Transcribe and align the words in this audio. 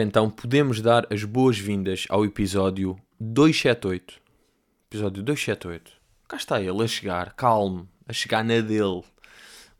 Então, 0.00 0.30
podemos 0.30 0.80
dar 0.80 1.12
as 1.12 1.24
boas-vindas 1.24 2.06
ao 2.08 2.24
episódio 2.24 2.96
278. 3.18 4.14
Episódio 4.88 5.22
278. 5.24 5.92
Cá 6.28 6.36
está 6.36 6.60
ele 6.60 6.84
a 6.84 6.86
chegar, 6.86 7.32
calmo, 7.32 7.88
a 8.06 8.12
chegar 8.12 8.44
na 8.44 8.60
dele. 8.60 9.02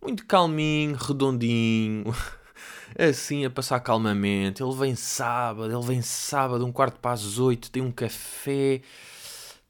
Muito 0.02 0.26
calminho, 0.26 0.96
redondinho, 0.96 2.12
assim 2.98 3.44
a 3.44 3.50
passar 3.50 3.78
calmamente. 3.78 4.60
Ele 4.60 4.74
vem 4.74 4.96
sábado, 4.96 5.72
ele 5.72 5.86
vem 5.86 6.02
sábado, 6.02 6.66
um 6.66 6.72
quarto 6.72 6.98
para 6.98 7.12
as 7.12 7.38
oito, 7.38 7.70
tem 7.70 7.82
um 7.82 7.92
café. 7.92 8.80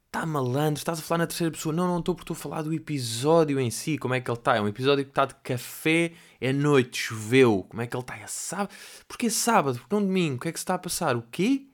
Está 0.08 0.24
malandro, 0.24 0.78
estás 0.78 1.00
a 1.00 1.02
falar 1.02 1.18
na 1.18 1.26
terceira 1.26 1.52
pessoa. 1.52 1.74
Não, 1.74 1.86
não 1.86 1.98
estou 1.98 2.14
porque 2.14 2.32
estou 2.32 2.34
a 2.34 2.42
falar 2.42 2.62
do 2.62 2.72
episódio 2.72 3.60
em 3.60 3.70
si. 3.70 3.98
Como 3.98 4.14
é 4.14 4.20
que 4.22 4.30
ele 4.30 4.38
está? 4.38 4.56
É 4.56 4.60
um 4.60 4.66
episódio 4.66 5.04
que 5.04 5.10
está 5.10 5.26
de 5.26 5.34
café, 5.34 6.12
é 6.40 6.50
noite, 6.50 6.98
choveu. 6.98 7.66
Como 7.68 7.82
é 7.82 7.86
que 7.86 7.94
ele 7.94 8.02
está? 8.02 8.16
É 8.16 8.26
sábado. 8.26 8.74
Porquê 9.06 9.26
é 9.26 9.30
sábado? 9.30 9.78
Porque 9.78 9.94
não 9.94 10.02
domingo? 10.02 10.36
O 10.36 10.40
que 10.40 10.48
é 10.48 10.52
que 10.52 10.58
se 10.58 10.62
está 10.62 10.74
a 10.76 10.78
passar? 10.78 11.14
O 11.14 11.22
quê? 11.30 11.66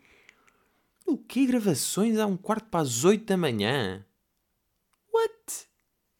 O 1.06 1.16
quê? 1.16 1.46
Gravações 1.46 2.18
há 2.18 2.26
um 2.26 2.36
quarto 2.36 2.68
para 2.70 2.80
as 2.80 3.04
oito 3.04 3.24
da 3.24 3.36
manhã? 3.36 4.04
What? 5.12 5.68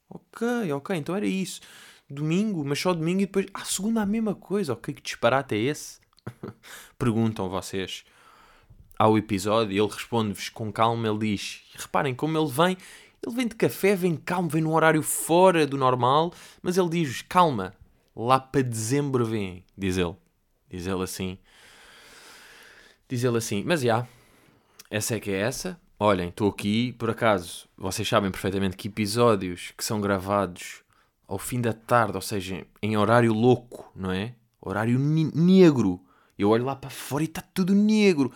Ok, 0.08 0.72
ok, 0.72 0.96
então 0.96 1.16
era 1.16 1.26
isso. 1.26 1.62
Domingo, 2.08 2.64
mas 2.64 2.78
só 2.78 2.94
domingo 2.94 3.22
e 3.22 3.26
depois. 3.26 3.46
Ah, 3.52 3.64
segunda 3.64 4.02
a 4.02 4.06
mesma 4.06 4.36
coisa. 4.36 4.72
Ok, 4.72 4.94
que 4.94 5.02
disparate 5.02 5.56
é 5.56 5.58
esse? 5.58 5.98
Perguntam 6.96 7.50
vocês 7.50 8.04
ao 8.98 9.18
episódio 9.18 9.72
ele 9.72 9.92
responde-vos 9.92 10.48
com 10.48 10.72
calma. 10.72 11.08
Ele 11.08 11.18
diz: 11.18 11.62
Reparem 11.76 12.14
como 12.14 12.38
ele 12.38 12.50
vem. 12.50 12.76
Ele 13.26 13.34
vem 13.34 13.48
de 13.48 13.54
café, 13.54 13.96
vem 13.96 14.16
calmo, 14.16 14.48
vem 14.48 14.62
num 14.62 14.74
horário 14.74 15.02
fora 15.02 15.66
do 15.66 15.78
normal, 15.78 16.32
mas 16.62 16.76
ele 16.76 16.88
diz-vos: 16.88 17.22
Calma, 17.22 17.74
lá 18.14 18.38
para 18.38 18.62
dezembro 18.62 19.24
vem. 19.24 19.64
Diz 19.76 19.96
ele. 19.96 20.14
Diz 20.70 20.86
ele 20.86 21.02
assim. 21.02 21.38
Diz 23.08 23.24
ele 23.24 23.38
assim: 23.38 23.62
Mas 23.64 23.80
já, 23.80 24.06
essa 24.90 25.16
é 25.16 25.20
que 25.20 25.30
é 25.30 25.40
essa. 25.40 25.80
Olhem, 25.98 26.28
estou 26.28 26.50
aqui, 26.50 26.92
por 26.92 27.08
acaso, 27.08 27.68
vocês 27.76 28.06
sabem 28.06 28.30
perfeitamente 28.30 28.76
que 28.76 28.88
episódios 28.88 29.72
que 29.76 29.84
são 29.84 30.00
gravados 30.00 30.82
ao 31.26 31.38
fim 31.38 31.60
da 31.60 31.72
tarde, 31.72 32.16
ou 32.16 32.20
seja, 32.20 32.66
em 32.82 32.96
horário 32.96 33.32
louco, 33.32 33.90
não 33.94 34.10
é? 34.10 34.34
Horário 34.60 34.98
negro. 34.98 36.00
Eu 36.38 36.50
olho 36.50 36.64
lá 36.64 36.74
para 36.74 36.90
fora 36.90 37.22
e 37.22 37.26
está 37.26 37.40
tudo 37.40 37.74
negro. 37.74 38.32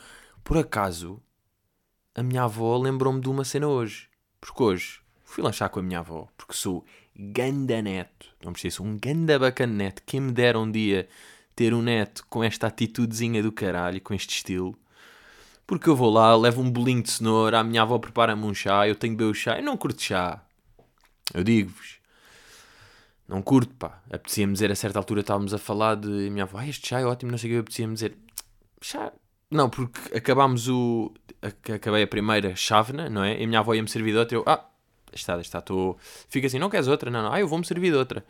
Por 0.48 0.56
acaso, 0.56 1.20
a 2.14 2.22
minha 2.22 2.44
avó 2.44 2.78
lembrou-me 2.78 3.20
de 3.20 3.28
uma 3.28 3.44
cena 3.44 3.68
hoje. 3.68 4.08
Porque 4.40 4.62
hoje 4.62 5.00
fui 5.22 5.44
lanchar 5.44 5.68
com 5.68 5.78
a 5.78 5.82
minha 5.82 5.98
avó, 5.98 6.26
porque 6.38 6.54
sou 6.54 6.86
ganda 7.14 7.82
neto. 7.82 8.28
Não 8.42 8.54
preciso, 8.54 8.82
um 8.82 8.96
ganda 8.98 9.38
bacana 9.38 9.74
neto. 9.74 10.02
Quem 10.06 10.22
me 10.22 10.32
dera 10.32 10.58
um 10.58 10.70
dia 10.70 11.06
ter 11.54 11.74
um 11.74 11.82
neto 11.82 12.24
com 12.30 12.42
esta 12.42 12.66
atitudezinha 12.66 13.42
do 13.42 13.52
caralho, 13.52 14.00
com 14.00 14.14
este 14.14 14.36
estilo. 14.36 14.74
Porque 15.66 15.86
eu 15.86 15.94
vou 15.94 16.10
lá, 16.10 16.34
levo 16.34 16.62
um 16.62 16.70
bolinho 16.70 17.02
de 17.02 17.10
cenoura, 17.10 17.60
a 17.60 17.62
minha 17.62 17.82
avó 17.82 17.98
prepara-me 17.98 18.46
um 18.46 18.54
chá, 18.54 18.88
eu 18.88 18.96
tenho 18.96 19.12
que 19.12 19.18
beber 19.18 19.30
o 19.30 19.34
chá. 19.34 19.58
Eu 19.58 19.64
não 19.64 19.76
curto 19.76 20.00
chá. 20.00 20.42
Eu 21.34 21.44
digo-vos. 21.44 21.98
Não 23.28 23.42
curto, 23.42 23.74
pá. 23.74 24.02
Apetecia-me 24.10 24.54
dizer, 24.54 24.72
a 24.72 24.74
certa 24.74 24.98
altura 24.98 25.20
estávamos 25.20 25.52
a 25.52 25.58
falar 25.58 25.96
de 25.96 26.08
a 26.08 26.30
minha 26.30 26.44
avó, 26.44 26.56
ah, 26.56 26.66
este 26.66 26.88
chá 26.88 27.00
é 27.00 27.04
ótimo, 27.04 27.32
não 27.32 27.36
sei 27.36 27.50
o 27.50 27.52
que, 27.52 27.60
apetecia-me 27.60 27.92
dizer, 27.92 28.16
chá... 28.80 29.12
Não, 29.50 29.70
porque 29.70 30.16
acabámos 30.16 30.68
o... 30.68 31.12
Acabei 31.42 32.02
a 32.02 32.06
primeira 32.06 32.54
chávena, 32.56 33.08
não 33.08 33.24
é? 33.24 33.40
E 33.40 33.44
a 33.44 33.46
minha 33.46 33.60
avó 33.60 33.74
ia-me 33.74 33.88
servir 33.88 34.12
de 34.12 34.18
outra 34.18 34.36
eu, 34.36 34.44
ah, 34.46 34.64
está, 35.12 35.40
está, 35.40 35.58
estou... 35.58 35.96
Fica 36.28 36.46
assim, 36.46 36.58
não 36.58 36.68
queres 36.68 36.88
outra? 36.88 37.10
Não, 37.10 37.22
não, 37.22 37.32
ah, 37.32 37.40
eu 37.40 37.48
vou-me 37.48 37.64
servir 37.64 37.90
de 37.90 37.96
outra. 37.96 38.24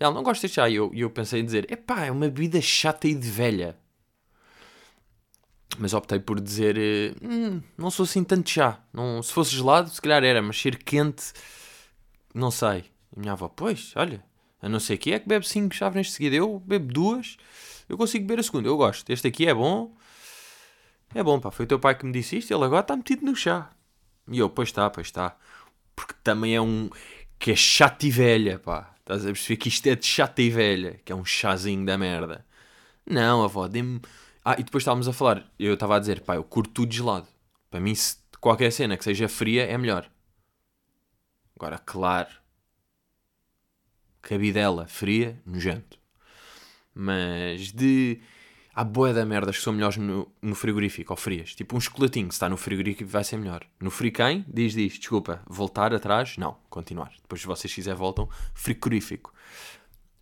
Ela, 0.00 0.14
não 0.14 0.22
gosta 0.22 0.46
de 0.46 0.54
chá. 0.54 0.68
E 0.68 0.76
eu, 0.76 0.90
eu 0.94 1.10
pensei 1.10 1.40
em 1.40 1.44
dizer, 1.44 1.70
epá, 1.70 2.04
é 2.04 2.10
uma 2.10 2.26
bebida 2.26 2.60
chata 2.60 3.06
e 3.08 3.14
de 3.14 3.28
velha. 3.28 3.76
Mas 5.78 5.92
optei 5.94 6.18
por 6.18 6.40
dizer, 6.40 6.76
hum, 7.22 7.60
não 7.76 7.90
sou 7.90 8.04
assim 8.04 8.24
tanto 8.24 8.50
chá. 8.50 8.80
Não, 8.92 9.22
se 9.22 9.32
fosse 9.32 9.54
gelado, 9.54 9.90
se 9.90 10.00
calhar 10.00 10.24
era, 10.24 10.40
mas 10.42 10.60
ser 10.60 10.82
quente, 10.82 11.32
não 12.34 12.50
sei. 12.50 12.84
E 13.16 13.20
minha 13.20 13.32
avó, 13.32 13.48
pois, 13.48 13.92
olha, 13.94 14.24
a 14.60 14.68
não 14.68 14.80
ser 14.80 14.96
que 14.98 15.12
é 15.12 15.18
que 15.18 15.28
bebe 15.28 15.46
5 15.46 15.74
chávenas 15.74 16.06
de 16.06 16.12
seguida. 16.12 16.36
Eu 16.36 16.58
bebo 16.60 16.92
duas, 16.92 17.36
eu 17.88 17.96
consigo 17.96 18.26
beber 18.26 18.40
a 18.40 18.42
segunda, 18.42 18.68
eu 18.68 18.76
gosto. 18.76 19.10
Este 19.10 19.28
aqui 19.28 19.46
é 19.46 19.54
bom. 19.54 19.94
É 21.14 21.22
bom, 21.22 21.40
pá. 21.40 21.50
Foi 21.50 21.64
o 21.64 21.68
teu 21.68 21.78
pai 21.78 21.96
que 21.96 22.04
me 22.06 22.12
disse 22.12 22.38
isto, 22.38 22.52
ele 22.52 22.64
agora 22.64 22.82
está 22.82 22.96
metido 22.96 23.24
no 23.24 23.34
chá. 23.34 23.70
E 24.30 24.38
eu, 24.38 24.50
pois 24.50 24.68
está, 24.68 24.88
pois 24.90 25.06
está. 25.06 25.36
Porque 25.96 26.14
também 26.22 26.54
é 26.54 26.60
um. 26.60 26.90
que 27.38 27.52
é 27.52 27.56
chato 27.56 28.04
e 28.04 28.10
velha, 28.10 28.58
pá. 28.58 28.94
Estás 29.00 29.24
a 29.24 29.28
perceber 29.28 29.56
que 29.56 29.68
isto 29.68 29.86
é 29.86 29.96
de 29.96 30.06
chata 30.06 30.42
e 30.42 30.50
velha, 30.50 31.00
que 31.04 31.12
é 31.12 31.16
um 31.16 31.24
chazinho 31.24 31.84
da 31.86 31.96
merda. 31.96 32.44
Não, 33.06 33.42
avó, 33.42 33.66
dê-me. 33.66 34.00
Ah, 34.44 34.56
e 34.58 34.62
depois 34.62 34.82
estávamos 34.82 35.08
a 35.08 35.12
falar, 35.12 35.50
eu 35.58 35.74
estava 35.74 35.96
a 35.96 35.98
dizer, 35.98 36.20
pá, 36.20 36.36
eu 36.36 36.44
curto 36.44 36.72
tudo 36.72 36.92
gelado. 36.92 37.26
Para 37.70 37.80
mim, 37.80 37.94
se 37.94 38.16
qualquer 38.40 38.70
cena 38.70 38.96
que 38.96 39.04
seja 39.04 39.28
fria 39.28 39.64
é 39.64 39.76
melhor. 39.78 40.10
Agora, 41.56 41.78
claro, 41.78 42.28
cabidela 44.22 44.86
fria, 44.86 45.40
nojento. 45.44 45.98
Mas 46.94 47.72
de. 47.72 48.20
Há 48.78 48.84
boia 48.84 49.12
da 49.12 49.26
merdas 49.26 49.56
que 49.56 49.64
são 49.64 49.72
melhores 49.72 49.96
no, 49.96 50.30
no 50.40 50.54
frigorífico 50.54 51.12
ou 51.12 51.16
frias. 51.16 51.52
Tipo 51.52 51.76
um 51.76 51.80
chocolatinho, 51.80 52.26
se 52.26 52.36
está 52.36 52.48
no 52.48 52.56
frigorífico 52.56 53.10
vai 53.10 53.24
ser 53.24 53.36
melhor. 53.36 53.64
No 53.80 53.90
friquem, 53.90 54.44
diz, 54.46 54.72
diz, 54.72 55.00
desculpa, 55.00 55.42
voltar 55.48 55.92
atrás? 55.92 56.36
Não, 56.36 56.56
continuar. 56.70 57.12
Depois, 57.20 57.40
se 57.40 57.46
vocês 57.48 57.74
quiserem, 57.74 57.98
voltam. 57.98 58.28
Frigorífico. 58.54 59.34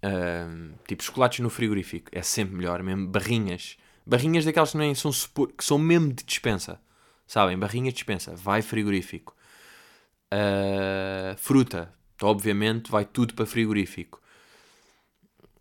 Uh, 0.03 0.75
tipo 0.89 1.03
chocolates 1.05 1.41
no 1.41 1.51
frigorífico. 1.51 2.09
É 2.11 2.23
sempre 2.23 2.57
melhor, 2.57 2.83
mesmo 2.83 3.07
barrinhas. 3.07 3.77
Barrinhas 4.07 4.47
daquelas 4.47 4.73
que, 4.73 4.79
nem 4.79 4.95
são, 4.95 5.11
que 5.11 5.63
são 5.63 5.77
mesmo 5.79 6.15
de 6.15 6.25
dispensa. 6.25 6.81
Sabem? 7.27 7.59
Barrinhas 7.59 7.93
de 7.93 7.97
dispensa. 7.97 8.35
Vai 8.35 8.63
frigorífico. 8.63 9.37
Uh, 10.33 11.37
fruta 11.37 11.95
obviamente 12.23 12.91
vai 12.91 13.05
tudo 13.05 13.35
para 13.35 13.45
frigorífico. 13.45 14.21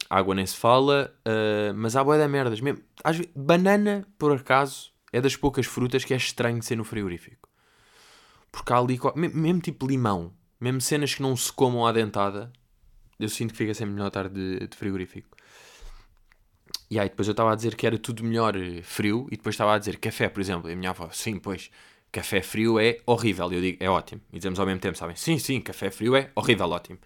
Água 0.09 0.35
nem 0.35 0.45
se 0.45 0.55
fala, 0.55 1.13
uh, 1.27 1.73
mas 1.75 1.95
há 1.95 2.03
boia 2.03 2.19
da 2.19 2.27
merdas. 2.27 2.61
Mesmo, 2.61 2.81
às 3.03 3.17
vezes, 3.17 3.31
banana, 3.35 4.07
por 4.17 4.31
acaso, 4.31 4.91
é 5.11 5.19
das 5.19 5.35
poucas 5.35 5.66
frutas 5.66 6.03
que 6.03 6.13
é 6.13 6.17
estranho 6.17 6.59
de 6.59 6.66
ser 6.66 6.75
no 6.75 6.83
frigorífico. 6.83 7.49
Porque 8.51 8.71
há 8.71 8.77
ali, 8.77 8.99
mesmo, 9.15 9.59
tipo 9.59 9.88
limão, 9.88 10.33
mesmo 10.59 10.79
cenas 10.79 11.13
que 11.13 11.21
não 11.21 11.35
se 11.35 11.51
comam 11.51 11.85
à 11.85 11.91
dentada, 11.91 12.51
eu 13.19 13.29
sinto 13.29 13.51
que 13.51 13.57
fica 13.57 13.73
sempre 13.73 13.94
melhor 13.94 14.07
estar 14.07 14.29
de, 14.29 14.67
de 14.67 14.77
frigorífico. 14.77 15.35
E 16.89 16.99
aí 16.99 17.09
depois 17.09 17.27
eu 17.27 17.31
estava 17.31 17.51
a 17.51 17.55
dizer 17.55 17.75
que 17.75 17.88
era 17.88 17.97
tudo 17.97 18.23
melhor 18.23 18.55
eh, 18.55 18.81
frio, 18.83 19.27
e 19.31 19.38
depois 19.38 19.55
estava 19.55 19.73
a 19.73 19.79
dizer 19.79 19.97
café, 19.97 20.29
por 20.29 20.39
exemplo, 20.39 20.69
e 20.69 20.73
a 20.73 20.75
minha 20.75 20.91
avó, 20.91 21.09
sim, 21.11 21.39
pois, 21.39 21.71
café 22.11 22.41
frio 22.41 22.79
é 22.79 22.99
horrível. 23.05 23.51
E 23.51 23.55
eu 23.55 23.61
digo, 23.61 23.83
é 23.83 23.89
ótimo. 23.89 24.21
E 24.31 24.38
dizemos 24.38 24.59
ao 24.59 24.65
mesmo 24.65 24.79
tempo, 24.79 24.97
sabem? 24.97 25.15
Sim, 25.15 25.39
sim, 25.39 25.59
café 25.59 25.89
frio 25.89 26.15
é 26.15 26.31
horrível, 26.35 26.69
ótimo. 26.69 26.99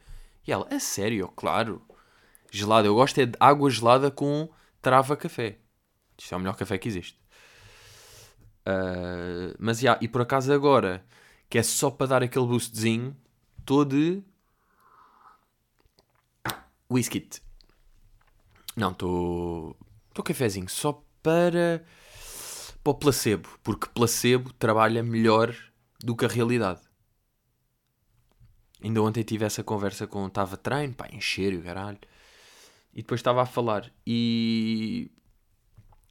E 0.46 0.52
ela, 0.52 0.68
a 0.70 0.80
sério? 0.80 1.28
Claro. 1.36 1.82
Gelado. 2.52 2.88
Eu 2.88 2.96
gosto 2.96 3.18
é 3.20 3.26
de 3.26 3.38
água 3.40 3.70
gelada 3.70 4.10
com 4.12 4.50
trava 4.82 5.16
café. 5.16 5.60
Isto 6.18 6.34
é 6.34 6.38
o 6.38 6.40
melhor 6.40 6.56
café 6.56 6.78
que 6.78 6.88
existe. 6.88 7.20
Uh, 8.68 9.56
mas, 9.60 9.80
já, 9.80 9.98
e 10.02 10.08
por 10.08 10.22
acaso 10.22 10.52
agora, 10.52 11.06
que 11.50 11.58
é 11.58 11.64
só 11.64 11.90
para 11.90 12.08
dar 12.08 12.24
aquele 12.24 12.46
boostzinho, 12.46 13.16
estou 13.60 13.86
de... 13.86 14.24
Whisky. 16.92 17.30
Não, 18.76 18.92
estou... 18.92 19.78
Estou 20.10 20.24
cafezinho. 20.24 20.68
Só 20.68 21.04
para 21.22 21.84
para 22.84 22.92
o 22.92 22.96
placebo, 22.96 23.50
porque 23.64 23.88
placebo 23.94 24.54
trabalha 24.54 25.04
melhor 25.04 25.56
do 26.00 26.16
que 26.16 26.26
a 26.26 26.28
realidade. 26.28 26.82
Ainda 28.82 29.02
ontem 29.02 29.24
tive 29.24 29.46
essa 29.46 29.64
conversa 29.64 30.08
com. 30.08 30.26
Estava 30.28 30.56
treino, 30.56 30.94
pá, 30.94 31.08
encher 31.12 31.54
o 31.54 31.62
caralho. 31.62 32.00
E 33.00 33.02
depois 33.02 33.20
estava 33.20 33.42
a 33.42 33.46
falar. 33.46 33.90
E. 34.06 35.10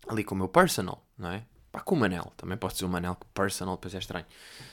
Ali 0.09 0.25
com 0.25 0.35
o 0.35 0.39
meu 0.39 0.49
personal, 0.49 1.07
não 1.19 1.31
é? 1.31 1.45
Pá, 1.71 1.81
com 1.81 1.95
o 1.95 1.99
Manel. 1.99 2.33
Também 2.37 2.57
posso 2.57 2.77
dizer 2.77 2.87
o 2.87 2.89
Manel 2.89 3.15
que 3.15 3.27
personal 3.35 3.77
depois 3.77 3.95
é 3.95 3.99
estranho. 3.99 4.25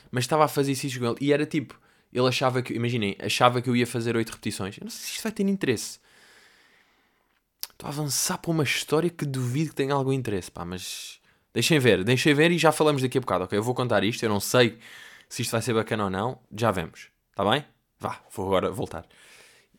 Mas 0.10 0.24
estava 0.24 0.46
a 0.46 0.48
fazer 0.48 0.72
isso 0.72 1.00
com 1.00 1.06
ele. 1.06 1.18
E 1.20 1.34
era 1.34 1.46
tipo. 1.46 1.78
Ele 2.14 2.28
achava 2.28 2.62
que. 2.62 2.74
Imaginem, 2.74 3.18
achava 3.20 3.62
que 3.62 3.70
eu 3.70 3.76
ia 3.76 3.86
fazer 3.86 4.16
8 4.16 4.30
repetições. 4.30 4.78
Eu 4.78 4.86
não 4.86 4.92
sei 4.92 5.02
se 5.02 5.12
isto 5.12 5.24
vai 5.24 5.32
ter 5.34 5.44
interesse. 5.44 6.00
Estou 7.72 7.88
a 7.88 7.90
avançar 7.90 8.38
para 8.38 8.52
uma 8.52 8.64
história 8.64 9.10
que 9.10 9.26
duvido 9.26 9.72
que 9.72 9.76
tenha 9.76 9.94
algum 9.94 10.14
interesse, 10.14 10.50
pá, 10.50 10.64
mas 10.64 11.20
Deixem 11.56 11.80
ver, 11.80 12.04
deixem 12.04 12.34
ver 12.34 12.52
e 12.52 12.58
já 12.58 12.70
falamos 12.70 13.02
daqui 13.02 13.18
a 13.18 13.22
bocado, 13.22 13.46
ok? 13.46 13.58
Eu 13.58 13.64
vou 13.64 13.74
contar 13.74 14.04
isto, 14.04 14.22
eu 14.24 14.30
não 14.30 14.42
sei 14.42 14.78
se 15.30 15.42
isto 15.42 15.52
vai 15.52 15.62
ser 15.62 15.74
bacana 15.74 16.04
ou 16.04 16.10
não, 16.10 16.38
já 16.54 16.70
vemos, 16.70 17.08
está 17.32 17.50
bem? 17.50 17.64
Vá, 17.98 18.20
vou 18.36 18.48
agora 18.48 18.70
voltar. 18.70 19.06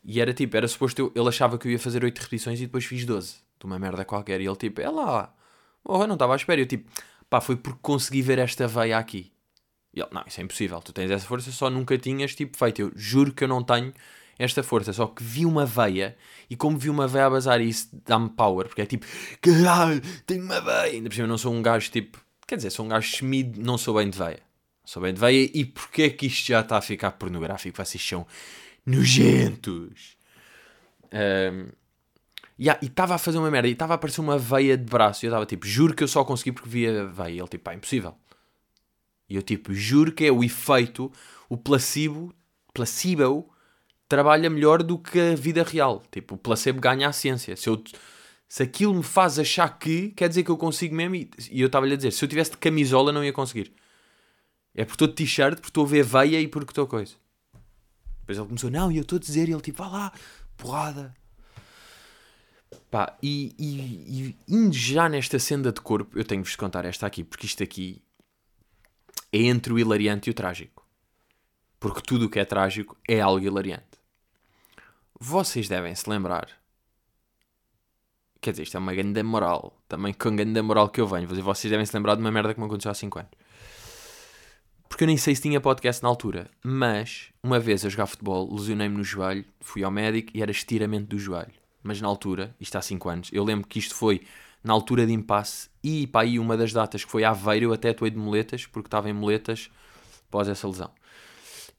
E 0.07 0.21
era 0.21 0.33
tipo, 0.33 0.55
era 0.55 0.65
suposto 0.69 1.01
eu, 1.01 1.11
ele 1.13 1.27
achava 1.27 1.57
que 1.57 1.67
eu 1.67 1.71
ia 1.73 1.77
fazer 1.77 2.01
8 2.01 2.17
repetições 2.17 2.59
e 2.61 2.65
depois 2.65 2.85
fiz 2.85 3.05
12, 3.05 3.35
de 3.59 3.65
uma 3.65 3.77
merda 3.77 4.05
qualquer. 4.05 4.39
E 4.39 4.45
ele 4.45 4.55
tipo, 4.55 4.79
é 4.79 4.89
lá, 4.89 5.35
oh, 5.83 6.07
não 6.07 6.13
estava 6.13 6.31
à 6.31 6.37
espera. 6.37 6.61
E 6.61 6.63
eu 6.63 6.67
tipo, 6.67 6.89
pá, 7.29 7.41
foi 7.41 7.57
porque 7.57 7.79
consegui 7.81 8.21
ver 8.21 8.39
esta 8.39 8.65
veia 8.69 8.97
aqui. 8.97 9.33
E 9.93 9.99
ele, 9.99 10.09
não, 10.13 10.23
isso 10.25 10.39
é 10.39 10.43
impossível, 10.45 10.79
tu 10.79 10.93
tens 10.93 11.11
essa 11.11 11.27
força, 11.27 11.51
só 11.51 11.69
nunca 11.69 11.97
tinhas 11.97 12.33
tipo 12.33 12.55
feito. 12.57 12.81
Eu 12.81 12.91
juro 12.95 13.33
que 13.33 13.43
eu 13.43 13.49
não 13.49 13.61
tenho 13.61 13.93
esta 14.39 14.63
força, 14.63 14.93
só 14.93 15.07
que 15.07 15.21
vi 15.21 15.45
uma 15.45 15.65
veia 15.65 16.15
e 16.49 16.55
como 16.55 16.77
vi 16.77 16.89
uma 16.89 17.07
veia 17.07 17.25
a 17.25 17.29
bazar 17.29 17.59
isso 17.59 17.89
dá-me 18.05 18.29
power, 18.29 18.67
porque 18.67 18.83
é 18.83 18.85
tipo, 18.85 19.05
caralho, 19.41 20.01
tenho 20.25 20.43
uma 20.43 20.61
veia. 20.61 20.93
Ainda 20.93 21.09
por 21.09 21.15
cima 21.15 21.25
eu 21.25 21.29
não 21.29 21.37
sou 21.37 21.53
um 21.53 21.61
gajo 21.61 21.91
tipo, 21.91 22.19
quer 22.47 22.55
dizer, 22.55 22.69
sou 22.69 22.85
um 22.85 22.89
gajo 22.89 23.13
semido, 23.13 23.61
não 23.61 23.77
sou 23.77 23.95
bem 23.95 24.09
de 24.09 24.17
veia. 24.17 24.39
Sou 24.85 25.01
bem 25.01 25.13
de 25.13 25.19
veia 25.19 25.51
e 25.53 25.65
porquê 25.65 26.03
é 26.03 26.09
que 26.09 26.27
isto 26.27 26.47
já 26.47 26.61
está 26.61 26.77
a 26.77 26.81
ficar 26.81 27.11
pornográfico? 27.11 27.75
Vocês 27.75 28.01
são 28.01 28.25
nojentos. 28.87 30.17
Um, 31.13 31.69
yeah, 32.59 32.79
e 32.81 32.87
estava 32.87 33.15
a 33.15 33.17
fazer 33.17 33.37
uma 33.37 33.51
merda 33.51 33.67
e 33.67 33.73
estava 33.73 33.93
a 33.93 33.95
aparecer 33.95 34.21
uma 34.21 34.37
veia 34.37 34.77
de 34.77 34.85
braço 34.85 35.23
e 35.23 35.27
eu 35.27 35.29
estava 35.29 35.45
tipo, 35.45 35.67
juro 35.67 35.93
que 35.93 36.03
eu 36.03 36.07
só 36.07 36.23
consegui 36.23 36.53
porque 36.53 36.69
via 36.69 37.05
veia. 37.05 37.31
E 37.31 37.39
ele 37.39 37.47
tipo, 37.47 37.65
pá, 37.65 37.75
impossível. 37.75 38.15
E 39.29 39.35
eu 39.35 39.43
tipo, 39.43 39.73
juro 39.73 40.11
que 40.13 40.25
é 40.25 40.31
o 40.31 40.43
efeito, 40.43 41.11
o 41.49 41.57
placebo, 41.57 42.33
placebo 42.73 43.49
trabalha 44.07 44.49
melhor 44.49 44.81
do 44.81 44.97
que 44.97 45.19
a 45.19 45.35
vida 45.35 45.63
real. 45.63 46.01
Tipo, 46.09 46.35
o 46.35 46.37
placebo 46.37 46.79
ganha 46.79 47.09
a 47.09 47.11
ciência. 47.11 47.57
Se, 47.57 47.67
eu, 47.67 47.83
se 48.47 48.63
aquilo 48.63 48.93
me 48.93 49.03
faz 49.03 49.37
achar 49.37 49.77
que, 49.77 50.11
quer 50.11 50.29
dizer 50.29 50.43
que 50.43 50.51
eu 50.51 50.57
consigo 50.57 50.95
mesmo. 50.95 51.15
E, 51.15 51.29
e 51.51 51.61
eu 51.61 51.67
estava-lhe 51.67 51.93
a 51.93 51.97
dizer, 51.97 52.11
se 52.11 52.23
eu 52.23 52.29
tivesse 52.29 52.51
de 52.51 52.57
camisola 52.57 53.11
não 53.11 53.23
ia 53.23 53.33
conseguir. 53.33 53.73
É 54.73 54.85
por 54.85 54.93
estou 54.93 55.07
de 55.07 55.15
t-shirt, 55.15 55.55
porque 55.55 55.69
estou 55.69 55.85
a 55.85 55.87
ver 55.89 56.03
veia 56.03 56.39
e 56.39 56.47
porque 56.47 56.71
estou 56.71 56.87
coisa. 56.87 57.15
Depois 58.27 58.37
ele 58.39 58.47
começou, 58.47 58.69
não, 58.69 58.91
e 58.91 58.97
eu 58.97 59.03
estou 59.03 59.15
a 59.15 59.19
dizer, 59.19 59.47
e 59.47 59.53
ele 59.53 59.61
tipo, 59.61 59.81
vá 59.81 59.87
lá, 59.87 60.13
porrada. 60.57 61.15
Pá, 62.91 63.17
e, 63.23 63.55
e, 63.57 64.27
e 64.27 64.37
indo 64.53 64.73
já 64.73 65.07
nesta 65.07 65.39
senda 65.39 65.71
de 65.71 65.79
corpo, 65.79 66.19
eu 66.19 66.25
tenho-vos 66.25 66.51
de 66.51 66.57
contar 66.57 66.83
esta 66.83 67.07
aqui, 67.07 67.23
porque 67.23 67.45
isto 67.45 67.63
aqui 67.63 68.01
é 69.31 69.43
entre 69.43 69.71
o 69.71 69.79
hilariante 69.79 70.29
e 70.29 70.31
o 70.31 70.33
trágico. 70.33 70.85
Porque 71.79 72.01
tudo 72.01 72.25
o 72.25 72.29
que 72.29 72.37
é 72.37 72.43
trágico 72.43 72.97
é 73.07 73.21
algo 73.21 73.45
hilariante. 73.45 73.97
Vocês 75.17 75.69
devem 75.69 75.95
se 75.95 76.09
lembrar. 76.09 76.49
Quer 78.41 78.51
dizer, 78.51 78.63
isto 78.63 78.75
é 78.75 78.79
uma 78.79 78.93
grande 78.93 79.23
moral. 79.23 79.81
Também 79.87 80.13
com 80.13 80.35
grande 80.35 80.61
moral 80.61 80.89
que 80.89 80.99
eu 80.99 81.07
venho. 81.07 81.27
Vocês 81.27 81.71
devem 81.71 81.85
se 81.85 81.95
lembrar 81.95 82.15
de 82.15 82.21
uma 82.21 82.31
merda 82.31 82.53
que 82.53 82.59
me 82.59 82.65
aconteceu 82.65 82.91
há 82.91 82.93
5 82.93 83.19
anos. 83.19 83.31
Porque 84.87 85.03
eu 85.03 85.07
nem 85.07 85.17
sei 85.17 85.35
se 85.35 85.41
tinha 85.41 85.59
podcast 85.59 86.01
na 86.01 86.09
altura. 86.09 86.49
Mas, 86.63 87.29
uma 87.43 87.59
vez 87.59 87.85
a 87.85 87.89
jogar 87.89 88.07
futebol, 88.07 88.53
lesionei-me 88.53 88.97
no 88.97 89.03
joelho, 89.03 89.45
fui 89.59 89.83
ao 89.83 89.91
médico 89.91 90.31
e 90.33 90.41
era 90.41 90.51
estiramento 90.51 91.07
do 91.07 91.19
joelho. 91.19 91.53
Mas 91.83 92.01
na 92.01 92.07
altura, 92.07 92.55
isto 92.59 92.77
há 92.77 92.81
5 92.81 93.09
anos, 93.09 93.29
eu 93.31 93.43
lembro 93.43 93.67
que 93.67 93.79
isto 93.79 93.95
foi 93.95 94.21
na 94.63 94.73
altura 94.73 95.05
de 95.05 95.13
impasse 95.13 95.69
e 95.83 96.07
para 96.07 96.21
aí 96.21 96.39
uma 96.39 96.57
das 96.57 96.73
datas 96.73 97.05
que 97.05 97.11
foi 97.11 97.23
Aveiro, 97.23 97.65
eu 97.65 97.73
até 97.73 97.89
atuei 97.89 98.11
de 98.11 98.17
moletas, 98.17 98.65
porque 98.65 98.87
estava 98.87 99.09
em 99.09 99.13
moletas 99.13 99.69
após 100.27 100.47
essa 100.47 100.67
lesão. 100.67 100.91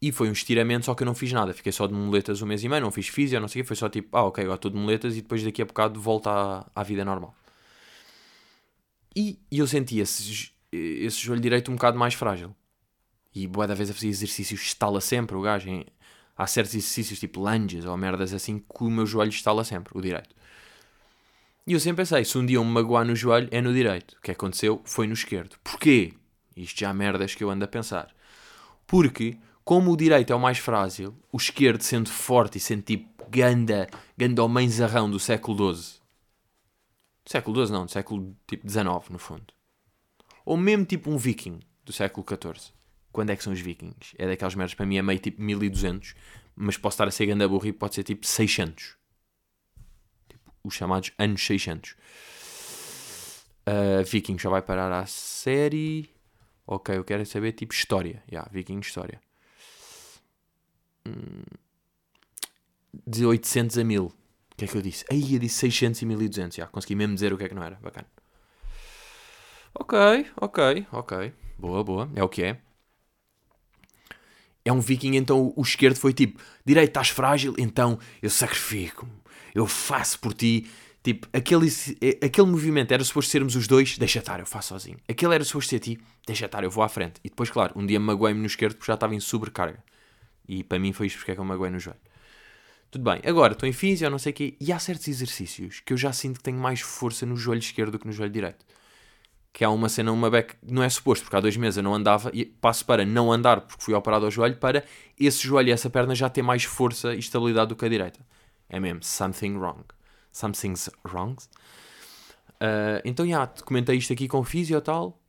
E 0.01 0.13
foi 0.13 0.29
um 0.29 0.33
estiramento, 0.33 0.87
só 0.87 0.95
que 0.95 1.03
eu 1.03 1.07
não 1.07 1.15
fiz 1.15 1.33
nada. 1.33 1.53
Fiquei 1.53 1.73
só 1.73 1.87
de 1.87 1.93
moletas 1.93 2.41
um 2.41 2.47
mês 2.47 2.63
e 2.63 2.69
meio, 2.69 2.81
não 2.81 2.91
fiz 2.91 3.09
físico, 3.09 3.41
não 3.41 3.49
sei 3.49 3.61
o 3.61 3.65
quê. 3.65 3.69
Foi 3.69 3.77
só 3.77 3.89
tipo, 3.89 4.17
ah, 4.17 4.25
ok, 4.25 4.45
agora 4.45 4.57
estou 4.57 4.71
de 4.71 4.77
moletas 4.77 5.17
e 5.17 5.23
depois 5.23 5.43
daqui 5.43 5.61
a 5.61 5.65
bocado 5.65 6.01
volta 6.01 6.31
à, 6.31 6.67
à 6.75 6.83
vida 6.85 7.05
normal. 7.05 7.35
E, 9.15 9.41
e 9.51 9.59
eu 9.59 9.67
senti 9.67 9.99
esse, 9.99 10.53
esse 10.73 11.19
joelho 11.19 11.43
direito 11.43 11.71
um 11.73 11.75
bocado 11.75 11.99
mais 11.99 12.15
frágil. 12.15 12.55
E 13.35 13.47
boa 13.47 13.67
da 13.67 13.75
vez 13.75 13.91
a 13.91 13.95
fazer 13.95 14.09
exercícios 14.09 14.61
estala 14.63 15.01
sempre 15.01 15.37
o 15.37 15.43
gajo. 15.43 15.69
Há 16.37 16.47
certos 16.47 16.75
exercícios 16.75 17.19
tipo 17.19 17.41
lunges 17.41 17.85
ou 17.85 17.97
merdas 17.97 18.33
assim 18.33 18.59
que 18.59 18.85
o 18.85 18.91
meu 18.91 19.07
joelho 19.07 19.31
estala 19.31 19.65
sempre, 19.65 19.97
o 19.97 20.01
direito. 20.01 20.35
E 21.67 21.75
eu 21.75 21.81
sempre 21.81 22.03
pensei, 22.03 22.25
se 22.25 22.39
um 22.39 22.47
dia 22.47 22.57
eu 22.57 22.65
me 22.65 22.71
magoar 22.71 23.05
no 23.05 23.15
joelho 23.15 23.49
é 23.51 23.61
no 23.61 23.75
direito. 23.75 24.13
O 24.13 24.23
que 24.23 24.31
aconteceu 24.31 24.81
foi 24.85 25.07
no 25.07 25.13
esquerdo. 25.13 25.57
Porquê? 25.63 26.15
Isto 26.57 26.81
já 26.81 26.91
há 26.91 26.95
merdas 26.95 27.35
que 27.35 27.45
eu 27.45 27.51
ando 27.51 27.65
a 27.65 27.69
pensar. 27.69 28.09
Porque, 28.87 29.37
como 29.65 29.93
o 29.93 29.97
direito 29.97 30.33
é 30.33 30.37
o 30.37 30.41
mais 30.41 30.57
frágil, 30.57 31.15
o 31.31 31.37
esquerdo 31.37 31.83
sendo 31.83 32.09
forte 32.09 32.57
e 32.57 32.61
sendo 32.61 32.83
tipo 32.83 33.29
ganda, 33.29 33.87
ganda 34.17 34.41
ao 34.41 34.49
mãezarrão 34.49 35.11
do 35.11 35.21
século 35.21 35.75
XII. 35.75 36.01
Do 37.25 37.31
século 37.31 37.67
XII 37.67 37.73
não, 37.73 37.85
do 37.85 37.93
século 37.93 38.35
tipo 38.47 38.67
XIX 38.67 38.87
no 39.11 39.19
fundo. 39.19 39.53
Ou 40.47 40.57
mesmo 40.57 40.87
tipo 40.87 41.11
um 41.11 41.19
viking 41.19 41.61
do 41.85 41.93
século 41.93 42.27
XIV. 42.27 42.73
Quando 43.13 43.31
é 43.31 43.37
que 43.37 43.43
são 43.43 43.53
os 43.53 43.61
vikings? 43.61 44.15
É 44.19 44.27
daquelas 44.27 44.55
merdas, 44.55 44.75
para 44.75 44.87
mim 44.87 44.99
é 44.99 45.03
meio 45.03 45.19
tipo 45.19 45.43
1200, 45.43 46.15
mas 46.55 46.77
posso 46.77 46.95
estar 46.95 47.09
a 47.09 47.11
ser 47.11 47.27
ganda 47.27 47.49
burro 47.49 47.67
e 47.67 47.73
pode 47.73 47.95
ser 47.95 48.05
tipo 48.05 48.27
600. 48.27 48.97
Tipo, 50.29 50.53
os 50.63 50.75
chamados 50.75 51.13
anos 51.19 51.45
600. 51.45 51.97
Uh, 53.67 54.03
Vikings 54.05 54.43
já 54.43 54.51
vai 54.51 54.63
parar 54.63 54.93
a 54.93 55.07
série. 55.07 56.11
Ok, 56.67 56.97
eu 56.97 57.05
quero 57.05 57.25
saber 57.27 57.53
tipo 57.53 57.73
história. 57.73 58.23
Yeah, 58.31 58.49
Viking 58.53 58.81
história. 58.81 59.21
Hum, 61.07 61.43
de 63.07 63.25
800 63.25 63.79
a 63.79 63.85
1000. 63.85 64.05
O 64.05 64.13
que 64.57 64.65
é 64.65 64.69
que 64.69 64.77
eu 64.77 64.83
disse? 64.83 65.05
Aí 65.11 65.35
eu 65.35 65.39
disse 65.39 65.57
600 65.57 66.03
e 66.03 66.07
1200. 66.07 66.57
Já, 66.57 66.67
consegui 66.67 66.95
mesmo 66.95 67.15
dizer 67.15 67.33
o 67.33 67.39
que 67.39 67.45
é 67.45 67.49
que 67.49 67.55
não 67.55 67.63
era. 67.63 67.77
Bacana. 67.77 68.07
Ok, 69.75 69.99
ok, 70.41 70.87
ok. 70.93 71.33
Boa, 71.59 71.85
boa. 71.85 72.11
É 72.15 72.23
o 72.23 72.29
que 72.29 72.43
é 72.43 72.59
é 74.69 74.73
um 74.73 74.81
viking, 74.81 75.17
então 75.17 75.53
o 75.57 75.63
esquerdo 75.63 75.97
foi 75.97 76.13
tipo, 76.13 76.39
direito 76.63 76.91
estás 76.91 77.09
frágil, 77.09 77.55
então 77.57 77.99
eu 78.21 78.29
sacrifico-me, 78.29 79.13
eu 79.55 79.67
faço 79.67 80.19
por 80.21 80.35
ti. 80.35 80.67
Tipo, 81.03 81.27
aquele, 81.33 81.69
aquele 82.23 82.47
movimento 82.47 82.93
era 82.93 83.03
suposto 83.03 83.31
sermos 83.31 83.57
os 83.57 83.67
dois, 83.67 83.97
deixa 83.97 84.19
estar, 84.19 84.41
eu 84.41 84.45
faço 84.45 84.69
sozinho. 84.69 84.99
Aquele 85.09 85.35
era 85.35 85.43
suposto 85.43 85.71
ser 85.71 85.79
ti, 85.79 85.99
deixa 86.27 86.45
estar, 86.45 86.63
eu 86.63 86.71
vou 86.71 86.85
à 86.85 86.89
frente. 86.89 87.19
E 87.25 87.31
depois, 87.31 87.49
claro, 87.51 87.73
um 87.77 87.87
dia 87.87 87.99
magoei-me 87.99 88.41
no 88.41 88.47
esquerdo 88.47 88.75
porque 88.75 88.91
já 88.91 88.95
estava 88.95 89.15
em 89.15 89.21
sobrecarga. 89.21 89.83
E 90.47 90.63
para 90.63 90.79
mim 90.79 90.93
foi 90.93 91.07
isto 91.07 91.17
porque 91.17 91.31
é 91.31 91.35
que 91.35 91.41
eu 91.41 91.45
magoei 91.47 91.71
no 91.71 91.79
joelho. 91.79 92.01
Tudo 92.91 93.05
bem, 93.05 93.23
agora 93.25 93.55
estou 93.55 93.67
em 93.67 93.73
físico, 93.73 94.11
não 94.11 94.19
sei 94.19 94.33
o 94.33 94.35
quê, 94.35 94.57
e 94.61 94.71
há 94.71 94.79
certos 94.79 95.09
exercícios 95.09 95.81
que 95.81 95.95
eu 95.95 95.97
já 95.97 96.13
sinto 96.13 96.39
que 96.39 96.43
tenho 96.43 96.59
mais 96.59 96.81
força 96.81 97.25
no 97.25 97.37
joelho 97.37 97.61
esquerdo 97.61 97.93
do 97.93 97.99
que 97.99 98.07
no 98.07 98.13
joelho 98.13 98.33
direito 98.33 98.67
que 99.59 99.65
há 99.65 99.71
uma 99.71 99.89
cena, 99.89 100.13
uma 100.13 100.31
beca, 100.31 100.57
não 100.63 100.85
é 100.85 100.89
suposto, 100.89 101.25
porque 101.25 101.35
há 101.35 101.41
dois 101.41 101.57
meses 101.57 101.79
eu 101.79 101.83
não 101.83 101.93
andava, 101.93 102.31
e 102.33 102.45
passo 102.45 102.87
para 102.87 103.05
não 103.05 103.33
andar 103.33 103.63
porque 103.63 103.83
fui 103.83 103.93
operado 103.93 104.25
ao 104.25 104.31
joelho, 104.31 104.57
para 104.57 104.85
esse 105.19 105.43
joelho 105.45 105.71
e 105.71 105.73
essa 105.73 105.91
perna 105.91 106.15
já 106.15 106.31
ter 106.31 106.43
mais 106.43 106.63
força 106.63 107.13
e 107.13 107.19
estabilidade 107.19 107.71
do 107.71 107.75
que 107.75 107.85
a 107.85 107.89
direita. 107.89 108.21
É 108.69 108.79
mesmo, 108.79 109.03
something 109.03 109.57
wrong. 109.57 109.83
Something's 110.31 110.89
wrong. 111.05 111.35
Uh, 112.61 113.03
então, 113.05 113.27
já, 113.27 113.31
yeah, 113.31 113.53
comentei 113.65 113.97
isto 113.97 114.13
aqui 114.13 114.29
com 114.29 114.39
o 114.39 114.45
físio 114.45 114.81
tal. 114.81 115.21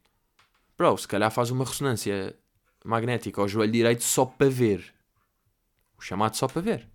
Bro, 0.77 0.95
se 0.99 1.07
calhar 1.07 1.31
faz 1.31 1.49
uma 1.49 1.65
ressonância 1.65 2.35
magnética 2.85 3.41
ao 3.41 3.47
joelho 3.47 3.71
direito 3.71 4.03
só 4.03 4.25
para 4.25 4.47
ver. 4.47 4.93
O 5.97 6.03
chamado 6.03 6.35
só 6.35 6.47
para 6.47 6.61
ver. 6.61 6.87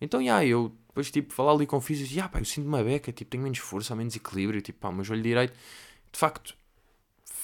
Então, 0.00 0.20
já, 0.20 0.40
yeah, 0.40 0.46
eu 0.46 0.74
depois, 0.86 1.10
tipo, 1.10 1.34
falar 1.34 1.52
ali 1.52 1.66
com 1.66 1.76
o 1.76 1.82
físio, 1.82 2.06
já, 2.06 2.12
yeah, 2.12 2.28
pá, 2.30 2.38
eu 2.38 2.46
sinto 2.46 2.66
uma 2.66 2.82
beca, 2.82 3.12
tipo, 3.12 3.30
tenho 3.30 3.42
menos 3.42 3.58
força, 3.58 3.94
menos 3.94 4.16
equilíbrio, 4.16 4.62
tipo, 4.62 4.78
pá, 4.78 4.88
o 4.88 4.94
meu 4.94 5.04
joelho 5.04 5.22
direito, 5.22 5.52
de 6.10 6.18
facto, 6.18 6.56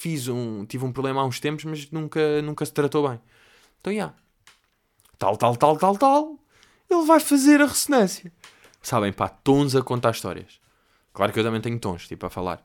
fiz 0.04 0.28
um, 0.28 0.66
tive 0.66 0.84
um 0.84 0.92
problema 0.92 1.22
há 1.22 1.24
uns 1.24 1.40
tempos, 1.40 1.64
mas 1.64 1.90
nunca, 1.90 2.42
nunca 2.42 2.66
se 2.66 2.72
tratou 2.72 3.08
bem. 3.08 3.18
Então, 3.80 3.90
já. 3.90 3.96
Yeah. 3.96 4.14
Tal, 5.18 5.36
tal, 5.38 5.56
tal, 5.56 5.78
tal, 5.78 5.96
tal. 5.96 6.38
Ele 6.90 7.06
vai 7.06 7.18
fazer 7.18 7.62
a 7.62 7.66
ressonância. 7.66 8.30
Sabem, 8.82 9.14
pá, 9.14 9.28
tons 9.28 9.74
a 9.74 9.80
contar 9.80 10.10
histórias. 10.10 10.60
Claro 11.14 11.32
que 11.32 11.40
eu 11.40 11.44
também 11.44 11.60
tenho 11.62 11.78
tons, 11.78 12.06
tipo, 12.06 12.26
a 12.26 12.28
falar. 12.28 12.62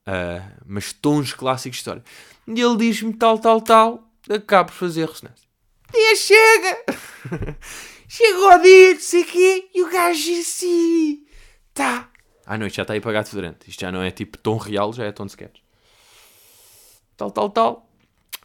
Uh, 0.00 0.42
mas 0.66 0.92
tons 0.92 1.32
clássicos 1.32 1.76
de 1.76 1.80
história. 1.80 2.02
E 2.48 2.60
ele 2.60 2.76
diz-me 2.76 3.12
tal, 3.12 3.38
tal, 3.38 3.60
tal. 3.60 4.10
Acabo 4.28 4.72
por 4.72 4.74
fazer 4.74 5.04
a 5.04 5.06
ressonância. 5.06 5.46
Dia 5.92 6.16
chega! 6.16 7.56
Chegou 8.08 8.52
o 8.52 8.58
dia, 8.58 8.94
não 8.94 9.00
sei 9.00 9.24
quê, 9.24 9.70
e 9.72 9.82
o 9.82 9.90
gajo 9.90 10.40
assim. 10.40 11.24
Tá. 11.72 12.10
À 12.44 12.58
noite 12.58 12.76
já 12.76 12.82
está 12.82 12.94
aí 12.94 13.00
para 13.00 13.12
gato 13.12 13.30
fedorento. 13.30 13.70
Isto 13.70 13.80
já 13.80 13.92
não 13.92 14.02
é 14.02 14.10
tipo 14.10 14.36
tom 14.38 14.56
real, 14.56 14.92
já 14.92 15.04
é 15.04 15.12
tom 15.12 15.24
de 15.24 15.30
sketch 15.30 15.62
tal, 17.22 17.30
tal, 17.30 17.50
tal. 17.50 17.88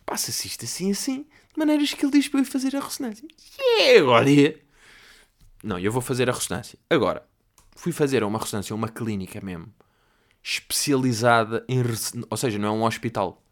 Passa-se 0.05 0.47
isto 0.47 0.65
assim, 0.65 0.91
assim, 0.91 1.23
de 1.23 1.57
maneiras 1.57 1.93
que 1.93 2.05
ele 2.05 2.11
diz 2.11 2.27
para 2.27 2.41
eu 2.41 2.45
fazer 2.45 2.75
a 2.75 2.79
ressonância. 2.79 3.27
E 3.59 3.97
agora? 3.97 4.25
Não, 5.63 5.79
eu 5.79 5.91
vou 5.91 6.01
fazer 6.01 6.29
a 6.29 6.33
ressonância. 6.33 6.77
Agora, 6.89 7.27
fui 7.75 7.91
fazer 7.91 8.23
uma 8.23 8.39
ressonância, 8.39 8.75
uma 8.75 8.89
clínica 8.89 9.41
mesmo, 9.41 9.73
especializada 10.43 11.65
em. 11.67 11.81
Ou 12.29 12.37
seja, 12.37 12.57
não 12.59 12.67
é 12.67 12.71
um 12.71 12.83
hospital. 12.83 13.43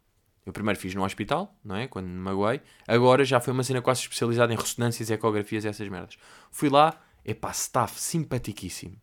Eu 0.45 0.53
primeiro 0.53 0.79
fiz 0.79 0.93
no 0.93 1.03
hospital, 1.03 1.57
não 1.63 1.75
é? 1.75 1.87
Quando 1.87 2.05
me 2.05 2.19
magoei. 2.19 2.61
Agora 2.87 3.25
já 3.25 3.39
foi 3.39 3.51
uma 3.51 3.63
cena 3.63 3.81
quase 3.81 4.01
especializada 4.01 4.53
em 4.53 4.55
ressonâncias, 4.55 5.09
ecografias 5.09 5.65
e 5.65 5.67
essas 5.67 5.89
merdas. 5.89 6.17
Fui 6.51 6.69
lá, 6.69 7.01
epá, 7.25 7.49
staff 7.49 7.99
simpaticíssimo. 7.99 8.95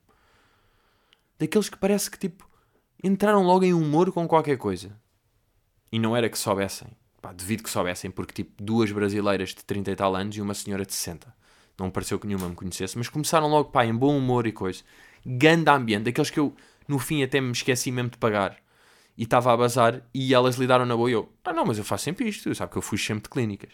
Daqueles 1.37 1.69
que 1.69 1.77
parece 1.77 2.09
que 2.09 2.19
tipo 2.19 2.49
entraram 3.03 3.43
logo 3.43 3.65
em 3.65 3.75
humor 3.75 4.13
com 4.13 4.29
qualquer 4.29 4.57
coisa. 4.57 4.97
E 5.93 5.99
não 5.99 6.17
era 6.17 6.29
que 6.29 6.39
soubessem. 6.39 6.89
Pá, 7.21 7.33
devido 7.33 7.63
que 7.63 7.71
soubessem, 7.71 8.11
porque 8.11 8.33
tipo 8.33 8.61
duas 8.61 8.91
brasileiras 8.91 9.51
de 9.51 9.65
30 9.65 9.91
e 9.91 9.95
tal 9.95 10.17
anos 10.17 10.37
e 10.37 10.41
uma 10.41 10.55
senhora 10.55 10.85
de 10.85 10.93
60. 10.93 11.33
Não 11.79 11.91
pareceu 11.91 12.19
que 12.19 12.27
nenhuma 12.27 12.49
me 12.49 12.55
conhecesse, 12.55 12.99
mas 12.99 13.09
começaram 13.09 13.47
logo, 13.49 13.71
pá, 13.71 13.85
em 13.85 13.95
bom 13.95 14.17
humor 14.17 14.47
e 14.47 14.53
coisa. 14.53 14.83
Ganda 15.25 15.73
ambiente, 15.73 16.05
daqueles 16.05 16.31
que 16.31 16.41
eu 16.41 16.55
no 16.89 16.99
fim 16.99 17.23
até 17.23 17.41
me 17.41 17.53
esqueci 17.53 17.93
mesmo 17.93 18.11
de 18.11 18.19
pagar. 18.19 18.57
E 19.17 19.25
estava 19.25 19.53
a 19.53 19.57
bazar 19.57 20.03
e 20.13 20.33
elas 20.35 20.57
lidaram 20.57 20.87
na 20.87 20.97
boa 20.97 21.11
e 21.11 21.13
eu, 21.13 21.31
ah 21.45 21.53
não, 21.53 21.65
mas 21.65 21.79
eu 21.79 21.85
faço 21.85 22.05
sempre 22.05 22.29
isto, 22.29 22.53
sabe 22.55 22.73
que 22.73 22.79
eu 22.79 22.83
fui 22.83 22.99
sempre 22.99 23.25
de 23.25 23.29
clínicas. 23.29 23.73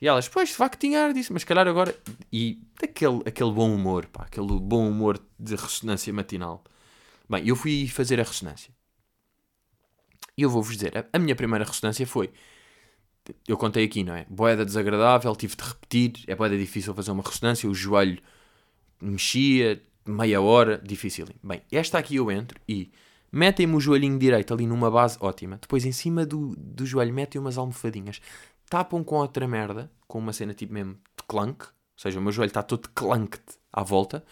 E 0.00 0.08
elas, 0.08 0.28
pois, 0.28 0.48
de 0.48 0.56
facto 0.56 0.80
tinha 0.80 1.04
ar 1.04 1.12
disso, 1.12 1.32
mas 1.32 1.44
calhar 1.44 1.68
agora. 1.68 1.94
E 2.32 2.60
daquele 2.80 3.20
aquele 3.24 3.52
bom 3.52 3.72
humor, 3.72 4.06
pá, 4.06 4.24
aquele 4.24 4.58
bom 4.58 4.88
humor 4.88 5.20
de 5.38 5.54
ressonância 5.54 6.12
matinal. 6.12 6.64
Bem, 7.28 7.46
eu 7.46 7.54
fui 7.54 7.86
fazer 7.86 8.18
a 8.18 8.24
ressonância. 8.24 8.74
E 10.36 10.42
eu 10.42 10.50
vou-vos 10.50 10.74
dizer, 10.74 11.08
a, 11.12 11.18
minha 11.18 11.36
primeira 11.36 11.64
ressonância 11.64 12.06
foi. 12.06 12.30
Eu 13.46 13.56
contei 13.56 13.84
aqui, 13.84 14.02
não 14.02 14.14
é? 14.14 14.26
Boeda 14.28 14.64
desagradável, 14.64 15.34
tive 15.36 15.54
de 15.56 15.62
repetir, 15.62 16.24
é 16.26 16.34
boeda 16.34 16.56
difícil 16.56 16.94
fazer 16.94 17.12
uma 17.12 17.22
ressonância, 17.22 17.68
o 17.68 17.74
joelho 17.74 18.18
mexia, 19.00 19.80
meia 20.06 20.40
hora, 20.40 20.78
difícil. 20.78 21.26
Bem, 21.42 21.62
esta 21.70 21.98
aqui 21.98 22.16
eu 22.16 22.30
entro 22.30 22.58
e 22.68 22.90
metem-me 23.30 23.74
o 23.74 23.80
joelhinho 23.80 24.18
direito 24.18 24.52
ali 24.52 24.66
numa 24.66 24.90
base 24.90 25.16
ótima. 25.20 25.58
Depois 25.60 25.84
em 25.84 25.92
cima 25.92 26.26
do, 26.26 26.54
do 26.56 26.84
joelho 26.84 27.12
metem 27.12 27.40
umas 27.40 27.58
almofadinhas. 27.58 28.20
Tapam 28.68 29.04
com 29.04 29.16
outra 29.16 29.46
merda, 29.46 29.90
com 30.06 30.18
uma 30.18 30.32
cena 30.32 30.54
tipo 30.54 30.72
mesmo 30.72 30.94
de 30.94 31.24
clunk. 31.26 31.64
Ou 31.64 31.70
seja, 31.96 32.18
o 32.18 32.22
meu 32.22 32.32
joelho 32.32 32.50
está 32.50 32.62
todo 32.62 32.88
clunk 32.94 33.38
à 33.72 33.82
volta. 33.82 34.24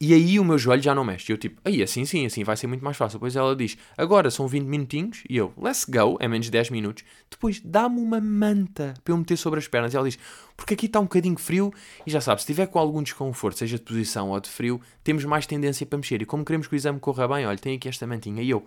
E, 0.00 0.14
aí 0.14 0.38
o 0.38 0.44
meu 0.44 0.58
joelho 0.58 0.82
já 0.82 0.94
não 0.94 1.04
mexe. 1.04 1.32
Eu 1.32 1.38
tipo, 1.38 1.60
aí 1.64 1.82
assim 1.82 2.04
sim, 2.04 2.26
assim 2.26 2.44
vai 2.44 2.56
ser 2.56 2.66
muito 2.66 2.84
mais 2.84 2.96
fácil. 2.96 3.18
Depois 3.18 3.34
ela 3.34 3.56
diz, 3.56 3.76
agora 3.96 4.30
são 4.30 4.46
20 4.46 4.64
minutinhos. 4.64 5.24
E 5.28 5.36
eu, 5.36 5.52
let's 5.56 5.84
go, 5.84 6.16
é 6.20 6.28
menos 6.28 6.46
de 6.46 6.52
10 6.52 6.70
minutos. 6.70 7.04
Depois 7.30 7.60
dá-me 7.60 8.00
uma 8.00 8.20
manta 8.20 8.94
para 9.02 9.12
eu 9.12 9.16
meter 9.16 9.36
sobre 9.36 9.58
as 9.58 9.66
pernas. 9.66 9.92
E 9.92 9.96
ela 9.96 10.08
diz, 10.08 10.18
porque 10.56 10.74
aqui 10.74 10.86
está 10.86 11.00
um 11.00 11.04
bocadinho 11.04 11.36
frio. 11.36 11.72
E 12.06 12.10
já 12.10 12.20
sabe, 12.20 12.40
se 12.40 12.46
tiver 12.46 12.66
com 12.66 12.78
algum 12.78 13.02
desconforto, 13.02 13.58
seja 13.58 13.76
de 13.76 13.82
posição 13.82 14.30
ou 14.30 14.40
de 14.40 14.48
frio, 14.48 14.80
temos 15.02 15.24
mais 15.24 15.46
tendência 15.46 15.84
para 15.86 15.98
mexer. 15.98 16.22
E 16.22 16.26
como 16.26 16.44
queremos 16.44 16.66
que 16.66 16.74
o 16.74 16.76
exame 16.76 17.00
corra 17.00 17.26
bem, 17.26 17.46
olha, 17.46 17.58
tem 17.58 17.76
aqui 17.76 17.88
esta 17.88 18.06
mantinha. 18.06 18.42
E 18.42 18.50
eu, 18.50 18.62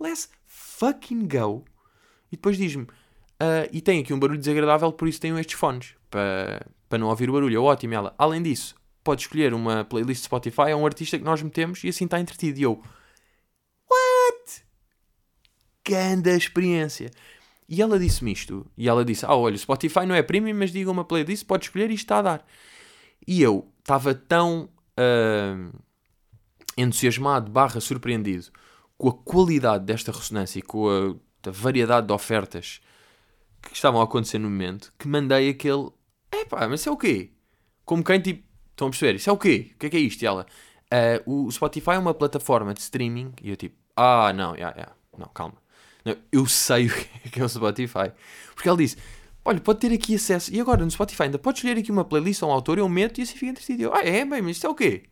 let's 0.00 0.28
fucking 0.46 1.28
go. 1.28 1.64
E 2.32 2.36
depois 2.36 2.56
diz-me, 2.56 2.84
uh, 2.84 3.68
e 3.72 3.80
tem 3.80 4.00
aqui 4.00 4.12
um 4.12 4.18
barulho 4.18 4.38
desagradável, 4.38 4.90
por 4.92 5.06
isso 5.06 5.20
tenho 5.20 5.38
estes 5.38 5.56
fones. 5.58 5.94
Para, 6.10 6.66
para 6.88 6.98
não 6.98 7.08
ouvir 7.08 7.30
o 7.30 7.32
barulho. 7.32 7.56
É 7.56 7.60
ótimo. 7.60 7.94
ela, 7.94 8.14
além 8.18 8.42
disso, 8.42 8.74
pode 9.06 9.22
escolher 9.22 9.54
uma 9.54 9.84
playlist 9.84 10.24
Spotify 10.24 10.72
a 10.72 10.76
um 10.76 10.84
artista 10.84 11.16
que 11.16 11.24
nós 11.24 11.40
metemos 11.40 11.84
e 11.84 11.88
assim 11.88 12.06
está 12.06 12.18
entretido. 12.18 12.58
E 12.58 12.64
eu, 12.64 12.82
what? 13.88 14.64
Ganda 15.88 16.36
experiência. 16.36 17.12
E 17.68 17.80
ela 17.80 18.00
disse-me 18.00 18.32
isto. 18.32 18.66
E 18.76 18.88
ela 18.88 19.04
disse: 19.04 19.24
Ah, 19.24 19.36
olha, 19.36 19.56
Spotify 19.56 20.04
não 20.04 20.14
é 20.14 20.22
premium, 20.22 20.56
mas 20.56 20.72
diga 20.72 20.90
uma 20.90 21.04
playlist, 21.04 21.46
pode 21.46 21.66
escolher 21.66 21.88
e 21.92 21.94
está 21.94 22.18
a 22.18 22.22
dar. 22.22 22.46
E 23.24 23.40
eu 23.40 23.72
estava 23.78 24.12
tão 24.12 24.68
uh, 24.98 25.78
entusiasmado, 26.76 27.50
barra 27.50 27.80
surpreendido 27.80 28.50
com 28.98 29.08
a 29.08 29.12
qualidade 29.12 29.84
desta 29.84 30.10
ressonância 30.10 30.58
e 30.58 30.62
com 30.62 30.88
a, 30.88 31.14
variedade 31.48 32.08
de 32.08 32.12
ofertas 32.12 32.80
que 33.62 33.72
estavam 33.72 34.00
a 34.00 34.04
acontecer 34.04 34.38
no 34.38 34.50
momento 34.50 34.92
que 34.98 35.06
mandei 35.06 35.48
aquele: 35.48 35.90
Epá, 36.32 36.68
mas 36.68 36.84
é 36.84 36.90
o 36.90 36.96
quê? 36.96 37.30
Como 37.84 38.02
quem 38.02 38.20
tipo 38.20 38.46
Estão 38.76 38.88
a 38.88 38.90
perceber? 38.90 39.14
Isso 39.14 39.30
é 39.30 39.32
o 39.32 39.38
quê? 39.38 39.70
O 39.74 39.78
que 39.78 39.86
é 39.86 39.88
que 39.88 39.96
é 39.96 40.00
isto? 40.00 40.22
E 40.22 40.26
ela, 40.26 40.46
uh, 41.26 41.46
o 41.46 41.50
Spotify 41.50 41.92
é 41.92 41.98
uma 41.98 42.12
plataforma 42.12 42.74
de 42.74 42.80
streaming. 42.80 43.32
E 43.42 43.48
eu 43.48 43.56
tipo, 43.56 43.74
ah, 43.96 44.34
não, 44.34 44.54
yeah, 44.54 44.76
yeah. 44.76 44.94
não, 45.16 45.28
calma. 45.28 45.54
Não, 46.04 46.14
eu 46.30 46.44
sei 46.44 46.88
o 47.24 47.30
que 47.30 47.40
é 47.40 47.44
o 47.44 47.48
Spotify. 47.48 48.12
Porque 48.54 48.68
ela 48.68 48.76
disse, 48.76 48.98
olha, 49.42 49.58
pode 49.62 49.80
ter 49.80 49.94
aqui 49.94 50.14
acesso. 50.14 50.52
E 50.54 50.60
agora 50.60 50.84
no 50.84 50.90
Spotify 50.90 51.22
ainda 51.22 51.38
pode 51.38 51.56
escolher 51.56 51.78
aqui 51.78 51.90
uma 51.90 52.04
playlist 52.04 52.42
ou 52.42 52.50
um 52.50 52.52
autor, 52.52 52.76
eu 52.76 52.86
meto 52.86 53.18
e 53.18 53.22
assim 53.22 53.32
fica 53.32 53.46
entretido. 53.46 53.84
Eu, 53.84 53.94
ah, 53.94 54.02
é, 54.04 54.26
bem, 54.26 54.42
mas 54.42 54.56
isto 54.56 54.66
é 54.66 54.70
o 54.70 54.74
quê? 54.74 55.04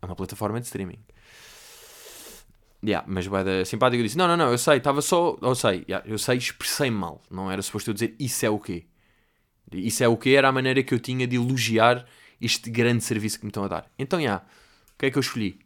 É 0.00 0.06
uma 0.06 0.14
plataforma 0.14 0.60
de 0.60 0.66
streaming. 0.66 1.00
Yeah, 2.86 3.04
mas 3.10 3.26
vai 3.26 3.42
da 3.42 3.64
simpática 3.64 4.00
disse: 4.00 4.16
Não, 4.16 4.28
não, 4.28 4.36
não, 4.36 4.52
eu 4.52 4.58
sei, 4.58 4.76
estava 4.76 5.02
só. 5.02 5.36
Eu 5.42 5.56
sei, 5.56 5.84
yeah, 5.88 6.08
eu 6.08 6.16
sei, 6.16 6.38
expressei 6.38 6.88
mal. 6.88 7.20
Não 7.28 7.50
era 7.50 7.60
suposto 7.60 7.90
eu 7.90 7.94
dizer 7.94 8.14
isso 8.20 8.46
é 8.46 8.50
o 8.50 8.60
quê? 8.60 8.86
Isso 9.72 10.04
é 10.04 10.06
o 10.06 10.16
quê? 10.16 10.30
Era 10.30 10.48
a 10.48 10.52
maneira 10.52 10.80
que 10.84 10.94
eu 10.94 11.00
tinha 11.00 11.26
de 11.26 11.34
elogiar 11.34 12.06
este 12.40 12.70
grande 12.70 13.02
serviço 13.02 13.38
que 13.38 13.44
me 13.44 13.50
estão 13.50 13.64
a 13.64 13.68
dar. 13.68 13.90
Então, 13.98 14.18
já, 14.18 14.22
yeah, 14.22 14.46
o 14.94 14.98
que 14.98 15.06
é 15.06 15.10
que 15.10 15.18
eu 15.18 15.20
escolhi? 15.20 15.58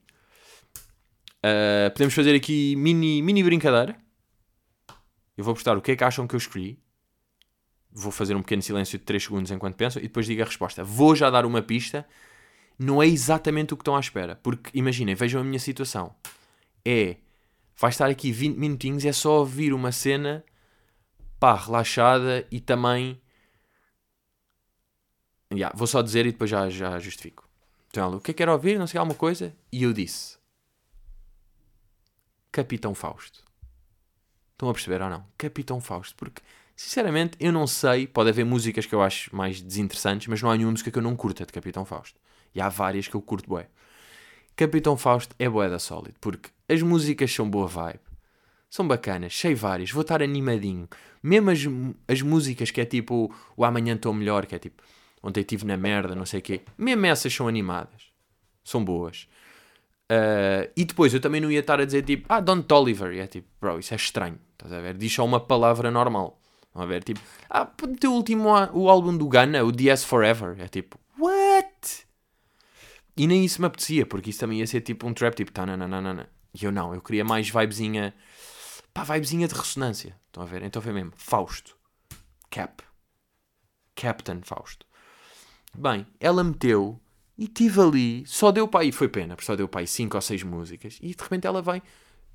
Uh, 1.45 1.91
podemos 1.93 2.15
fazer 2.15 2.35
aqui 2.35 2.77
mini, 2.77 3.21
mini 3.21 3.43
brincadeira. 3.43 3.97
Eu 5.37 5.45
vou 5.45 5.55
postar 5.55 5.77
o 5.77 5.83
que 5.83 5.93
é 5.93 5.97
que 5.97 6.05
acham 6.05 6.27
que 6.27 6.35
eu 6.35 6.39
escolhi. 6.39 6.79
Vou 7.91 8.13
fazer 8.13 8.35
um 8.35 8.43
pequeno 8.43 8.63
silêncio 8.63 8.99
de 8.99 9.05
3 9.05 9.23
segundos 9.23 9.51
enquanto 9.51 9.77
penso 9.77 9.99
e 9.99 10.03
depois 10.03 10.25
digo 10.27 10.43
a 10.43 10.45
resposta. 10.45 10.85
Vou 10.85 11.17
já 11.17 11.29
dar 11.31 11.45
uma 11.45 11.61
pista. 11.61 12.07
Não 12.79 13.03
é 13.03 13.07
exatamente 13.07 13.75
o 13.75 13.77
que 13.77 13.83
estão 13.83 13.97
à 13.97 14.01
espera. 14.01 14.37
Porque 14.37 14.71
imaginem, 14.73 15.15
vejam 15.15 15.41
a 15.41 15.45
minha 15.45 15.59
situação. 15.59 16.15
É. 16.85 17.17
Vai 17.77 17.91
estar 17.91 18.09
aqui 18.09 18.31
20 18.31 18.57
minutinhos, 18.57 19.05
é 19.05 19.13
só 19.13 19.41
ouvir 19.41 19.73
uma 19.73 19.91
cena 19.91 20.45
pá, 21.41 21.57
relaxada 21.57 22.47
e 22.53 22.61
também 22.61 23.21
Yeah, 25.53 25.77
vou 25.77 25.87
só 25.87 26.03
dizer 26.03 26.27
e 26.27 26.33
depois 26.33 26.51
já, 26.51 26.69
já 26.71 26.99
justifico. 26.99 27.49
Então 27.91 28.05
ela, 28.05 28.17
o 28.17 28.21
que 28.21 28.31
é 28.31 28.35
que 28.35 28.43
era 28.43 28.53
ouvir? 28.53 28.79
Não 28.79 28.87
sei 28.87 28.99
alguma 28.99 29.15
coisa. 29.15 29.55
E 29.71 29.83
eu 29.83 29.93
disse: 29.93 30.39
Capitão 32.51 32.95
Fausto. 32.95 33.43
Estão 34.53 34.71
a 34.71 34.73
perceber 34.73 35.03
ou 35.03 35.11
não? 35.11 35.27
Capitão 35.37 35.81
Fausto. 35.81 36.15
Porque, 36.17 36.41
sinceramente, 36.75 37.37
eu 37.39 37.53
não 37.53 37.67
sei. 37.67 38.07
Pode 38.07 38.31
haver 38.31 38.45
músicas 38.45 38.87
que 38.87 38.95
eu 38.95 39.03
acho 39.03 39.35
mais 39.35 39.61
desinteressantes, 39.61 40.27
mas 40.29 40.41
não 40.41 40.51
há 40.51 40.57
nenhuma 40.57 40.73
música 40.73 40.91
que 40.91 40.99
eu 40.99 41.03
não 41.03 41.17
curta 41.17 41.45
de 41.45 41.53
Capitão 41.53 41.85
Fausto. 41.85 42.19
E 42.55 42.61
há 42.61 42.69
várias 42.69 43.09
que 43.09 43.15
eu 43.15 43.21
curto 43.21 43.49
bué. 43.49 43.69
Capitão 44.57 44.97
Fausto 44.97 45.35
é 45.39 45.49
bué 45.49 45.69
da 45.69 45.79
sólido. 45.79 46.15
Porque 46.21 46.51
as 46.69 46.81
músicas 46.81 47.33
são 47.33 47.49
boa 47.49 47.67
vibe. 47.67 48.01
São 48.71 48.89
bacanas, 48.89 49.37
sei 49.37 49.55
várias, 49.55 49.91
vou 49.91 50.01
estar 50.01 50.23
animadinho. 50.23 50.89
Mesmo 51.23 51.51
as, 51.51 51.61
as 52.09 52.23
músicas 52.23 52.71
que 52.71 52.81
é 52.81 52.87
tipo 52.87 53.31
o 53.55 53.65
Amanhã 53.67 53.95
Estou 53.95 54.15
Melhor, 54.15 54.47
que 54.47 54.55
é 54.55 54.59
tipo 54.59 54.83
ontem 55.23 55.41
estive 55.41 55.65
na 55.65 55.77
merda, 55.77 56.15
não 56.15 56.27
sei 56.27 56.41
o 56.41 56.43
quê. 56.43 56.63
Mesmo 56.77 57.07
essas 57.07 57.33
são 57.33 57.49
animadas. 57.49 58.11
São 58.65 58.85
boas. 58.85 59.29
Uh, 60.11 60.71
e 60.77 60.85
depois 60.85 61.15
eu 61.15 61.21
também 61.21 61.41
não 61.41 61.51
ia 61.51 61.61
estar 61.61 61.81
a 61.81 61.85
dizer 61.85 62.03
tipo, 62.03 62.27
ah, 62.29 62.41
Don 62.41 62.61
Toliver. 62.63 63.13
E 63.13 63.21
é 63.21 63.27
tipo, 63.27 63.49
bro, 63.61 63.79
isso 63.79 63.95
é 63.95 63.97
estranho. 63.97 64.39
Estás 64.53 64.73
a 64.73 64.81
ver? 64.81 64.97
Diz 64.97 65.13
só 65.13 65.25
uma 65.25 65.41
palavra 65.41 65.91
normal. 65.91 66.41
Estão 66.67 66.83
a 66.83 66.87
ver? 66.87 67.03
Tipo, 67.03 67.21
ah, 67.49 67.71
o 68.05 68.09
último 68.11 68.51
o 68.73 68.89
álbum 68.89 69.17
do 69.17 69.29
Ghana, 69.29 69.65
o 69.65 69.73
DS 69.73 70.05
Forever. 70.05 70.57
É 70.59 70.69
tipo, 70.69 70.99
what? 71.19 72.07
E 73.17 73.27
nem 73.27 73.45
isso 73.45 73.61
me 73.61 73.67
apetecia, 73.67 74.07
porque 74.07 74.31
isso 74.31 74.41
também 74.41 74.61
ia 74.61 74.67
ser 74.67 74.81
tipo 74.81 75.07
um 75.07 75.13
trap, 75.13 75.35
tipo, 75.35 75.53
tá, 75.53 75.67
nananana. 75.67 76.29
E 76.55 76.65
eu 76.65 76.73
não, 76.73 76.95
eu 76.95 77.01
queria 77.01 77.25
mais 77.25 77.49
vibezinha, 77.49 78.15
pá, 78.93 79.05
vibezinha 79.05 79.49
de 79.49 79.55
ressonância. 79.55 80.17
Estão 80.27 80.43
a 80.43 80.47
ver? 80.47 80.63
Então 80.63 80.81
foi 80.81 80.93
mesmo, 80.93 81.13
Fausto. 81.17 81.77
Cap. 82.51 82.83
Captain 83.95 84.41
Fausto. 84.43 84.87
Bem, 85.77 86.07
ela 86.21 86.45
meteu 86.45 87.01
e 87.37 87.49
tive 87.49 87.81
ali, 87.81 88.27
só 88.27 88.53
deu 88.53 88.69
para 88.69 88.81
aí, 88.81 88.93
foi 88.93 89.09
pena, 89.09 89.35
porque 89.35 89.47
só 89.47 89.57
deu 89.57 89.67
para 89.67 89.81
aí 89.81 89.87
5 89.87 90.17
ou 90.17 90.21
6 90.21 90.43
músicas. 90.43 90.99
E 91.01 91.15
de 91.15 91.23
repente 91.23 91.47
ela 91.47 91.63
vem, 91.63 91.83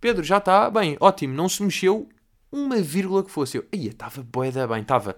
Pedro, 0.02 0.24
já 0.24 0.38
está, 0.38 0.70
bem, 0.70 0.98
ótimo, 1.00 1.34
não 1.34 1.48
se 1.48 1.62
mexeu 1.64 2.10
uma 2.52 2.78
vírgula 2.82 3.24
que 3.24 3.32
fosse. 3.32 3.58
Eu, 3.58 3.66
aí 3.72 3.88
estava 3.88 4.24
boeda 4.24 4.68
bem, 4.68 4.82
estava, 4.82 5.16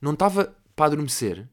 não 0.00 0.12
estava 0.12 0.54
para 0.74 0.86
adormecer. 0.86 1.48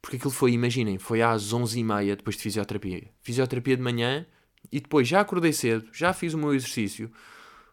Porque 0.00 0.16
aquilo 0.16 0.30
foi, 0.30 0.52
imaginem, 0.52 0.98
foi 0.98 1.22
às 1.22 1.52
11h30 1.52 2.16
depois 2.16 2.36
de 2.36 2.42
fisioterapia. 2.42 3.10
Fisioterapia 3.20 3.76
de 3.76 3.82
manhã 3.82 4.26
e 4.70 4.80
depois 4.80 5.08
já 5.08 5.20
acordei 5.20 5.52
cedo, 5.52 5.88
já 5.92 6.12
fiz 6.12 6.34
o 6.34 6.38
meu 6.38 6.54
exercício. 6.54 7.10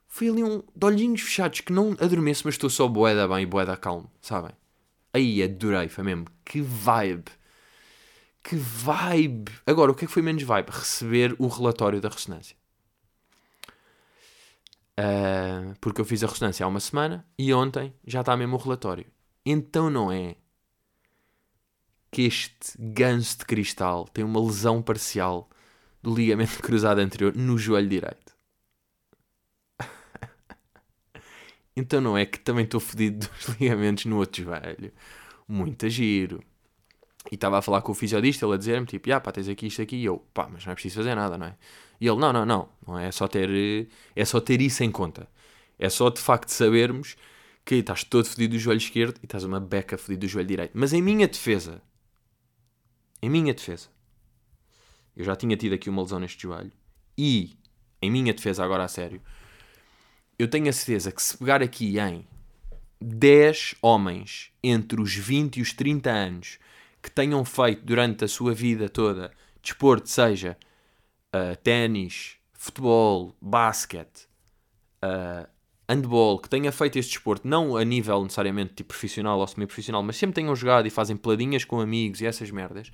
Foi 0.08 0.30
ali 0.30 0.44
um 0.44 0.64
de 0.76 0.86
olhinhos 0.86 1.22
fechados 1.22 1.62
que 1.62 1.74
não 1.74 1.92
adormeço, 2.00 2.44
mas 2.46 2.56
estou 2.56 2.70
só 2.70 2.88
boeda 2.88 3.28
bem 3.28 3.44
e 3.44 3.46
boeda 3.46 3.76
calmo, 3.76 4.10
sabem? 4.22 4.52
Aí 5.16 5.42
adorei, 5.42 5.88
foi 5.88 6.04
mesmo. 6.04 6.26
Que 6.44 6.60
vibe. 6.60 7.32
Que 8.44 8.58
vibe. 8.58 9.50
Agora, 9.66 9.90
o 9.90 9.96
que 9.96 10.04
é 10.04 10.08
que 10.08 10.14
foi 10.14 10.22
menos 10.22 10.44
vibe? 10.44 10.70
Receber 10.70 11.34
o 11.40 11.48
relatório 11.48 12.02
da 12.02 12.10
ressonância. 12.10 12.58
Uh, 15.00 15.74
porque 15.80 16.02
eu 16.02 16.06
fiz 16.06 16.22
a 16.22 16.28
ressonância 16.28 16.66
há 16.66 16.68
uma 16.68 16.82
semana 16.82 17.26
e 17.40 17.54
ontem 17.54 17.94
já 18.06 18.20
está 18.20 18.36
mesmo 18.36 18.58
o 18.58 18.60
relatório. 18.60 19.06
Então 19.46 19.90
não 19.90 20.12
é 20.12 20.36
que 22.12 22.24
este 22.24 22.78
ganso 22.78 23.38
de 23.38 23.46
cristal 23.46 24.10
tem 24.10 24.24
uma 24.26 24.46
lesão 24.46 24.82
parcial 24.82 25.50
do 26.04 26.14
ligamento 26.14 26.60
cruzado 26.64 27.00
anterior 27.00 27.34
no 27.34 27.58
joelho 27.58 27.88
direito. 27.88 28.25
Então 31.76 32.00
não 32.00 32.18
é 32.18 32.26
que 32.26 32.40
também 32.40 32.64
estou 32.64 32.80
fodido 32.80 33.28
dos 33.28 33.56
ligamentos 33.60 34.06
no 34.06 34.18
outro 34.18 34.44
joelho. 34.44 34.92
Muito 35.48 35.90
giro. 35.90 36.44
E 37.32 37.36
estava 37.36 37.58
a 37.58 37.62
falar 37.62 37.82
com 37.82 37.92
o 37.92 37.96
fisiodista, 37.96 38.46
ele 38.46 38.54
a 38.54 38.58
dizer-me, 38.58 38.86
tipo, 38.86 39.12
ah, 39.12 39.20
pá, 39.20 39.32
tens 39.32 39.50
aqui 39.50 39.68
isto 39.68 39.82
aqui. 39.82 39.98
E 39.98 40.06
eu, 40.06 40.20
pá, 40.34 40.48
mas 40.52 40.66
não 40.66 40.72
é 40.72 40.76
preciso 40.76 40.98
fazer 40.98 41.16
nada, 41.16 41.38
não 41.38 41.48
é? 41.48 41.58
E 42.00 42.08
ele, 42.08 42.20
não, 42.20 42.32
não, 42.32 42.46
não. 42.46 42.70
Não 42.88 43.00
é 43.00 43.12
só 43.12 43.28
ter, 43.28 43.88
é 44.16 44.26
só 44.26 44.40
ter 44.40 44.62
isso 44.62 44.84
em 44.84 44.92
conta. 44.92 45.28
É 45.78 45.90
só 45.90 46.10
de 46.10 46.22
facto 46.22 46.50
sabermos 46.50 47.16
que 47.66 47.76
estás 47.76 48.04
todo 48.04 48.26
fodido 48.26 48.56
do 48.56 48.60
joelho 48.60 48.78
esquerdo 48.78 49.18
e 49.22 49.26
estás 49.26 49.44
uma 49.44 49.60
beca 49.60 49.98
fodido 49.98 50.22
do 50.22 50.30
joelho 50.30 50.48
direito. 50.48 50.72
Mas 50.76 50.94
em 50.94 51.02
minha 51.02 51.28
defesa, 51.28 51.82
em 53.22 53.30
minha 53.30 53.54
defesa, 53.54 53.90
eu 55.16 55.26
já 55.26 55.36
tinha 55.36 55.58
tido 55.58 55.74
aqui 55.74 55.90
uma 55.90 56.02
lesão 56.04 56.20
neste 56.20 56.44
joelho 56.44 56.72
e, 57.18 57.58
em 58.02 58.12
minha 58.12 58.34
defesa 58.34 58.64
agora 58.64 58.84
a 58.84 58.88
sério, 58.88 59.22
eu 60.38 60.48
tenho 60.48 60.70
a 60.70 60.74
certeza 60.74 61.12
que 61.12 61.22
se 61.22 61.38
pegar 61.38 61.62
aqui 61.62 62.00
em 62.00 62.26
10 63.02 63.76
homens 63.82 64.52
entre 64.64 65.02
os 65.02 65.14
20 65.14 65.58
e 65.58 65.62
os 65.62 65.74
30 65.74 66.10
anos 66.10 66.60
que 67.02 67.12
tenham 67.12 67.46
feito 67.46 67.84
durante 67.86 68.26
a 68.26 68.28
sua 68.28 68.54
vida 68.54 68.90
toda 68.90 69.32
desporto, 69.62 70.10
seja 70.10 70.58
uh, 71.36 71.56
ténis, 71.58 72.38
futebol, 72.54 73.36
basquete, 73.42 74.28
uh, 75.04 75.48
handball, 75.90 76.40
que 76.40 76.50
tenha 76.50 76.72
feito 76.72 76.98
este 76.98 77.14
desporto, 77.14 77.48
não 77.48 77.76
a 77.76 77.84
nível 77.84 78.24
necessariamente 78.24 78.76
tipo 78.76 78.90
profissional 78.90 79.40
ou 79.40 79.48
semi-profissional, 79.48 80.04
mas 80.04 80.18
sempre 80.18 80.36
tenham 80.36 80.56
jogado 80.56 80.88
e 80.88 80.90
fazem 80.90 81.18
peladinhas 81.18 81.64
com 81.64 81.80
amigos 81.80 82.22
e 82.22 82.26
essas 82.26 82.50
merdas, 82.52 82.92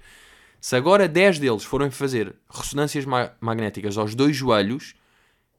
se 0.60 0.76
agora 0.76 1.08
10 1.08 1.40
deles 1.40 1.64
forem 1.64 1.90
fazer 1.90 2.36
ressonâncias 2.50 3.06
ma 3.06 3.32
magnéticas 3.40 3.98
aos 3.98 4.14
dois 4.14 4.36
joelhos, 4.36 4.94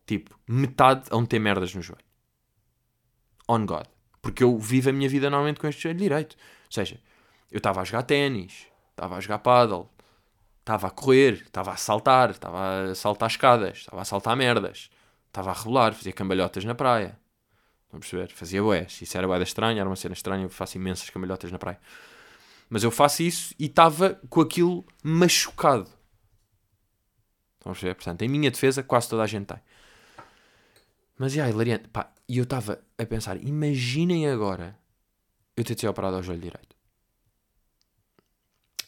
tipo, 0.06 0.38
metade 0.48 1.08
vão 1.10 1.24
ter 1.24 1.38
merdas 1.38 1.74
no 1.74 1.82
joelho. 1.82 2.04
On 3.48 3.64
God. 3.66 3.86
Porque 4.20 4.42
eu 4.42 4.56
vivo 4.58 4.90
a 4.90 4.92
minha 4.92 5.08
vida 5.08 5.28
normalmente 5.28 5.60
com 5.60 5.66
este 5.66 5.82
joelho 5.82 5.98
direito. 5.98 6.36
Ou 6.66 6.72
seja, 6.72 7.00
eu 7.50 7.58
estava 7.58 7.80
a 7.80 7.84
jogar 7.84 8.02
ténis, 8.02 8.66
estava 8.90 9.16
a 9.16 9.20
jogar 9.20 9.38
paddle, 9.38 9.90
estava 10.60 10.86
a 10.86 10.90
correr, 10.90 11.42
estava 11.42 11.72
a 11.72 11.76
saltar, 11.76 12.30
estava 12.30 12.90
a 12.90 12.94
saltar 12.94 13.28
escadas, 13.28 13.78
estava 13.78 14.02
a 14.02 14.04
saltar 14.04 14.36
merdas, 14.36 14.90
estava 15.26 15.50
a 15.50 15.54
rebolar, 15.54 15.92
fazia 15.92 16.12
cambalhotas 16.12 16.64
na 16.64 16.74
praia. 16.74 17.18
Vamos 17.90 18.08
perceber? 18.08 18.32
Fazia 18.32 18.62
boés. 18.62 19.02
Isso 19.02 19.18
era 19.18 19.26
boeda 19.26 19.44
estranha, 19.44 19.80
era 19.80 19.88
uma 19.88 19.96
cena 19.96 20.14
estranha. 20.14 20.44
Eu 20.44 20.48
faço 20.48 20.78
imensas 20.78 21.10
cambalhotas 21.10 21.52
na 21.52 21.58
praia. 21.58 21.78
Mas 22.70 22.82
eu 22.82 22.90
faço 22.90 23.22
isso 23.22 23.54
e 23.58 23.66
estava 23.66 24.18
com 24.30 24.40
aquilo 24.40 24.86
machucado. 25.02 25.90
Vamos 27.62 27.80
ver? 27.80 27.94
Portanto, 27.94 28.22
em 28.22 28.28
minha 28.28 28.50
defesa, 28.50 28.82
quase 28.82 29.10
toda 29.10 29.22
a 29.22 29.26
gente 29.26 29.46
tem. 29.46 29.58
Mas, 31.22 31.34
yeah, 31.36 31.48
hilariante. 31.48 31.88
Pá, 31.88 32.12
e 32.28 32.38
eu 32.38 32.42
estava 32.42 32.82
a 32.98 33.06
pensar, 33.06 33.36
imaginem 33.36 34.28
agora 34.28 34.76
eu 35.56 35.62
ter 35.62 35.78
sido 35.78 35.88
operado 35.88 36.16
ao 36.16 36.22
joelho 36.24 36.40
direito. 36.40 36.74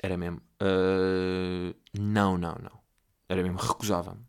Era 0.03 0.17
mesmo. 0.17 0.43
Uh, 0.61 1.73
não, 1.97 2.37
não, 2.37 2.57
não. 2.61 2.81
Era 3.29 3.41
mesmo, 3.41 3.57
recusava-me. 3.57 4.21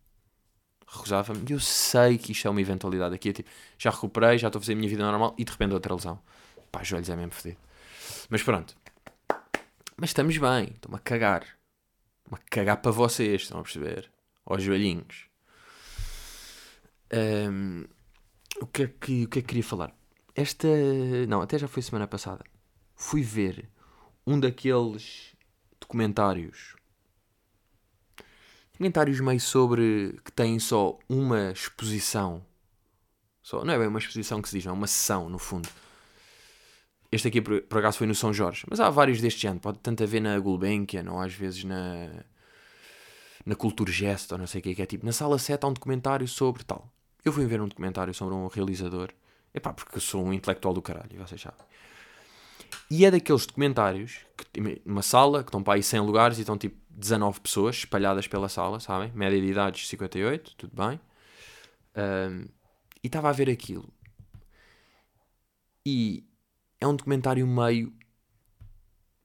Recusava-me. 0.85 1.45
E 1.49 1.53
eu 1.53 1.59
sei 1.59 2.19
que 2.19 2.31
isto 2.31 2.47
é 2.47 2.51
uma 2.51 2.61
eventualidade 2.61 3.15
aqui. 3.15 3.29
É 3.29 3.33
tipo, 3.33 3.49
já 3.75 3.89
recuperei, 3.89 4.37
já 4.37 4.49
estou 4.49 4.59
a 4.59 4.61
fazer 4.61 4.73
a 4.73 4.75
minha 4.75 4.87
vida 4.87 5.03
normal 5.03 5.33
e 5.35 5.43
de 5.43 5.51
repente 5.51 5.73
outra 5.73 5.95
lesão. 5.95 6.21
Pá, 6.71 6.83
joelhos 6.83 7.09
é 7.09 7.15
mesmo 7.15 7.31
fedido. 7.31 7.59
Mas 8.29 8.43
pronto. 8.43 8.77
Mas 9.97 10.11
estamos 10.11 10.37
bem, 10.37 10.65
estou-me 10.75 10.97
a 10.97 10.99
cagar. 10.99 11.41
Estou-me 12.19 12.39
a 12.39 12.49
cagar 12.51 12.77
para 12.83 12.91
vocês, 12.91 13.41
estão 13.41 13.61
a 13.61 13.63
perceber? 13.63 14.11
Aos 14.45 14.61
joelhinhos. 14.61 15.25
Um, 17.11 17.85
o, 18.61 18.67
que 18.67 18.83
é 18.83 18.87
que, 18.87 19.23
o 19.23 19.29
que 19.29 19.39
é 19.39 19.41
que 19.41 19.47
queria 19.47 19.63
falar? 19.63 19.95
Esta. 20.33 20.67
Não, 21.27 21.41
até 21.41 21.57
já 21.57 21.67
foi 21.67 21.81
semana 21.81 22.07
passada. 22.07 22.43
Fui 22.95 23.21
ver 23.21 23.69
um 24.25 24.39
daqueles 24.39 25.35
documentários. 25.79 26.75
Documentários 28.73 29.19
meio 29.19 29.39
sobre. 29.39 30.19
que 30.23 30.31
têm 30.31 30.59
só 30.59 30.97
uma 31.07 31.51
exposição. 31.51 32.45
Só, 33.41 33.63
não 33.63 33.73
é 33.73 33.77
bem 33.77 33.87
uma 33.87 33.99
exposição 33.99 34.41
que 34.41 34.49
se 34.49 34.57
diz, 34.57 34.65
não 34.65 34.73
é 34.73 34.77
uma 34.77 34.87
sessão, 34.87 35.29
no 35.29 35.37
fundo 35.37 35.69
este 37.15 37.27
aqui, 37.27 37.41
por, 37.41 37.61
por 37.61 37.79
acaso, 37.79 37.97
foi 37.97 38.07
no 38.07 38.15
São 38.15 38.33
Jorge. 38.33 38.65
Mas 38.69 38.79
há 38.79 38.89
vários 38.89 39.21
deste 39.21 39.47
ano. 39.47 39.59
Pode 39.59 39.79
tanto 39.79 40.03
haver 40.03 40.21
na 40.21 40.37
Gulbenkian 40.39 41.09
ou 41.09 41.19
às 41.19 41.33
vezes 41.33 41.63
na, 41.63 42.25
na 43.45 43.55
Culturgest 43.55 44.31
ou 44.31 44.37
não 44.37 44.47
sei 44.47 44.59
o 44.59 44.63
que, 44.63 44.75
que 44.75 44.81
é 44.81 44.85
tipo. 44.85 45.05
Na 45.05 45.11
sala 45.11 45.39
7 45.39 45.63
há 45.63 45.67
um 45.67 45.73
documentário 45.73 46.27
sobre 46.27 46.63
tal. 46.63 46.91
Eu 47.25 47.33
fui 47.33 47.47
ver 47.47 47.59
um 47.59 47.67
documentário 47.67 48.13
sobre 48.13 48.35
um 48.35 48.45
realizador. 48.45 49.09
Epá, 49.51 49.73
porque 49.73 49.97
eu 49.97 50.01
sou 50.01 50.23
um 50.23 50.31
intelectual 50.31 50.75
do 50.75 50.81
caralho, 50.81 51.17
vocês 51.17 51.41
sabem. 51.41 51.65
E 52.89 53.03
é 53.03 53.09
daqueles 53.09 53.47
documentários, 53.47 54.19
que, 54.37 54.81
uma 54.85 55.01
sala, 55.01 55.43
que 55.43 55.49
estão 55.49 55.63
para 55.63 55.73
aí 55.73 55.81
100 55.81 56.01
lugares 56.01 56.37
e 56.37 56.41
estão 56.41 56.55
tipo 56.55 56.77
19 56.91 57.39
pessoas 57.39 57.77
espalhadas 57.77 58.27
pela 58.27 58.47
sala, 58.47 58.79
sabem? 58.79 59.11
Média 59.13 59.41
de 59.41 59.47
idades 59.47 59.87
58, 59.87 60.55
tudo 60.55 60.75
bem. 60.75 60.99
Um, 61.95 62.47
e 63.03 63.07
estava 63.07 63.29
a 63.29 63.31
ver 63.31 63.49
aquilo. 63.49 63.91
E 65.83 66.27
é 66.79 66.85
um 66.85 66.95
documentário 66.95 67.47
meio 67.47 67.91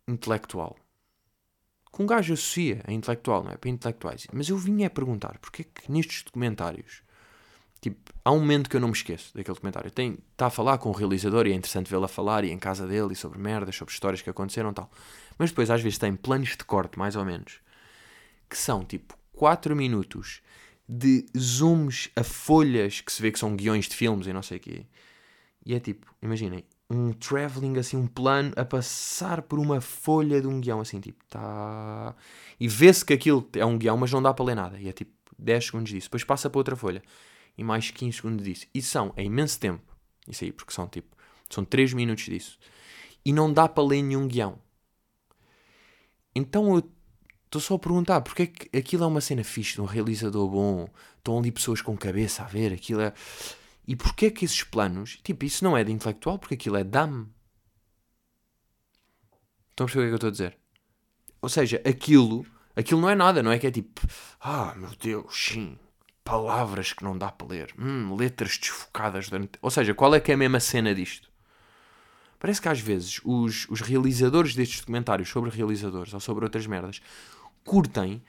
intelectual. 0.09 0.77
Que 1.93 2.03
um 2.03 2.07
gajo 2.07 2.33
associa 2.33 2.83
a 2.87 2.93
intelectual, 2.93 3.45
não 3.45 3.51
é? 3.51 3.57
Para 3.59 3.69
intelectuais. 3.69 4.27
Mas 4.33 4.49
eu 4.49 4.57
vinha 4.57 4.87
a 4.87 4.91
perguntar 4.91 5.39
porque 5.39 5.63
é 5.63 5.65
que 5.65 5.91
nestes 5.93 6.23
documentários, 6.23 7.03
tipo, 7.81 8.13
há 8.25 8.31
um 8.31 8.41
momento 8.41 8.69
que 8.69 8.77
eu 8.77 8.81
não 8.81 8.89
me 8.89 8.95
esqueço 8.95 9.35
daquele 9.35 9.55
documentário. 9.55 9.91
Tem, 9.91 10.19
está 10.33 10.47
a 10.47 10.51
falar 10.51 10.79
com 10.79 10.91
o 10.91 10.93
realizador 10.93 11.47
e 11.47 11.53
é 11.53 11.55
interessante 11.55 11.91
vê-lo 11.91 12.05
a 12.05 12.09
falar 12.09 12.45
e 12.45 12.51
em 12.51 12.59
casa 12.59 12.87
dele 12.87 13.13
e 13.13 13.17
sobre 13.17 13.39
merdas, 13.39 13.77
sobre 13.77 13.93
histórias 13.93 14.23
que 14.23 14.31
aconteceram 14.31 14.71
e 14.71 14.75
tal. 14.75 14.91
Mas 15.39 15.51
depois 15.51 15.71
às 15.71 15.83
vezes 15.83 15.99
tem 15.99 16.15
planos 16.15 16.51
de 16.51 16.65
corte, 16.65 16.99
mais 16.99 17.17
ou 17.17 17.25
menos, 17.25 17.61
que 18.49 18.57
são 18.57 18.85
tipo 18.85 19.17
4 19.33 19.75
minutos 19.75 20.43
de 20.89 21.25
zooms 21.39 22.11
a 22.17 22.25
folhas 22.25 23.01
que 23.01 23.13
se 23.13 23.23
vê 23.23 23.31
que 23.31 23.39
são 23.39 23.55
guiões 23.55 23.89
de 23.89 23.95
filmes 23.95 24.27
e 24.27 24.33
não 24.33 24.43
sei 24.43 24.59
o 24.59 24.61
quê. 24.61 24.87
E 25.65 25.75
é 25.75 25.81
tipo, 25.81 26.13
imaginem, 26.21 26.65
um 26.91 27.13
travelling, 27.13 27.79
assim, 27.79 27.97
um 27.97 28.07
plano 28.07 28.53
a 28.57 28.65
passar 28.65 29.43
por 29.43 29.59
uma 29.61 29.81
folha 29.81 30.41
de 30.41 30.49
um 30.49 30.61
guião, 30.61 30.81
assim, 30.81 31.01
tipo, 31.01 31.25
tá. 31.27 32.15
E 32.59 32.67
vê-se 32.67 33.05
que 33.05 33.13
aquilo 33.13 33.49
é 33.55 33.65
um 33.65 33.79
guião, 33.79 33.97
mas 33.97 34.11
não 34.11 34.21
dá 34.21 34.35
para 34.35 34.45
ler 34.45 34.57
nada. 34.57 34.81
E 34.81 34.89
é 34.89 34.93
tipo 34.93 35.13
10 35.39 35.67
segundos 35.67 35.91
disso. 35.91 36.09
Depois 36.09 36.25
passa 36.25 36.51
para 36.51 36.59
outra 36.59 36.75
folha. 36.75 37.03
E 37.57 37.65
mais 37.65 37.91
15 37.91 38.17
segundos 38.17 38.45
disso. 38.45 38.67
E 38.75 38.81
são, 38.81 39.13
é 39.17 39.25
imenso 39.25 39.59
tempo. 39.59 39.83
Isso 40.29 40.45
aí, 40.45 40.53
porque 40.53 40.73
são 40.73 40.89
tipo, 40.89 41.17
são 41.49 41.65
3 41.65 41.93
minutos 41.93 42.25
disso. 42.25 42.59
E 43.25 43.33
não 43.33 43.53
dá 43.53 43.69
para 43.69 43.85
ler 43.85 44.03
nenhum 44.03 44.27
guião. 44.27 44.59
Então 46.35 46.75
eu 46.75 46.91
estou 47.45 47.61
só 47.61 47.75
a 47.75 47.79
perguntar, 47.79 48.21
porque 48.21 48.43
é 48.43 48.47
que 48.47 48.77
aquilo 48.77 49.05
é 49.05 49.07
uma 49.07 49.21
cena 49.21 49.45
fixe, 49.45 49.75
de 49.75 49.81
um 49.81 49.85
realizador 49.85 50.49
bom. 50.49 50.89
Estão 51.19 51.39
ali 51.39 51.51
pessoas 51.51 51.83
com 51.83 51.97
cabeça 51.97 52.43
a 52.43 52.47
ver, 52.47 52.73
aquilo 52.73 53.01
é 53.01 53.13
e 53.91 53.97
porquê 53.97 54.31
que 54.31 54.45
esses 54.45 54.63
planos, 54.63 55.19
tipo, 55.21 55.45
isso 55.45 55.65
não 55.65 55.77
é 55.77 55.83
de 55.83 55.91
intelectual, 55.91 56.39
porque 56.39 56.55
aquilo 56.55 56.77
é 56.77 56.85
dame. 56.85 57.27
Estão 59.71 59.85
a 59.85 59.89
perceber 59.89 60.05
o 60.05 60.05
que 60.05 60.07
é 60.07 60.09
que 60.09 60.13
eu 60.13 60.15
estou 60.15 60.29
a 60.29 60.31
dizer? 60.31 60.59
Ou 61.43 61.49
seja, 61.49 61.83
aquilo, 61.85 62.47
aquilo 62.77 63.01
não 63.01 63.11
é 63.11 63.17
nada, 63.17 63.43
não 63.43 63.51
é 63.51 63.59
que 63.59 63.67
é 63.67 63.71
tipo, 63.73 64.01
ah, 64.39 64.77
meu 64.77 64.91
Deus, 64.95 65.35
sim, 65.35 65.77
palavras 66.25 66.93
que 66.93 67.05
não 67.05 67.17
dá 67.17 67.31
para 67.31 67.47
ler, 67.47 67.75
hum, 67.79 68.15
letras 68.15 68.59
desfocadas 68.59 69.29
durante... 69.29 69.59
Ou 69.61 69.71
seja, 69.71 69.95
qual 69.95 70.15
é 70.15 70.21
que 70.21 70.31
é 70.31 70.35
a 70.35 70.39
mesma 70.39 70.61
cena 70.61 70.95
disto? 70.95 71.31
Parece 72.39 72.61
que 72.61 72.69
às 72.69 72.81
vezes 72.81 73.21
os, 73.25 73.69
os 73.69 73.81
realizadores 73.81 74.55
destes 74.55 74.81
documentários 74.81 75.29
sobre 75.29 75.51
realizadores 75.51 76.15
ou 76.15 76.21
sobre 76.21 76.45
outras 76.45 76.67
merdas 76.67 77.03
curtem. 77.65 78.23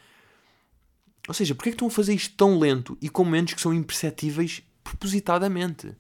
Ou 1.28 1.34
seja, 1.34 1.56
porque 1.56 1.70
é 1.70 1.72
que 1.72 1.76
estão 1.76 1.88
a 1.88 1.92
fazer 1.92 2.14
isto 2.14 2.36
tão 2.36 2.60
lento 2.60 2.98
e 3.02 3.08
com 3.08 3.24
momentos 3.24 3.54
que 3.54 3.62
são 3.62 3.74
imperceptíveis 3.74 4.64
propositadamente. 4.84 5.96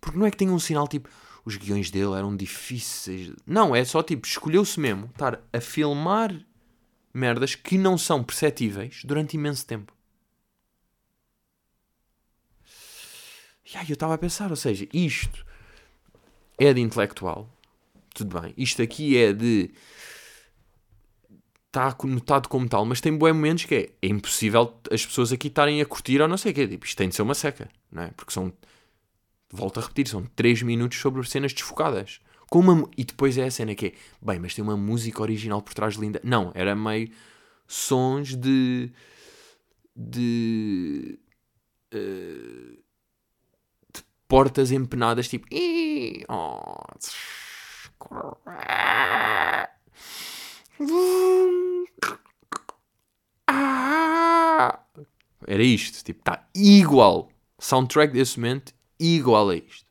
Porque 0.00 0.18
não 0.18 0.26
é 0.26 0.30
que 0.30 0.36
tenha 0.36 0.52
um 0.52 0.58
sinal 0.58 0.86
tipo 0.86 1.08
os 1.48 1.56
guiões 1.56 1.90
dele 1.90 2.12
eram 2.12 2.36
difíceis. 2.36 3.32
Não, 3.46 3.74
é 3.74 3.82
só 3.84 4.02
tipo, 4.02 4.26
escolheu-se 4.26 4.78
mesmo 4.78 5.06
estar 5.06 5.40
a 5.50 5.60
filmar 5.60 6.38
merdas 7.12 7.54
que 7.54 7.78
não 7.78 7.96
são 7.96 8.22
perceptíveis 8.22 9.00
durante 9.02 9.34
imenso 9.34 9.66
tempo. 9.66 9.94
E 13.72 13.76
aí 13.76 13.86
eu 13.88 13.94
estava 13.94 14.14
a 14.14 14.18
pensar, 14.18 14.50
ou 14.50 14.56
seja, 14.56 14.88
isto 14.92 15.44
é 16.58 16.72
de 16.72 16.80
intelectual, 16.80 17.48
tudo 18.14 18.40
bem. 18.40 18.54
Isto 18.56 18.82
aqui 18.82 19.16
é 19.16 19.32
de 19.32 19.70
está 21.66 21.92
conotado 21.92 22.48
como 22.48 22.66
tal, 22.66 22.84
mas 22.86 23.00
tem 23.00 23.16
bons 23.16 23.34
momentos 23.34 23.64
que 23.66 23.74
é, 23.74 23.90
é 24.00 24.08
impossível 24.08 24.74
as 24.90 25.04
pessoas 25.04 25.32
aqui 25.32 25.48
estarem 25.48 25.82
a 25.82 25.86
curtir 25.86 26.20
ou 26.20 26.26
não 26.26 26.38
sei 26.38 26.52
o 26.52 26.54
quê. 26.54 26.66
Tipo, 26.66 26.86
isto 26.86 26.96
tem 26.96 27.08
de 27.08 27.14
ser 27.14 27.22
uma 27.22 27.34
seca, 27.34 27.68
não 27.92 28.04
é? 28.04 28.10
Porque 28.12 28.32
são, 28.32 28.52
volto 29.50 29.78
a 29.78 29.82
repetir, 29.82 30.08
são 30.08 30.24
3 30.34 30.62
minutos 30.62 30.98
sobre 30.98 31.22
cenas 31.28 31.52
desfocadas. 31.52 32.20
Com 32.48 32.60
uma, 32.60 32.88
e 32.96 33.04
depois 33.04 33.36
é 33.36 33.44
a 33.44 33.50
cena 33.50 33.74
que 33.74 33.86
é, 33.88 33.92
bem, 34.22 34.38
mas 34.38 34.54
tem 34.54 34.64
uma 34.64 34.76
música 34.76 35.20
original 35.20 35.60
por 35.60 35.74
trás 35.74 35.94
linda. 35.96 36.18
Não, 36.24 36.50
era 36.54 36.74
meio 36.74 37.10
sons 37.66 38.34
de. 38.34 38.90
de. 39.94 41.18
Uh, 41.94 42.87
portas 44.28 44.70
empenadas, 44.70 45.28
tipo. 45.28 45.46
Oh, 46.28 46.74
era 55.46 55.62
isto, 55.62 56.04
tipo, 56.04 56.20
está 56.20 56.46
igual. 56.54 57.30
Soundtrack 57.58 58.12
desse 58.12 58.38
momento, 58.38 58.72
igual 59.00 59.48
a 59.48 59.56
isto. 59.56 59.88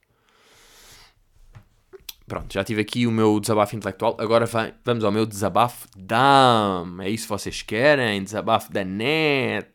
Pronto, 2.28 2.54
já 2.54 2.64
tive 2.64 2.82
aqui 2.82 3.08
o 3.08 3.12
meu 3.12 3.40
desabafo 3.40 3.76
intelectual. 3.76 4.18
Agora 4.20 4.46
vai, 4.46 4.74
vamos 4.84 5.04
ao 5.04 5.12
meu 5.12 5.26
desabafo 5.26 5.88
DAM. 5.98 7.02
É 7.02 7.10
isso 7.10 7.24
que 7.24 7.30
vocês 7.30 7.62
querem? 7.62 8.22
Desabafo 8.22 8.72
da 8.72 8.84
net. 8.84 9.70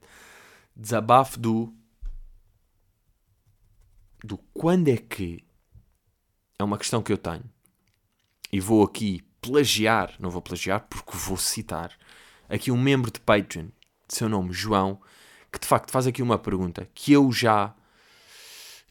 Desabafo 0.77 1.41
do. 1.41 1.75
Do 4.25 4.39
quando 4.55 4.89
é 4.89 4.97
que 4.97 5.45
é 6.59 6.65
uma 6.65 6.79
questão 6.79 7.03
que 7.03 7.13
eu 7.13 7.19
tenho. 7.19 7.45
E 8.53 8.61
vou 8.61 8.85
aqui 8.85 9.23
plagiar, 9.41 10.15
não 10.21 10.31
vou 10.31 10.41
plagiar 10.41 10.87
porque 10.89 11.17
vou 11.17 11.37
citar 11.37 11.97
aqui 12.49 12.71
um 12.71 12.81
membro 12.81 13.11
de 13.11 13.19
Patreon, 13.19 13.67
de 14.07 14.15
seu 14.15 14.29
nome 14.29 14.53
João, 14.53 15.01
que 15.51 15.59
de 15.59 15.67
facto 15.67 15.91
faz 15.91 16.07
aqui 16.07 16.23
uma 16.23 16.39
pergunta 16.39 16.89
que 16.95 17.13
eu 17.13 17.33
já 17.33 17.75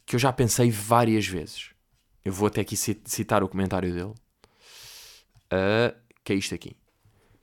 que 0.04 0.16
eu 0.16 0.20
já 0.20 0.32
pensei 0.32 0.70
várias 0.70 1.26
vezes. 1.26 1.70
Eu 2.24 2.32
vou 2.32 2.48
até 2.48 2.60
aqui 2.60 2.76
citar 2.76 3.42
o 3.42 3.48
comentário 3.48 3.92
dele. 3.92 4.14
Uh, 5.52 5.96
que 6.24 6.32
é 6.32 6.36
isto 6.36 6.54
aqui. 6.54 6.76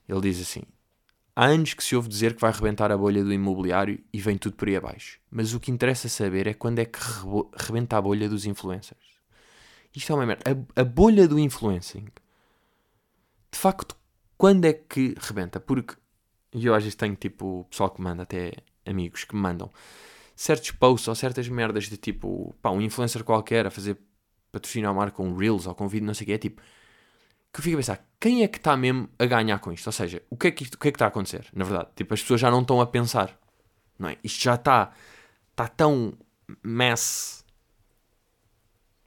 Ele 0.08 0.22
diz 0.22 0.42
assim: 0.42 0.64
Há 1.42 1.46
anos 1.46 1.74
que 1.74 1.82
se 1.82 1.96
ouve 1.96 2.10
dizer 2.10 2.36
que 2.36 2.42
vai 2.42 2.52
rebentar 2.52 2.92
a 2.92 2.98
bolha 2.98 3.24
do 3.24 3.32
imobiliário 3.32 4.04
e 4.12 4.20
vem 4.20 4.38
tudo 4.38 4.58
por 4.58 4.68
aí 4.68 4.76
abaixo. 4.76 5.22
Mas 5.32 5.54
o 5.54 5.60
que 5.62 5.72
interessa 5.72 6.10
saber 6.10 6.48
é 6.48 6.54
quando 6.54 6.80
é 6.80 6.84
que 6.86 7.00
rebenta 7.56 7.96
a 7.96 8.02
bolha 8.02 8.28
dos 8.28 8.46
influencers. 8.46 9.00
Isto 9.96 10.12
é 10.12 10.16
uma 10.16 10.26
merda. 10.26 10.44
A, 10.76 10.82
a 10.82 10.84
bolha 10.84 11.30
do 11.30 11.40
influencing. 11.40 12.10
De 13.50 13.58
facto, 13.58 13.96
quando 14.38 14.66
é 14.66 14.74
que 14.74 15.16
rebenta? 15.18 15.62
Porque 15.62 15.96
eu 16.52 16.76
às 16.76 16.84
vezes 16.84 16.96
tenho 16.96 17.16
tipo 17.16 17.66
pessoal 17.70 17.90
que 17.90 18.02
manda, 18.02 18.24
até 18.24 18.52
amigos 18.86 19.24
que 19.24 19.34
me 19.34 19.42
mandam 19.42 19.72
certos 20.36 20.72
posts 20.72 21.08
ou 21.08 21.16
certas 21.16 21.48
merdas 21.48 21.86
de 21.86 21.96
tipo, 21.96 22.54
pá, 22.62 22.70
um 22.70 22.82
influencer 22.82 23.24
qualquer 23.24 23.66
a 23.66 23.72
fazer 23.72 23.98
patrocinar 24.52 24.92
a 24.92 24.94
marca 24.94 25.22
um 25.22 25.38
Reels 25.38 25.68
ou 25.68 25.74
com 25.74 25.88
vídeo, 25.88 26.06
não 26.06 26.14
sei 26.14 26.26
o 26.26 26.28
que, 26.28 26.34
é 26.34 26.38
tipo, 26.38 26.62
que 27.52 27.60
eu 27.60 27.64
fico 27.64 27.76
a 27.76 27.80
pensar, 27.80 28.06
quem 28.20 28.44
é 28.44 28.48
que 28.48 28.58
está 28.58 28.78
mesmo 28.78 29.10
a 29.18 29.26
ganhar 29.26 29.60
com 29.60 29.72
isto? 29.72 29.88
Ou 29.88 29.94
seja, 29.94 30.22
o 30.30 30.38
que 30.38 30.48
é 30.48 30.52
que, 30.52 30.64
isto, 30.64 30.76
o 30.76 30.78
que, 30.78 30.90
é 30.90 30.92
que 30.92 30.96
está 30.96 31.06
a 31.06 31.08
acontecer? 31.08 31.48
Na 31.54 31.66
verdade, 31.66 31.90
tipo, 31.96 32.14
as 32.14 32.22
pessoas 32.22 32.42
já 32.42 32.52
não 32.52 32.62
estão 32.62 32.80
a 32.82 32.88
pensar, 32.88 33.38
não 33.98 34.10
é? 34.10 34.18
Isto 34.24 34.44
já 34.44 34.56
está, 34.56 34.92
está 35.52 35.68
tão 35.68 36.14
mass, 36.62 37.44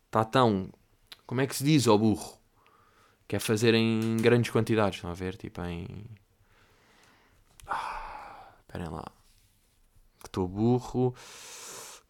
está 0.07 0.25
tão, 0.25 0.73
como 1.27 1.41
é 1.41 1.47
que 1.47 1.55
se 1.55 1.65
diz 1.65 1.87
ao 1.87 1.99
burro? 1.99 2.39
Que 3.29 3.37
é 3.37 3.39
fazer 3.39 3.75
em 3.75 4.17
grandes 4.19 4.51
quantidades, 4.51 4.97
estão 4.97 5.11
a 5.11 5.15
ver? 5.15 5.37
Tipo, 5.37 5.63
em... 5.63 6.05
Ah, 7.67 8.53
esperem 8.61 8.89
lá. 8.89 9.07
Que 10.21 10.27
estou 10.27 10.47
burro. 10.47 11.15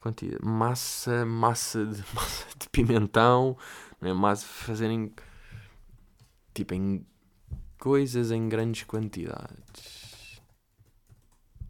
Quantidade. 0.01 0.45
Massa, 0.45 1.25
massa 1.25 1.87
de, 1.87 2.03
massa 2.13 2.47
de 2.59 2.69
pimentão, 2.71 3.57
não 4.01 4.11
é? 4.11 4.13
Massa 4.13 4.47
fazerem 4.47 5.13
tipo 6.55 6.75
em 6.75 7.07
coisas 7.79 8.31
em 8.31 8.49
grandes 8.49 8.85
quantidades. 8.85 10.41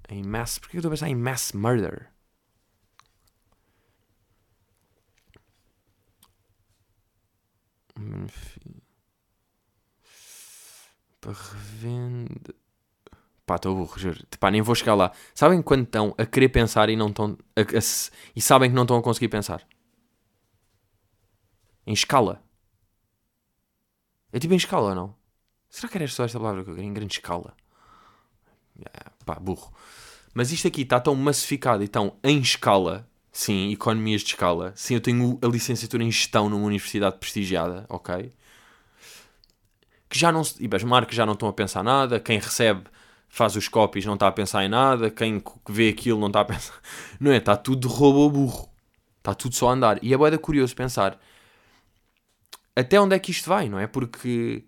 Em 0.08 0.22
mass. 0.22 0.58
Porquê 0.58 0.76
eu 0.76 0.80
estou 0.80 0.90
a 0.90 0.92
pensar 0.92 1.08
em 1.08 1.14
mass 1.14 1.52
murder? 1.52 2.12
Enfim. 7.96 8.82
Para 11.20 11.32
revenda. 11.32 12.54
Pá, 13.46 13.56
estou 13.56 13.74
burro, 13.74 13.98
juro. 13.98 14.20
Pá, 14.38 14.50
nem 14.50 14.62
vou 14.62 14.74
chegar 14.74 14.94
lá. 14.94 15.12
Sabem 15.34 15.62
quando 15.62 15.84
estão 15.84 16.14
a 16.18 16.26
querer 16.26 16.48
pensar 16.48 16.88
e 16.88 16.96
não 16.96 17.08
estão. 17.08 17.38
A, 17.56 17.60
a, 17.60 17.80
e 18.36 18.40
sabem 18.40 18.70
que 18.70 18.74
não 18.74 18.82
estão 18.82 18.96
a 18.98 19.02
conseguir 19.02 19.28
pensar? 19.28 19.66
Em 21.86 21.92
escala. 21.92 22.42
É 24.32 24.38
tipo 24.38 24.54
em 24.54 24.56
escala, 24.56 24.94
não? 24.94 25.14
Será 25.68 25.88
que 25.88 25.98
era 25.98 26.08
só 26.08 26.24
esta 26.24 26.38
palavra 26.38 26.64
que 26.64 26.70
eu 26.70 26.74
queria? 26.74 26.88
Em 26.88 26.92
grande 26.92 27.14
escala. 27.14 27.54
Pá, 29.24 29.34
burro. 29.36 29.72
Mas 30.34 30.50
isto 30.50 30.66
aqui 30.66 30.82
está 30.82 30.98
tão 30.98 31.14
massificado 31.14 31.82
e 31.82 31.88
tão 31.88 32.16
em 32.24 32.40
escala. 32.40 33.06
Sim, 33.30 33.70
economias 33.72 34.22
de 34.22 34.28
escala. 34.28 34.72
Sim, 34.76 34.94
eu 34.94 35.00
tenho 35.00 35.38
a 35.42 35.46
licenciatura 35.46 36.02
em 36.02 36.10
gestão 36.10 36.48
numa 36.48 36.66
universidade 36.66 37.18
prestigiada, 37.18 37.86
ok? 37.88 38.32
Que 40.08 40.18
já 40.18 40.30
não 40.32 40.44
se. 40.44 40.62
E 40.62 40.68
as 40.74 40.82
marcas 40.82 41.14
já 41.14 41.24
não 41.24 41.32
estão 41.34 41.48
a 41.48 41.52
pensar 41.52 41.82
nada. 41.82 42.20
Quem 42.20 42.38
recebe 42.38 42.84
faz 43.28 43.56
os 43.56 43.68
copies 43.68 44.04
não 44.04 44.14
está 44.14 44.28
a 44.28 44.32
pensar 44.32 44.64
em 44.64 44.68
nada. 44.68 45.10
Quem 45.10 45.42
vê 45.68 45.88
aquilo 45.88 46.20
não 46.20 46.26
está 46.28 46.40
a 46.40 46.44
pensar. 46.44 46.78
Não 47.18 47.30
é? 47.32 47.38
Está 47.38 47.56
tudo 47.56 47.88
de 47.88 47.94
robô 47.94 48.28
burro. 48.28 48.68
Está 49.18 49.34
tudo 49.34 49.54
só 49.54 49.70
a 49.70 49.72
andar. 49.72 49.98
E 50.02 50.12
é 50.12 50.16
boeda 50.16 50.38
curioso 50.38 50.74
pensar 50.74 51.18
até 52.74 53.00
onde 53.00 53.14
é 53.14 53.18
que 53.18 53.30
isto 53.30 53.48
vai, 53.48 53.68
não 53.68 53.78
é? 53.78 53.86
Porque, 53.86 54.64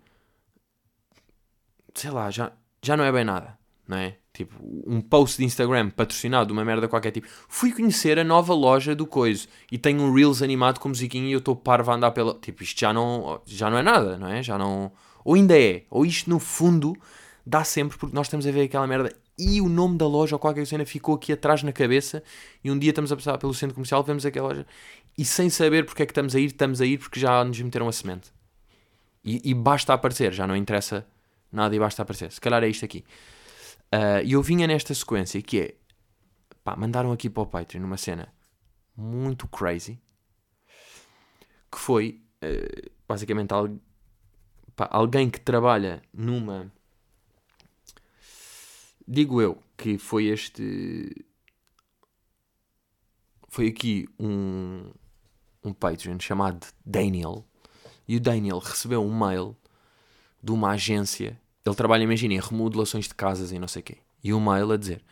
sei 1.94 2.10
lá, 2.10 2.30
já, 2.30 2.52
já 2.82 2.96
não 2.96 3.04
é 3.04 3.12
bem 3.12 3.24
nada, 3.24 3.58
não 3.86 3.96
é? 3.96 4.16
Tipo, 4.32 4.56
um 4.84 5.00
post 5.00 5.38
de 5.38 5.44
Instagram 5.44 5.90
patrocinado 5.90 6.48
de 6.48 6.52
uma 6.52 6.64
merda 6.64 6.88
qualquer 6.88 7.12
tipo. 7.12 7.28
Fui 7.48 7.72
conhecer 7.72 8.18
a 8.18 8.24
nova 8.24 8.52
loja 8.52 8.94
do 8.94 9.06
Coiso 9.06 9.46
e 9.70 9.78
tenho 9.78 10.02
um 10.02 10.12
Reels 10.12 10.42
animado 10.42 10.80
com 10.80 10.88
musiquinha 10.88 11.28
e 11.28 11.32
eu 11.32 11.38
estou 11.38 11.54
parvo 11.54 11.92
a 11.92 11.94
andar 11.94 12.10
pela. 12.10 12.34
Tipo, 12.34 12.64
isto 12.64 12.80
já 12.80 12.92
não, 12.92 13.40
já 13.46 13.70
não 13.70 13.78
é 13.78 13.82
nada, 13.82 14.18
não 14.18 14.26
é? 14.26 14.42
Já 14.42 14.58
não. 14.58 14.90
Ou 15.24 15.34
ainda 15.34 15.56
é. 15.56 15.84
Ou 15.88 16.04
isto 16.04 16.28
no 16.28 16.40
fundo 16.40 16.96
dá 17.46 17.62
sempre 17.62 17.96
porque 17.96 18.14
nós 18.14 18.26
estamos 18.26 18.44
a 18.44 18.50
ver 18.50 18.62
aquela 18.62 18.86
merda 18.86 19.14
e 19.38 19.60
o 19.60 19.68
nome 19.68 19.98
da 19.98 20.06
loja 20.06 20.36
ou 20.36 20.38
qualquer 20.38 20.66
cena 20.66 20.86
ficou 20.86 21.16
aqui 21.16 21.32
atrás 21.32 21.62
na 21.62 21.72
cabeça 21.72 22.22
e 22.62 22.70
um 22.70 22.78
dia 22.78 22.90
estamos 22.90 23.10
a 23.10 23.16
passar 23.16 23.36
pelo 23.38 23.52
centro 23.52 23.74
comercial, 23.74 24.02
vemos 24.04 24.24
aquela 24.24 24.48
loja 24.48 24.66
e 25.18 25.24
sem 25.24 25.50
saber 25.50 25.84
porque 25.84 26.02
é 26.02 26.06
que 26.06 26.12
estamos 26.12 26.34
a 26.34 26.38
ir, 26.38 26.46
estamos 26.46 26.80
a 26.80 26.86
ir 26.86 26.98
porque 26.98 27.18
já 27.18 27.44
nos 27.44 27.60
meteram 27.60 27.88
a 27.88 27.92
semente. 27.92 28.32
E, 29.24 29.40
e 29.50 29.54
basta 29.54 29.92
aparecer, 29.92 30.32
já 30.32 30.46
não 30.46 30.54
interessa 30.54 31.06
nada 31.50 31.74
e 31.74 31.78
basta 31.78 32.02
aparecer. 32.02 32.30
Se 32.30 32.40
calhar 32.40 32.62
é 32.62 32.68
isto 32.68 32.84
aqui. 32.84 33.04
Uh, 33.92 34.24
e 34.24 34.32
eu 34.32 34.42
vinha 34.42 34.66
nesta 34.66 34.92
sequência 34.94 35.40
que 35.40 35.60
é, 35.60 35.74
pá, 36.62 36.76
mandaram 36.76 37.12
aqui 37.12 37.30
para 37.30 37.42
o 37.42 37.46
Patreon 37.46 37.84
uma 37.84 37.96
cena 37.96 38.32
muito 38.96 39.48
crazy 39.48 40.00
que 41.70 41.78
foi 41.78 42.20
uh, 42.42 42.90
basicamente 43.08 43.50
pá, 44.74 44.88
alguém 44.90 45.30
que 45.30 45.40
trabalha 45.40 46.02
numa 46.12 46.72
digo 49.06 49.40
eu 49.40 49.58
que 49.76 49.98
foi 49.98 50.26
este. 50.26 51.26
Foi 53.48 53.68
aqui 53.68 54.08
um, 54.18 54.90
um 55.62 55.72
Patreon 55.72 56.18
chamado 56.18 56.66
Daniel. 56.84 57.44
E 58.06 58.16
o 58.16 58.20
Daniel 58.20 58.58
recebeu 58.58 59.02
um 59.02 59.16
mail 59.16 59.56
de 60.42 60.52
uma 60.52 60.72
agência. 60.72 61.40
Ele 61.64 61.74
trabalha, 61.74 62.02
imaginem, 62.02 62.36
em 62.36 62.40
remodelações 62.40 63.08
de 63.08 63.14
casas 63.14 63.52
e 63.52 63.58
não 63.58 63.68
sei 63.68 63.80
o 63.80 63.84
quê. 63.84 63.98
E 64.22 64.34
um 64.34 64.40
mail 64.40 64.72
a 64.72 64.76
dizer: 64.76 65.02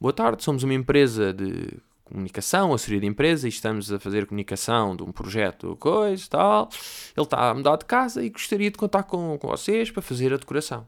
Boa 0.00 0.12
tarde, 0.12 0.42
somos 0.42 0.62
uma 0.62 0.74
empresa 0.74 1.32
de 1.32 1.78
comunicação, 2.04 2.72
assessoria 2.72 3.00
de 3.00 3.06
empresa, 3.06 3.46
e 3.46 3.50
estamos 3.50 3.90
a 3.92 3.98
fazer 3.98 4.26
comunicação 4.26 4.94
de 4.94 5.02
um 5.02 5.10
projeto, 5.10 5.76
coisa 5.76 6.26
tal. 6.28 6.68
Ele 7.16 7.24
está 7.24 7.50
a 7.50 7.54
mudar 7.54 7.76
de 7.76 7.84
casa 7.84 8.22
e 8.22 8.30
gostaria 8.30 8.70
de 8.70 8.78
contar 8.78 9.04
com, 9.04 9.38
com 9.38 9.48
vocês 9.48 9.90
para 9.90 10.02
fazer 10.02 10.32
a 10.32 10.36
decoração. 10.36 10.86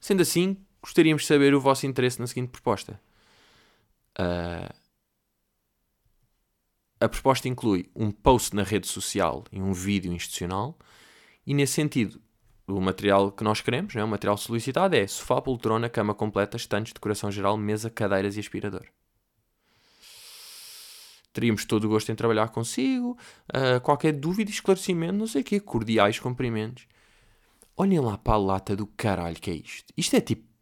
Sendo 0.00 0.22
assim, 0.22 0.56
gostaríamos 0.84 1.22
de 1.22 1.28
saber 1.28 1.54
o 1.54 1.60
vosso 1.60 1.86
interesse 1.86 2.20
na 2.20 2.26
seguinte 2.26 2.50
proposta. 2.50 3.00
Uh, 4.18 4.70
a 7.00 7.08
proposta 7.08 7.48
inclui 7.48 7.90
um 7.96 8.10
post 8.10 8.54
na 8.54 8.62
rede 8.62 8.86
social 8.86 9.44
e 9.50 9.62
um 9.62 9.72
vídeo 9.72 10.12
institucional, 10.12 10.78
e 11.46 11.54
nesse 11.54 11.72
sentido, 11.72 12.20
o 12.66 12.78
material 12.82 13.32
que 13.32 13.42
nós 13.42 13.62
queremos, 13.62 13.94
né, 13.94 14.04
o 14.04 14.08
material 14.08 14.36
solicitado 14.36 14.94
é 14.94 15.06
sofá, 15.06 15.40
poltrona, 15.40 15.88
cama 15.88 16.14
completa, 16.14 16.58
estantes, 16.58 16.92
decoração 16.92 17.32
geral, 17.32 17.56
mesa, 17.56 17.88
cadeiras 17.88 18.36
e 18.36 18.40
aspirador. 18.40 18.86
Teríamos 21.32 21.64
todo 21.64 21.84
o 21.84 21.88
gosto 21.88 22.12
em 22.12 22.14
trabalhar 22.14 22.48
consigo, 22.48 23.18
uh, 23.48 23.80
qualquer 23.80 24.12
dúvida, 24.12 24.50
esclarecimento, 24.50 25.14
não 25.14 25.26
sei 25.26 25.40
o 25.40 25.44
quê, 25.44 25.58
cordiais 25.60 26.18
cumprimentos. 26.18 26.86
Olhem 27.74 28.00
lá 28.00 28.18
para 28.18 28.34
a 28.34 28.38
lata 28.38 28.76
do 28.76 28.86
caralho 28.86 29.36
que 29.36 29.50
é 29.50 29.54
isto. 29.54 29.92
Isto 29.96 30.16
é 30.16 30.20
tipo 30.20 30.53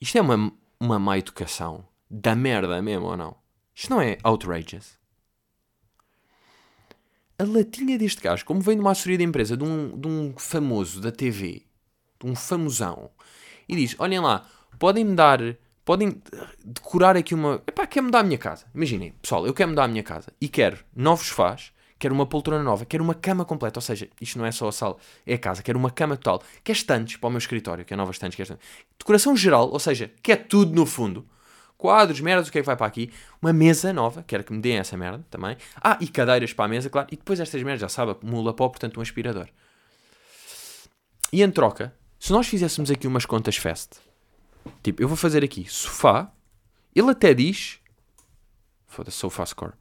isto 0.00 0.16
é 0.16 0.20
uma, 0.20 0.52
uma 0.78 0.98
má 0.98 1.18
educação. 1.18 1.86
Da 2.10 2.34
merda 2.34 2.80
mesmo 2.80 3.06
ou 3.06 3.16
não? 3.16 3.36
Isto 3.74 3.90
não 3.90 4.00
é 4.00 4.16
outrageous? 4.24 4.96
A 7.38 7.44
latinha 7.44 7.98
deste 7.98 8.20
gajo, 8.20 8.44
como 8.44 8.60
vem 8.60 8.76
de 8.76 8.80
uma 8.80 8.90
assessoria 8.90 9.18
de 9.18 9.24
empresa, 9.24 9.56
de 9.56 9.62
um, 9.62 9.98
de 9.98 10.08
um 10.08 10.34
famoso 10.36 11.00
da 11.00 11.12
TV, 11.12 11.62
de 12.18 12.26
um 12.26 12.34
famosão, 12.34 13.10
e 13.68 13.76
diz: 13.76 13.94
Olhem 13.98 14.18
lá, 14.20 14.44
podem-me 14.78 15.14
dar, 15.14 15.38
podem 15.84 16.20
decorar 16.64 17.16
aqui 17.16 17.34
uma. 17.34 17.62
Epá, 17.66 17.86
quero 17.86 18.06
mudar 18.06 18.20
a 18.20 18.24
minha 18.24 18.38
casa. 18.38 18.66
Imaginem, 18.74 19.12
pessoal, 19.22 19.46
eu 19.46 19.54
quero 19.54 19.68
mudar 19.68 19.84
a 19.84 19.88
minha 19.88 20.02
casa 20.02 20.32
e 20.40 20.48
quero 20.48 20.78
novos 20.96 21.26
sofás, 21.28 21.72
quero 21.98 22.14
uma 22.14 22.26
poltrona 22.26 22.62
nova, 22.62 22.84
quero 22.84 23.02
uma 23.02 23.14
cama 23.14 23.44
completa. 23.44 23.78
Ou 23.78 23.82
seja, 23.82 24.08
isto 24.20 24.38
não 24.38 24.46
é 24.46 24.52
só 24.52 24.68
a 24.68 24.72
sala, 24.72 24.96
é 25.26 25.34
a 25.34 25.38
casa. 25.38 25.62
Quero 25.62 25.78
uma 25.78 25.90
cama 25.90 26.16
total. 26.16 26.42
Quer 26.62 26.72
estantes 26.72 27.16
para 27.16 27.26
o 27.26 27.30
meu 27.30 27.38
escritório, 27.38 27.84
que 27.84 27.92
é 27.92 27.96
novas 27.96 28.16
estantes, 28.16 28.36
quer 28.36 28.42
estantes. 28.42 28.66
Decoração 28.98 29.36
geral, 29.36 29.70
ou 29.70 29.78
seja, 29.78 30.10
quer 30.22 30.36
tudo 30.46 30.74
no 30.74 30.86
fundo. 30.86 31.26
Quadros, 31.76 32.20
merdas, 32.20 32.48
o 32.48 32.52
que 32.52 32.58
é 32.58 32.60
que 32.60 32.66
vai 32.66 32.76
para 32.76 32.86
aqui? 32.86 33.12
Uma 33.40 33.52
mesa 33.52 33.92
nova, 33.92 34.24
quero 34.26 34.42
que 34.42 34.52
me 34.52 34.60
deem 34.60 34.78
essa 34.78 34.96
merda 34.96 35.24
também. 35.30 35.56
Ah, 35.76 35.96
e 36.00 36.08
cadeiras 36.08 36.52
para 36.52 36.64
a 36.64 36.68
mesa, 36.68 36.90
claro. 36.90 37.08
E 37.10 37.16
depois 37.16 37.38
estas 37.38 37.62
merdas, 37.62 37.80
já 37.80 37.88
sabe, 37.88 38.16
mula 38.22 38.52
pó, 38.52 38.68
portanto 38.68 38.98
um 38.98 39.00
aspirador. 39.00 39.48
E 41.32 41.42
em 41.42 41.50
troca, 41.50 41.94
se 42.18 42.32
nós 42.32 42.48
fizéssemos 42.48 42.90
aqui 42.90 43.06
umas 43.06 43.24
contas 43.24 43.56
fast, 43.56 43.96
tipo, 44.82 45.00
eu 45.00 45.06
vou 45.06 45.16
fazer 45.16 45.44
aqui 45.44 45.66
sofá, 45.68 46.32
ele 46.94 47.10
até 47.10 47.32
diz, 47.32 47.78
foda-se, 48.86 49.18
sofá 49.18 49.46
score 49.46 49.74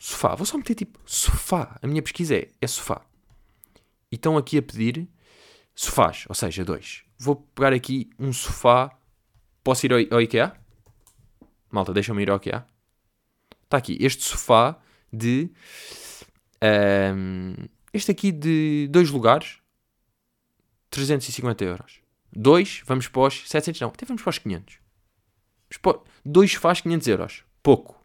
sofá. 0.00 0.34
Vou 0.34 0.46
só 0.46 0.56
meter 0.56 0.74
tipo 0.74 0.98
sofá. 1.04 1.78
A 1.80 1.86
minha 1.86 2.02
pesquisa 2.02 2.34
é, 2.34 2.48
é 2.60 2.66
sofá. 2.66 3.02
E 4.10 4.16
estão 4.16 4.36
aqui 4.36 4.58
a 4.58 4.62
pedir 4.62 5.06
sofás, 5.74 6.24
ou 6.28 6.34
seja, 6.34 6.64
dois. 6.64 7.04
Vou 7.18 7.36
pegar 7.36 7.72
aqui 7.72 8.10
um 8.18 8.32
sofá. 8.32 8.90
Posso 9.62 9.86
ir 9.86 9.92
ao, 9.92 9.98
ao 10.16 10.20
IKEA? 10.22 10.52
Malta, 11.70 11.92
deixa-me 11.92 12.22
ir 12.22 12.30
ao 12.30 12.38
IKEA. 12.38 12.66
Está 13.64 13.76
aqui 13.76 13.96
este 14.00 14.24
sofá 14.24 14.76
de. 15.12 15.50
ehm, 16.60 17.54
este 17.92 18.10
aqui 18.10 18.32
de 18.32 18.88
dois 18.90 19.10
lugares. 19.10 19.58
350 20.90 21.64
euros. 21.64 22.00
Dois, 22.32 22.82
vamos 22.84 23.06
para 23.06 23.22
os 23.22 23.48
700, 23.48 23.80
não, 23.80 23.88
até 23.88 24.04
vamos 24.06 24.22
para 24.22 24.30
os 24.30 24.38
500. 24.38 24.78
Vamos 25.70 25.78
para- 25.80 26.10
Dois 26.24 26.54
faz 26.54 26.80
500 26.80 27.06
euros. 27.08 27.44
Pouco. 27.62 28.04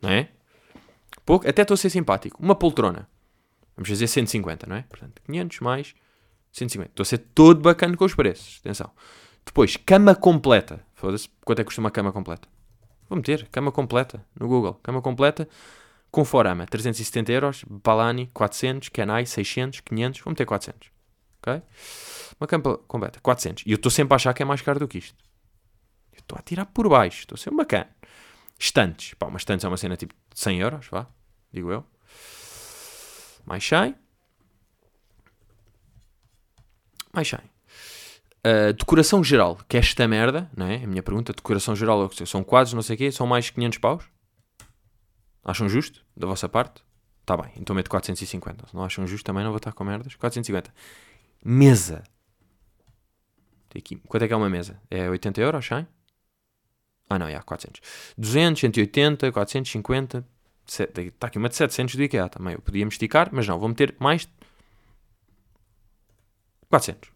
Não 0.00 0.08
é? 0.10 0.30
Pouco. 1.24 1.48
Até 1.48 1.62
estou 1.62 1.74
a 1.74 1.78
ser 1.78 1.90
simpático. 1.90 2.42
Uma 2.42 2.54
poltrona. 2.54 3.08
Vamos 3.76 3.88
fazer 3.88 4.06
150, 4.06 4.66
não 4.66 4.76
é? 4.76 4.82
Portanto, 4.82 5.22
500 5.24 5.60
mais 5.60 5.94
150. 6.52 6.90
Estou 6.90 7.02
a 7.02 7.06
ser 7.06 7.18
todo 7.18 7.60
bacana 7.60 7.96
com 7.96 8.04
os 8.04 8.14
preços. 8.14 8.60
Atenção. 8.60 8.90
Depois, 9.44 9.76
cama 9.76 10.14
completa. 10.14 10.84
Foda-se, 10.94 11.28
quanto 11.44 11.58
é 11.60 11.62
que 11.62 11.66
custa 11.66 11.80
uma 11.80 11.90
cama 11.90 12.12
completa? 12.12 12.48
Vou 13.08 13.16
meter, 13.16 13.48
cama 13.48 13.72
completa, 13.72 14.24
no 14.38 14.48
Google. 14.48 14.74
Cama 14.82 15.02
completa, 15.02 15.48
com 16.10 16.24
forama, 16.24 16.66
370 16.66 17.32
euros. 17.32 17.64
Balani, 17.68 18.30
400. 18.32 18.88
Kenai, 18.88 19.26
600, 19.26 19.80
500. 19.80 20.20
Vou 20.20 20.30
meter 20.30 20.46
400. 20.46 20.90
Ok? 21.40 21.62
Uma 22.40 22.46
cama 22.46 22.78
completa, 22.86 23.20
400. 23.20 23.64
E 23.66 23.72
eu 23.72 23.76
estou 23.76 23.90
sempre 23.90 24.14
a 24.14 24.16
achar 24.16 24.32
que 24.34 24.42
é 24.42 24.46
mais 24.46 24.60
caro 24.60 24.78
do 24.78 24.88
que 24.88 24.98
isto. 24.98 25.16
Estou 26.12 26.38
a 26.38 26.42
tirar 26.42 26.66
por 26.66 26.88
baixo. 26.88 27.20
Estou 27.20 27.34
a 27.34 27.38
ser 27.38 27.50
bacana. 27.50 27.88
Estantes. 28.62 29.14
Pá, 29.14 29.26
uma 29.26 29.38
estantes 29.38 29.64
é 29.64 29.68
uma 29.68 29.76
cena 29.76 29.96
tipo 29.96 30.14
de 30.14 30.40
100 30.40 30.60
euros, 30.60 30.86
vá. 30.88 31.08
Digo 31.52 31.72
eu. 31.72 31.84
Mais 33.44 33.66
100. 33.66 33.96
Mais 37.12 37.26
100. 37.26 37.40
Uh, 37.40 38.72
decoração 38.72 39.22
geral, 39.22 39.56
que 39.68 39.76
é 39.76 39.80
esta 39.80 40.06
merda, 40.06 40.48
não 40.56 40.66
é? 40.66 40.76
A 40.76 40.86
minha 40.86 41.02
pergunta, 41.02 41.32
decoração 41.32 41.74
geral, 41.74 42.08
são 42.24 42.44
quadros, 42.44 42.72
não 42.72 42.82
sei 42.82 42.94
o 42.94 42.98
quê, 42.98 43.10
são 43.10 43.26
mais 43.26 43.50
500 43.50 43.78
paus? 43.78 44.04
Acham 45.44 45.68
justo, 45.68 46.04
da 46.16 46.28
vossa 46.28 46.48
parte? 46.48 46.84
Tá 47.26 47.36
bem, 47.36 47.50
então 47.56 47.74
meto 47.74 47.90
450. 47.90 48.68
Se 48.68 48.74
não 48.76 48.84
acham 48.84 49.04
justo, 49.08 49.24
também 49.24 49.42
não 49.42 49.50
vou 49.50 49.58
estar 49.58 49.72
com 49.72 49.82
merdas. 49.82 50.14
450. 50.14 50.72
Mesa. 51.44 52.04
Aqui. 53.76 53.96
Quanto 54.06 54.22
é 54.22 54.28
que 54.28 54.34
é 54.34 54.36
uma 54.36 54.50
mesa? 54.50 54.80
É 54.88 55.10
80 55.10 55.40
euros, 55.40 55.66
100? 55.66 55.86
Ah 57.08 57.18
não, 57.18 57.28
é 57.28 57.40
400. 57.40 57.80
200, 58.16 58.60
180, 58.60 59.32
450. 59.32 60.26
Está 60.66 61.26
aqui 61.26 61.38
uma 61.38 61.48
de 61.48 61.56
700 61.56 61.96
do 61.96 62.02
IKEA 62.02 62.28
também. 62.28 62.54
Eu 62.54 62.60
podia 62.60 62.84
me 62.84 62.90
esticar, 62.90 63.28
mas 63.32 63.46
não, 63.46 63.58
vou 63.58 63.68
meter 63.68 63.94
mais 63.98 64.28
400. 66.68 67.10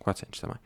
400 0.00 0.40
também. 0.40 0.56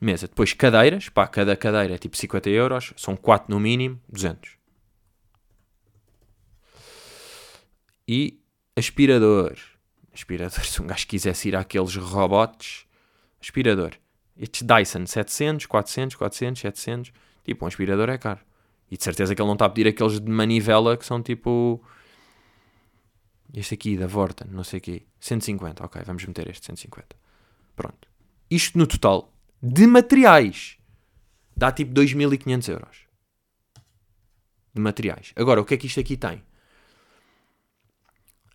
Mesa. 0.00 0.26
Depois 0.26 0.54
cadeiras. 0.54 1.08
Pá, 1.10 1.26
cada 1.26 1.54
cadeira 1.54 1.94
é 1.94 1.98
tipo 1.98 2.16
50 2.16 2.48
euros. 2.48 2.94
São 2.96 3.14
4 3.14 3.52
no 3.52 3.60
mínimo. 3.60 4.00
200. 4.08 4.56
E 8.08 8.40
aspirador. 8.74 9.58
Aspirador. 10.14 10.60
Se 10.64 10.80
um 10.80 10.86
gajo 10.86 11.06
quisesse 11.06 11.48
ir 11.48 11.56
àqueles 11.56 11.94
robots. 11.94 12.86
Aspirador. 13.40 13.92
Estes 14.38 14.62
Dyson 14.62 15.06
700, 15.06 15.66
400, 15.66 16.16
400, 16.16 16.60
700. 16.62 17.12
Tipo, 17.44 17.64
um 17.64 17.68
aspirador 17.68 18.08
é 18.08 18.18
caro. 18.18 18.40
E 18.90 18.96
de 18.96 19.04
certeza 19.04 19.34
que 19.34 19.40
ele 19.40 19.46
não 19.46 19.54
está 19.54 19.66
a 19.66 19.70
pedir 19.70 19.88
aqueles 19.88 20.20
de 20.20 20.30
manivela 20.30 20.96
que 20.96 21.04
são 21.04 21.22
tipo. 21.22 21.82
Este 23.52 23.74
aqui 23.74 23.96
da 23.96 24.06
Vorten, 24.06 24.48
não 24.50 24.62
sei 24.62 24.78
o 24.78 24.82
quê. 24.82 25.06
150, 25.18 25.84
ok, 25.84 26.02
vamos 26.04 26.24
meter 26.24 26.48
este 26.48 26.66
150. 26.66 27.16
Pronto. 27.74 28.08
Isto 28.50 28.78
no 28.78 28.86
total 28.86 29.32
de 29.62 29.86
materiais 29.86 30.78
dá 31.56 31.72
tipo 31.72 31.92
2.500 31.92 32.68
euros. 32.68 33.06
De 34.72 34.80
materiais. 34.80 35.32
Agora, 35.34 35.60
o 35.60 35.64
que 35.64 35.74
é 35.74 35.76
que 35.76 35.86
isto 35.86 35.98
aqui 35.98 36.16
tem? 36.16 36.42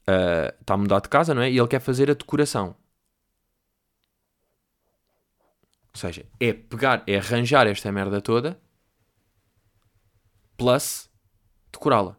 Ah, 0.08 0.54
está 0.60 0.74
a 0.76 0.78
mudar 0.78 1.00
de 1.02 1.10
casa, 1.10 1.34
não 1.34 1.42
é? 1.42 1.52
E 1.52 1.58
ele 1.58 1.68
quer 1.68 1.80
fazer 1.80 2.10
a 2.10 2.14
decoração. 2.14 2.76
Ou 5.94 6.00
seja, 6.00 6.26
é 6.40 6.54
pegar, 6.54 7.04
é 7.08 7.18
arranjar 7.18 7.68
esta 7.68 7.92
merda 7.92 8.22
toda 8.22 8.60
plus 10.58 11.10
decorá-la. 11.72 12.18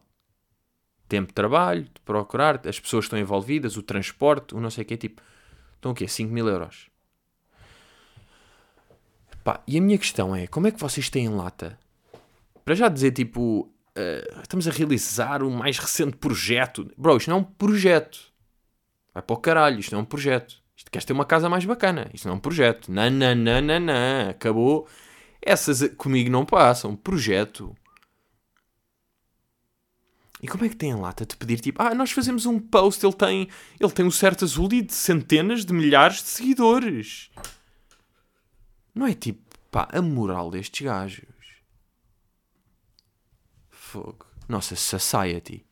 Tempo 1.07 1.27
de 1.27 1.33
trabalho, 1.33 1.83
de 1.83 2.01
procurar, 2.03 2.67
as 2.67 2.79
pessoas 2.79 3.05
estão 3.05 3.17
envolvidas, 3.17 3.77
o 3.77 3.83
transporte, 3.83 4.55
o 4.55 4.59
não 4.59 4.69
sei 4.69 4.83
o 4.83 4.85
que, 4.85 4.97
tipo, 4.97 5.21
estão 5.75 5.91
o 5.91 5.95
quê? 5.95 6.07
5 6.07 6.33
mil 6.33 6.47
euros. 6.47 6.89
Pá, 9.43 9.61
e 9.65 9.77
a 9.77 9.81
minha 9.81 9.97
questão 9.97 10.35
é, 10.35 10.47
como 10.47 10.67
é 10.67 10.71
que 10.71 10.79
vocês 10.79 11.09
têm 11.09 11.29
lata? 11.29 11.79
Para 12.65 12.75
já 12.75 12.89
dizer, 12.89 13.11
tipo, 13.11 13.71
eh, 13.95 14.39
estamos 14.43 14.67
a 14.67 14.71
realizar 14.71 15.41
o 15.41 15.49
mais 15.49 15.79
recente 15.79 16.17
projeto. 16.17 16.87
Bro, 16.95 17.17
isto 17.17 17.29
não 17.31 17.37
é 17.37 17.39
um 17.39 17.43
projeto. 17.43 18.31
Vai 19.11 19.23
para 19.23 19.33
o 19.33 19.37
caralho, 19.37 19.79
isto 19.79 19.91
não 19.91 19.99
é 19.99 20.03
um 20.03 20.05
projeto. 20.05 20.61
Isto 20.75 20.91
queres 20.91 21.03
ter 21.05 21.13
uma 21.13 21.25
casa 21.25 21.49
mais 21.49 21.65
bacana. 21.65 22.07
Isto 22.13 22.27
não 22.27 22.35
é 22.35 22.37
um 22.37 22.39
projeto. 22.39 22.91
Não. 22.91 24.29
Acabou. 24.29 24.87
Essas 25.41 25.89
comigo 25.95 26.29
não 26.29 26.45
passam. 26.45 26.95
Projeto. 26.95 27.75
E 30.41 30.47
como 30.47 30.65
é 30.65 30.69
que 30.69 30.75
tem 30.75 30.91
a 30.91 30.97
lata 30.97 31.25
de 31.25 31.35
pedir 31.35 31.59
tipo, 31.59 31.81
ah, 31.81 31.95
nós 31.95 32.11
fazemos 32.11 32.45
um 32.45 32.59
post, 32.59 33.03
ele 33.03 33.13
tem, 33.13 33.49
ele 33.79 33.91
tem 33.91 34.05
um 34.05 34.11
certo 34.11 34.45
azul 34.45 34.71
e 34.71 34.81
de 34.81 34.93
centenas 34.93 35.65
de 35.65 35.73
milhares 35.73 36.17
de 36.17 36.29
seguidores. 36.29 37.31
Não 38.93 39.07
é 39.07 39.13
tipo, 39.13 39.41
pá, 39.71 39.87
a 39.91 40.01
moral 40.01 40.51
destes 40.51 40.85
gajos. 40.85 41.25
Fogo. 43.69 44.25
Nossa 44.47 44.75
society. 44.75 45.65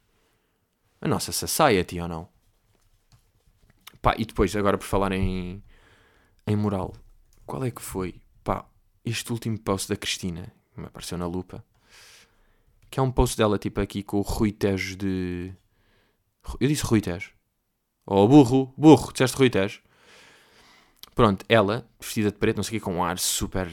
A 0.99 1.07
nossa 1.07 1.31
society 1.31 1.99
ou 1.99 2.07
não? 2.07 2.29
Pá, 4.01 4.15
e 4.17 4.25
depois, 4.25 4.55
agora 4.55 4.77
por 4.77 4.85
falar 4.85 5.11
em, 5.11 5.63
em 6.47 6.55
moral, 6.55 6.95
qual 7.45 7.63
é 7.63 7.71
que 7.71 7.81
foi? 7.81 8.19
Pá, 8.43 8.65
este 9.03 9.31
último 9.31 9.59
post 9.59 9.89
da 9.89 9.95
Cristina, 9.95 10.51
que 10.73 10.79
me 10.79 10.87
apareceu 10.87 11.17
na 11.17 11.27
lupa, 11.27 11.63
que 12.95 12.99
é 13.01 13.03
um 13.03 13.11
post 13.11 13.35
dela, 13.35 13.59
tipo, 13.59 13.81
aqui 13.81 14.01
com 14.01 14.19
o 14.19 14.21
Rui 14.21 14.53
Tejo 14.53 14.95
de... 14.95 15.53
Eu 16.61 16.67
disse 16.69 16.85
Rui 16.85 17.01
Tejo. 17.01 17.33
Oh, 18.05 18.25
burro, 18.25 18.73
burro, 18.77 19.11
disseste 19.11 19.35
Rui 19.35 19.49
Tejo. 19.49 19.81
Pronto, 21.13 21.43
ela, 21.49 21.85
vestida 21.99 22.31
de 22.31 22.37
preto, 22.37 22.55
não 22.55 22.63
sei 22.63 22.77
o 22.77 22.79
que, 22.79 22.85
com 22.85 22.95
um 22.95 23.03
ar 23.03 23.19
super 23.19 23.69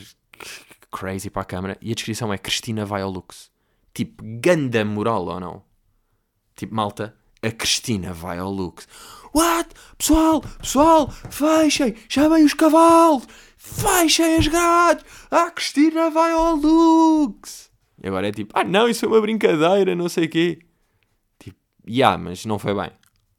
crazy 0.91 1.31
para 1.31 1.43
a 1.43 1.45
câmara, 1.45 1.79
e 1.81 1.93
a 1.93 1.95
descrição 1.95 2.33
é 2.33 2.37
Cristina 2.37 2.85
vai 2.85 3.03
ao 3.03 3.11
Lux. 3.13 3.49
Tipo, 3.95 4.25
ganda 4.41 4.85
moral 4.85 5.25
ou 5.27 5.39
não? 5.39 5.63
Tipo, 6.57 6.75
malta, 6.75 7.17
a 7.41 7.51
Cristina 7.53 8.13
vai 8.13 8.41
ao 8.41 8.51
Lux. 8.51 8.89
What? 9.33 9.71
Pessoal, 9.97 10.41
pessoal, 10.41 11.09
fechem, 11.31 11.95
chamem 12.09 12.43
os 12.43 12.55
cavalos, 12.55 13.29
fechem 13.57 14.35
as 14.35 14.49
grades, 14.49 15.05
a 15.31 15.49
Cristina 15.49 16.11
vai 16.11 16.33
ao 16.33 16.57
Lux. 16.57 17.71
E 18.03 18.09
agora 18.09 18.29
é 18.29 18.33
tipo, 18.33 18.53
ah 18.59 18.65
não, 18.65 18.88
isso 18.88 19.05
é 19.05 19.09
uma 19.09 19.21
brincadeira, 19.21 19.95
não 19.95 20.09
sei 20.09 20.25
o 20.25 20.29
quê. 20.29 20.59
Tipo, 21.38 21.59
ya, 21.87 21.93
yeah, 21.95 22.19
mas 22.19 22.45
não 22.45 22.59
foi 22.59 22.75
bem. 22.75 22.91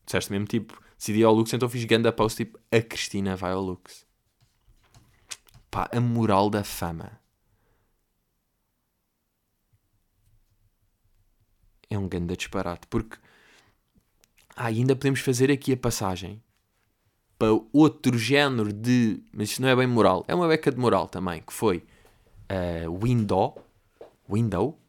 Disseste 0.05 0.31
mesmo, 0.31 0.47
tipo, 0.47 0.81
decidi 0.97 1.23
ao 1.23 1.33
Lux, 1.33 1.53
então 1.53 1.67
fiz 1.67 1.83
ganda 1.83 2.13
post, 2.13 2.45
tipo, 2.45 2.57
a 2.71 2.81
Cristina 2.81 3.35
vai 3.35 3.51
ao 3.51 3.61
Lux. 3.61 4.05
Pá, 5.69 5.89
a 5.91 5.99
moral 5.99 6.49
da 6.49 6.63
fama. 6.63 7.19
É 11.89 11.97
um 11.97 12.07
ganda 12.07 12.35
disparate, 12.35 12.87
porque 12.87 13.17
ah, 14.55 14.67
ainda 14.67 14.95
podemos 14.95 15.19
fazer 15.19 15.51
aqui 15.51 15.73
a 15.73 15.77
passagem 15.77 16.41
para 17.37 17.49
outro 17.73 18.17
género 18.17 18.71
de. 18.71 19.21
Mas 19.33 19.49
isto 19.49 19.61
não 19.61 19.67
é 19.67 19.75
bem 19.75 19.87
moral. 19.87 20.23
É 20.27 20.33
uma 20.33 20.47
beca 20.47 20.71
de 20.71 20.77
moral 20.77 21.07
também, 21.07 21.41
que 21.41 21.51
foi 21.51 21.83
uh, 22.49 22.97
Window. 22.97 23.55
Window. 24.29 24.79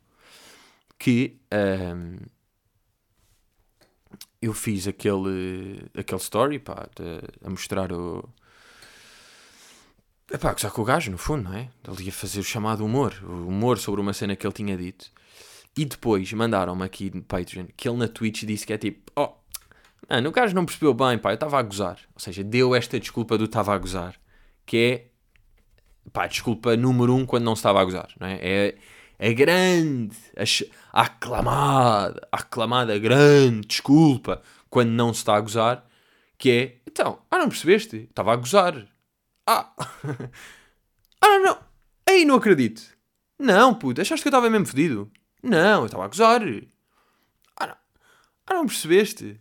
Que 0.98 1.38
um, 1.52 2.18
eu 4.40 4.52
fiz 4.52 4.86
aquele, 4.86 5.90
aquele 5.96 6.20
story 6.20 6.58
pá, 6.58 6.88
de, 6.94 7.46
a 7.46 7.50
mostrar 7.50 7.92
o. 7.92 8.28
Epá, 10.30 10.52
gozar 10.52 10.70
com 10.70 10.82
o 10.82 10.84
gajo, 10.84 11.10
no 11.10 11.18
fundo, 11.18 11.44
não 11.44 11.54
é? 11.54 11.70
Ele 11.86 12.04
ia 12.04 12.12
fazer 12.12 12.40
o 12.40 12.44
chamado 12.44 12.84
humor. 12.84 13.14
O 13.22 13.48
humor 13.48 13.78
sobre 13.78 14.00
uma 14.00 14.12
cena 14.12 14.34
que 14.34 14.46
ele 14.46 14.54
tinha 14.54 14.76
dito. 14.76 15.10
E 15.76 15.84
depois 15.84 16.32
mandaram-me 16.32 16.84
aqui 16.84 17.10
no 17.14 17.22
Patreon 17.22 17.66
que 17.76 17.88
ele 17.88 17.98
na 17.98 18.08
Twitch 18.08 18.44
disse 18.44 18.66
que 18.66 18.72
é 18.72 18.78
tipo: 18.78 19.12
Oh, 19.16 19.34
Mano, 20.08 20.28
o 20.28 20.32
gajo 20.32 20.54
não 20.54 20.64
percebeu 20.64 20.92
bem, 20.92 21.18
pá, 21.18 21.30
eu 21.30 21.34
estava 21.34 21.58
a 21.58 21.62
gozar. 21.62 21.98
Ou 22.14 22.20
seja, 22.20 22.44
deu 22.44 22.74
esta 22.74 23.00
desculpa 23.00 23.38
do 23.38 23.44
estava 23.44 23.74
a 23.74 23.78
gozar. 23.78 24.14
Que 24.66 24.76
é, 26.06 26.10
pá, 26.12 26.26
desculpa 26.26 26.76
número 26.76 27.14
um 27.14 27.24
quando 27.26 27.44
não 27.44 27.56
se 27.56 27.60
estava 27.60 27.80
a 27.80 27.84
gozar, 27.84 28.10
não 28.18 28.26
é? 28.26 28.38
É, 28.40 28.78
é 29.18 29.32
grande. 29.32 30.16
a 30.92 31.02
aclamada, 31.02 32.28
a 32.30 32.36
aclamada 32.36 32.98
grande 32.98 33.66
desculpa 33.66 34.42
quando 34.70 34.90
não 34.90 35.12
se 35.12 35.20
está 35.20 35.36
a 35.36 35.40
gozar, 35.40 35.86
que 36.36 36.50
é, 36.50 36.76
então, 36.86 37.20
ah, 37.30 37.38
não 37.38 37.48
percebeste? 37.48 38.08
Estava 38.10 38.32
a 38.32 38.36
gozar. 38.36 38.86
Ah, 39.46 39.72
ah, 41.20 41.28
não, 41.28 41.44
não, 41.44 41.58
ei, 42.08 42.24
não 42.24 42.36
acredito. 42.36 42.82
Não, 43.38 43.74
puto, 43.74 44.00
achaste 44.00 44.22
que 44.22 44.28
eu 44.28 44.30
estava 44.30 44.50
mesmo 44.50 44.66
fedido? 44.66 45.10
Não, 45.42 45.80
eu 45.80 45.86
estava 45.86 46.04
a 46.04 46.08
gozar. 46.08 46.42
Ah, 47.56 47.66
não, 47.66 47.76
ah, 48.46 48.54
não 48.54 48.66
percebeste? 48.66 49.40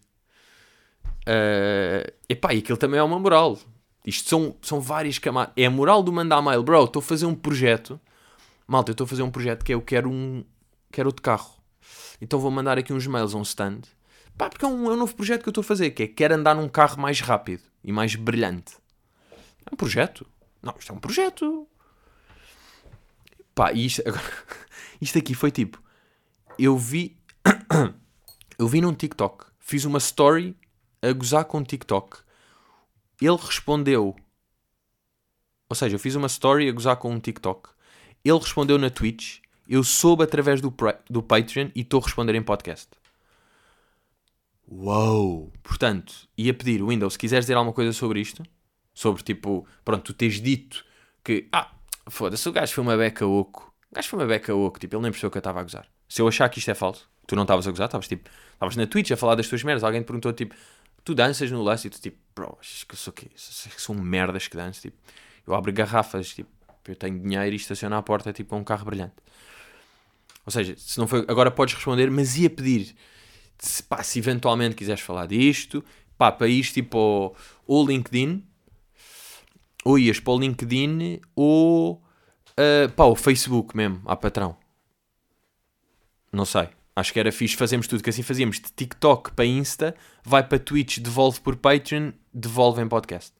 Uh, 1.27 2.11
epá, 2.27 2.53
e 2.53 2.59
aquilo 2.59 2.77
também 2.77 2.99
é 2.99 3.03
uma 3.03 3.19
moral. 3.19 3.57
Isto 4.05 4.29
são, 4.29 4.57
são 4.61 4.81
várias 4.81 5.17
camadas. 5.17 5.53
É 5.55 5.65
a 5.65 5.69
moral 5.69 6.03
do 6.03 6.11
mandar 6.11 6.41
mail. 6.41 6.61
Bro, 6.63 6.85
estou 6.85 6.99
a 6.99 7.03
fazer 7.03 7.25
um 7.25 7.35
projeto. 7.35 7.99
Malta, 8.67 8.91
eu 8.91 8.93
estou 8.93 9.05
a 9.05 9.07
fazer 9.07 9.23
um 9.23 9.31
projeto 9.31 9.63
que 9.63 9.71
é 9.71 9.75
eu 9.75 9.81
quero 9.81 10.09
um. 10.09 10.43
Quero 10.91 11.09
outro 11.09 11.21
carro. 11.21 11.61
Então 12.21 12.39
vou 12.39 12.51
mandar 12.51 12.77
aqui 12.77 12.93
uns 12.93 13.05
mails 13.07 13.33
a 13.33 13.37
um 13.37 13.41
stand. 13.41 13.81
Pá, 14.37 14.49
porque 14.49 14.65
é 14.65 14.67
um, 14.67 14.89
é 14.89 14.93
um 14.93 14.97
novo 14.97 15.15
projeto 15.15 15.43
que 15.43 15.49
eu 15.49 15.51
estou 15.51 15.61
a 15.61 15.65
fazer. 15.65 15.91
Que 15.91 16.03
é 16.03 16.07
quero 16.07 16.35
andar 16.35 16.55
num 16.55 16.69
carro 16.69 16.99
mais 16.99 17.19
rápido 17.19 17.63
e 17.83 17.91
mais 17.91 18.15
brilhante. 18.15 18.75
É 19.65 19.73
um 19.73 19.77
projeto. 19.77 20.25
Não, 20.61 20.73
isto 20.79 20.91
é 20.91 20.95
um 20.95 20.99
projeto. 20.99 21.67
Pá, 23.53 23.73
e 23.73 23.85
isto, 23.85 24.01
agora, 24.07 24.23
isto 25.01 25.17
aqui 25.17 25.33
foi 25.33 25.51
tipo. 25.51 25.81
Eu 26.57 26.77
vi. 26.77 27.17
eu 28.57 28.67
vi 28.67 28.81
num 28.81 28.93
TikTok. 28.93 29.45
Fiz 29.59 29.85
uma 29.85 29.97
story 29.97 30.55
a 31.01 31.11
gozar 31.11 31.45
com 31.45 31.59
o 31.59 31.63
TikTok. 31.63 32.19
Ele 33.21 33.37
respondeu. 33.37 34.15
Ou 35.69 35.75
seja, 35.75 35.95
eu 35.95 35.99
fiz 35.99 36.15
uma 36.15 36.27
story 36.27 36.69
a 36.69 36.71
gozar 36.71 36.95
com 36.97 37.11
um 37.11 37.19
TikTok. 37.19 37.72
Ele 38.23 38.39
respondeu 38.39 38.77
na 38.77 38.89
Twitch. 38.89 39.39
Eu 39.67 39.83
soube 39.83 40.23
através 40.23 40.61
do, 40.61 40.73
do 41.09 41.23
Patreon 41.23 41.69
e 41.75 41.81
estou 41.81 41.99
a 41.99 42.03
responder 42.03 42.35
em 42.35 42.41
podcast. 42.41 42.87
Uou! 44.67 45.51
Portanto, 45.61 46.27
ia 46.37 46.53
pedir, 46.53 46.81
Windows, 46.83 47.13
se 47.13 47.19
quiseres 47.19 47.45
dizer 47.45 47.55
alguma 47.55 47.73
coisa 47.73 47.91
sobre 47.91 48.21
isto, 48.21 48.43
sobre 48.93 49.21
tipo, 49.23 49.67
pronto, 49.83 50.03
tu 50.03 50.13
tens 50.13 50.39
dito 50.41 50.85
que, 51.23 51.47
ah, 51.51 51.71
foda-se, 52.09 52.47
o 52.47 52.51
gajo 52.51 52.73
foi 52.73 52.81
uma 52.81 52.97
beca 52.97 53.25
oco. 53.25 53.73
O 53.91 53.95
gajo 53.95 54.09
foi 54.09 54.19
uma 54.19 54.25
beca 54.25 54.55
oco, 54.55 54.79
tipo, 54.79 54.95
ele 54.95 55.03
nem 55.03 55.11
percebeu 55.11 55.31
que 55.31 55.37
eu 55.37 55.41
estava 55.41 55.59
a 55.59 55.63
gozar. 55.63 55.87
Se 56.07 56.21
eu 56.21 56.27
achar 56.27 56.47
que 56.49 56.59
isto 56.59 56.71
é 56.71 56.73
falso, 56.73 57.09
tu 57.27 57.35
não 57.35 57.43
estavas 57.43 57.67
a 57.67 57.71
gozar, 57.71 57.85
estavas 57.85 58.07
tipo, 58.07 58.29
estavas 58.53 58.75
na 58.75 58.87
Twitch 58.87 59.11
a 59.11 59.17
falar 59.17 59.35
das 59.35 59.47
tuas 59.47 59.63
merdas, 59.63 59.83
alguém 59.83 60.01
te 60.01 60.05
perguntou 60.05 60.31
tipo, 60.31 60.55
tu 61.03 61.13
danças 61.13 61.51
no 61.51 61.61
lance 61.61 61.87
e 61.87 61.89
tu 61.89 61.99
tipo, 61.99 62.17
bro, 62.35 62.57
acho 62.59 62.85
que 62.87 62.93
eu 62.93 62.97
sou 62.97 63.11
o 63.11 63.15
quê? 63.15 63.27
São 63.35 63.95
merdas 63.95 64.47
que 64.47 64.55
danço, 64.55 64.81
tipo, 64.81 64.97
eu 65.45 65.53
abro 65.53 65.71
garrafas, 65.73 66.33
tipo, 66.33 66.49
eu 66.87 66.95
tenho 66.95 67.19
dinheiro 67.19 67.53
e 67.53 67.55
estaciono 67.55 67.95
à 67.95 68.01
porta 68.01 68.29
é 68.29 68.33
tipo 68.33 68.55
um 68.55 68.63
carro 68.63 68.85
brilhante. 68.85 69.15
Ou 70.45 70.51
seja, 70.51 70.75
se 70.77 70.97
não 70.99 71.07
foi, 71.07 71.25
agora 71.27 71.49
podes 71.49 71.73
responder, 71.75 72.11
mas 72.11 72.37
ia 72.37 72.49
pedir, 72.49 72.95
se, 73.57 73.81
pá, 73.83 74.03
se 74.03 74.19
eventualmente 74.19 74.75
quiseres 74.75 75.01
falar 75.01 75.25
disto, 75.25 75.83
pá, 76.17 76.31
para 76.31 76.47
isto 76.47 76.73
tipo 76.73 77.35
ou 77.65 77.87
LinkedIn, 77.87 78.45
ou 79.85 79.97
ias 79.97 80.19
para 80.19 80.33
o 80.33 80.39
LinkedIn 80.39 81.21
ou 81.35 81.93
uh, 81.93 82.91
pá, 82.95 83.05
o 83.05 83.15
Facebook 83.15 83.75
mesmo, 83.75 84.01
à 84.05 84.15
patrão. 84.15 84.57
Não 86.31 86.45
sei. 86.45 86.69
Acho 86.95 87.11
que 87.11 87.19
era 87.19 87.31
fixe, 87.31 87.55
fazemos 87.55 87.87
tudo 87.87 88.03
que 88.03 88.09
assim 88.09 88.21
fazíamos 88.21 88.59
de 88.59 88.71
TikTok 88.71 89.31
para 89.31 89.45
Insta, 89.45 89.95
vai 90.23 90.47
para 90.47 90.59
Twitch, 90.59 90.99
devolve 90.99 91.39
por 91.41 91.55
Patreon, 91.55 92.11
devolve 92.31 92.81
em 92.81 92.87
podcast. 92.87 93.33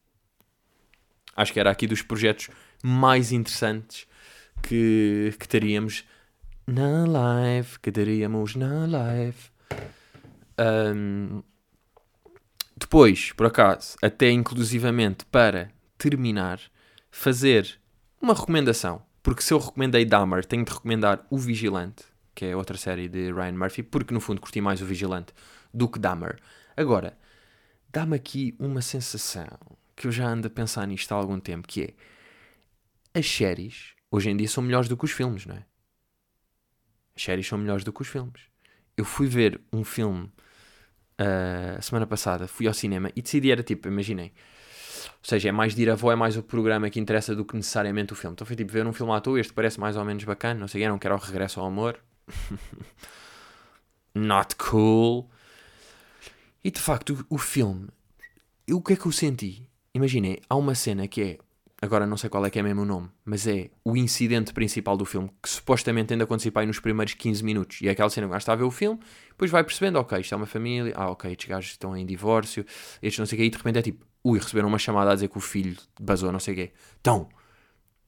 Acho 1.36 1.52
que 1.52 1.60
era 1.60 1.70
aqui 1.70 1.86
dos 1.86 2.02
projetos 2.02 2.48
mais 2.82 3.32
interessantes 3.32 4.06
que, 4.62 5.34
que 5.38 5.48
teríamos 5.48 6.04
na 6.66 7.06
live, 7.06 7.78
que 7.80 7.92
teríamos 7.92 8.56
na 8.56 8.86
live. 8.86 9.36
Um, 10.58 11.42
depois, 12.76 13.32
por 13.32 13.46
acaso, 13.46 13.96
até 14.02 14.30
inclusivamente 14.30 15.24
para 15.26 15.70
terminar, 15.98 16.60
fazer 17.10 17.78
uma 18.20 18.34
recomendação. 18.34 19.02
Porque 19.22 19.42
se 19.42 19.52
eu 19.52 19.58
recomendei 19.58 20.04
Dahmer, 20.04 20.44
tenho 20.44 20.64
de 20.64 20.72
recomendar 20.72 21.26
O 21.30 21.38
Vigilante 21.38 22.04
que 22.34 22.44
é 22.46 22.56
outra 22.56 22.76
série 22.76 23.08
de 23.08 23.32
Ryan 23.32 23.52
Murphy, 23.52 23.82
porque 23.82 24.12
no 24.12 24.20
fundo 24.20 24.40
curti 24.40 24.60
mais 24.60 24.82
o 24.82 24.86
Vigilante 24.86 25.32
do 25.72 25.88
que 25.88 25.98
Dahmer. 25.98 26.38
Agora, 26.76 27.16
dá-me 27.90 28.16
aqui 28.16 28.56
uma 28.58 28.82
sensação 28.82 29.46
que 29.96 30.06
eu 30.06 30.12
já 30.12 30.26
ando 30.26 30.46
a 30.46 30.50
pensar 30.50 30.86
nisto 30.86 31.12
há 31.12 31.16
algum 31.16 31.38
tempo, 31.38 31.66
que 31.68 31.82
é 31.82 33.18
as 33.18 33.28
séries 33.28 33.94
hoje 34.10 34.30
em 34.30 34.36
dia 34.36 34.48
são 34.48 34.62
melhores 34.62 34.88
do 34.88 34.96
que 34.96 35.04
os 35.04 35.10
filmes, 35.10 35.46
não 35.46 35.56
é? 35.56 35.64
As 37.16 37.22
séries 37.22 37.46
são 37.46 37.58
melhores 37.58 37.84
do 37.84 37.92
que 37.92 38.02
os 38.02 38.08
filmes. 38.08 38.42
Eu 38.96 39.04
fui 39.04 39.26
ver 39.26 39.60
um 39.72 39.84
filme 39.84 40.30
uh, 41.20 41.82
semana 41.82 42.06
passada, 42.06 42.46
fui 42.46 42.66
ao 42.66 42.74
cinema 42.74 43.10
e 43.14 43.22
decidi 43.22 43.50
era 43.50 43.62
tipo, 43.62 43.88
imaginem, 43.88 44.32
ou 45.06 45.28
seja, 45.28 45.48
é 45.48 45.52
mais 45.52 45.74
de 45.74 45.82
ir 45.82 45.90
a 45.90 45.94
avó, 45.94 46.12
é 46.12 46.16
mais 46.16 46.36
o 46.36 46.42
programa 46.42 46.90
que 46.90 47.00
interessa 47.00 47.34
do 47.34 47.44
que 47.44 47.56
necessariamente 47.56 48.12
o 48.12 48.16
filme. 48.16 48.34
Então 48.34 48.46
foi 48.46 48.56
tipo 48.56 48.72
ver 48.72 48.86
um 48.86 48.92
filme 48.92 49.12
à 49.12 49.20
toa, 49.20 49.40
este 49.40 49.52
parece 49.52 49.78
mais 49.80 49.96
ou 49.96 50.04
menos 50.04 50.24
bacana, 50.24 50.60
não 50.60 50.68
sei, 50.68 50.86
não 50.88 50.98
quero 50.98 51.14
o 51.14 51.18
Regresso 51.18 51.60
ao 51.60 51.66
Amor, 51.66 51.98
Not 54.14 54.56
cool. 54.56 55.28
E 56.62 56.70
de 56.70 56.80
facto, 56.80 57.26
o, 57.28 57.36
filme, 57.36 57.88
o 58.70 58.80
que 58.80 58.94
é 58.94 58.96
que 58.96 59.06
eu 59.06 59.12
senti? 59.12 59.68
Imaginei, 59.94 60.40
há 60.50 60.56
uma 60.56 60.74
cena 60.74 61.06
que 61.06 61.22
é, 61.22 61.38
agora 61.80 62.04
não 62.04 62.16
sei 62.16 62.28
qual 62.28 62.44
é 62.44 62.50
que 62.50 62.58
é 62.58 62.62
mesmo 62.62 62.82
o 62.82 62.84
nome, 62.84 63.08
mas 63.24 63.46
é 63.46 63.70
o 63.84 63.96
incidente 63.96 64.52
principal 64.52 64.96
do 64.96 65.04
filme, 65.04 65.30
que 65.40 65.48
supostamente 65.48 66.12
ainda 66.12 66.24
aconteceu 66.24 66.50
aí 66.56 66.66
nos 66.66 66.80
primeiros 66.80 67.14
15 67.14 67.44
minutos. 67.44 67.80
E 67.80 67.86
é 67.86 67.92
aquela 67.92 68.10
cena 68.10 68.28
que 68.28 68.36
está 68.36 68.54
a 68.54 68.56
ver 68.56 68.64
o 68.64 68.72
filme, 68.72 68.98
depois 69.28 69.52
vai 69.52 69.62
percebendo, 69.62 70.00
ok, 70.00 70.18
isto 70.18 70.34
é 70.34 70.36
uma 70.36 70.46
família, 70.46 70.92
ah, 70.96 71.10
ok, 71.10 71.30
estes 71.30 71.48
gajos 71.48 71.70
estão 71.70 71.96
em 71.96 72.04
divórcio, 72.04 72.66
estes 73.00 73.20
não 73.20 73.26
sei 73.26 73.36
o 73.36 73.40
quê, 73.40 73.46
e 73.46 73.50
de 73.50 73.56
repente 73.56 73.78
é 73.78 73.82
tipo, 73.82 74.04
ui, 74.24 74.36
receberam 74.40 74.66
uma 74.66 74.78
chamada 74.78 75.12
a 75.12 75.14
dizer 75.14 75.28
que 75.28 75.38
o 75.38 75.40
filho 75.40 75.76
basou, 76.00 76.32
não 76.32 76.40
sei 76.40 76.54
o 76.54 76.56
quê. 76.56 76.72
Então, 77.00 77.28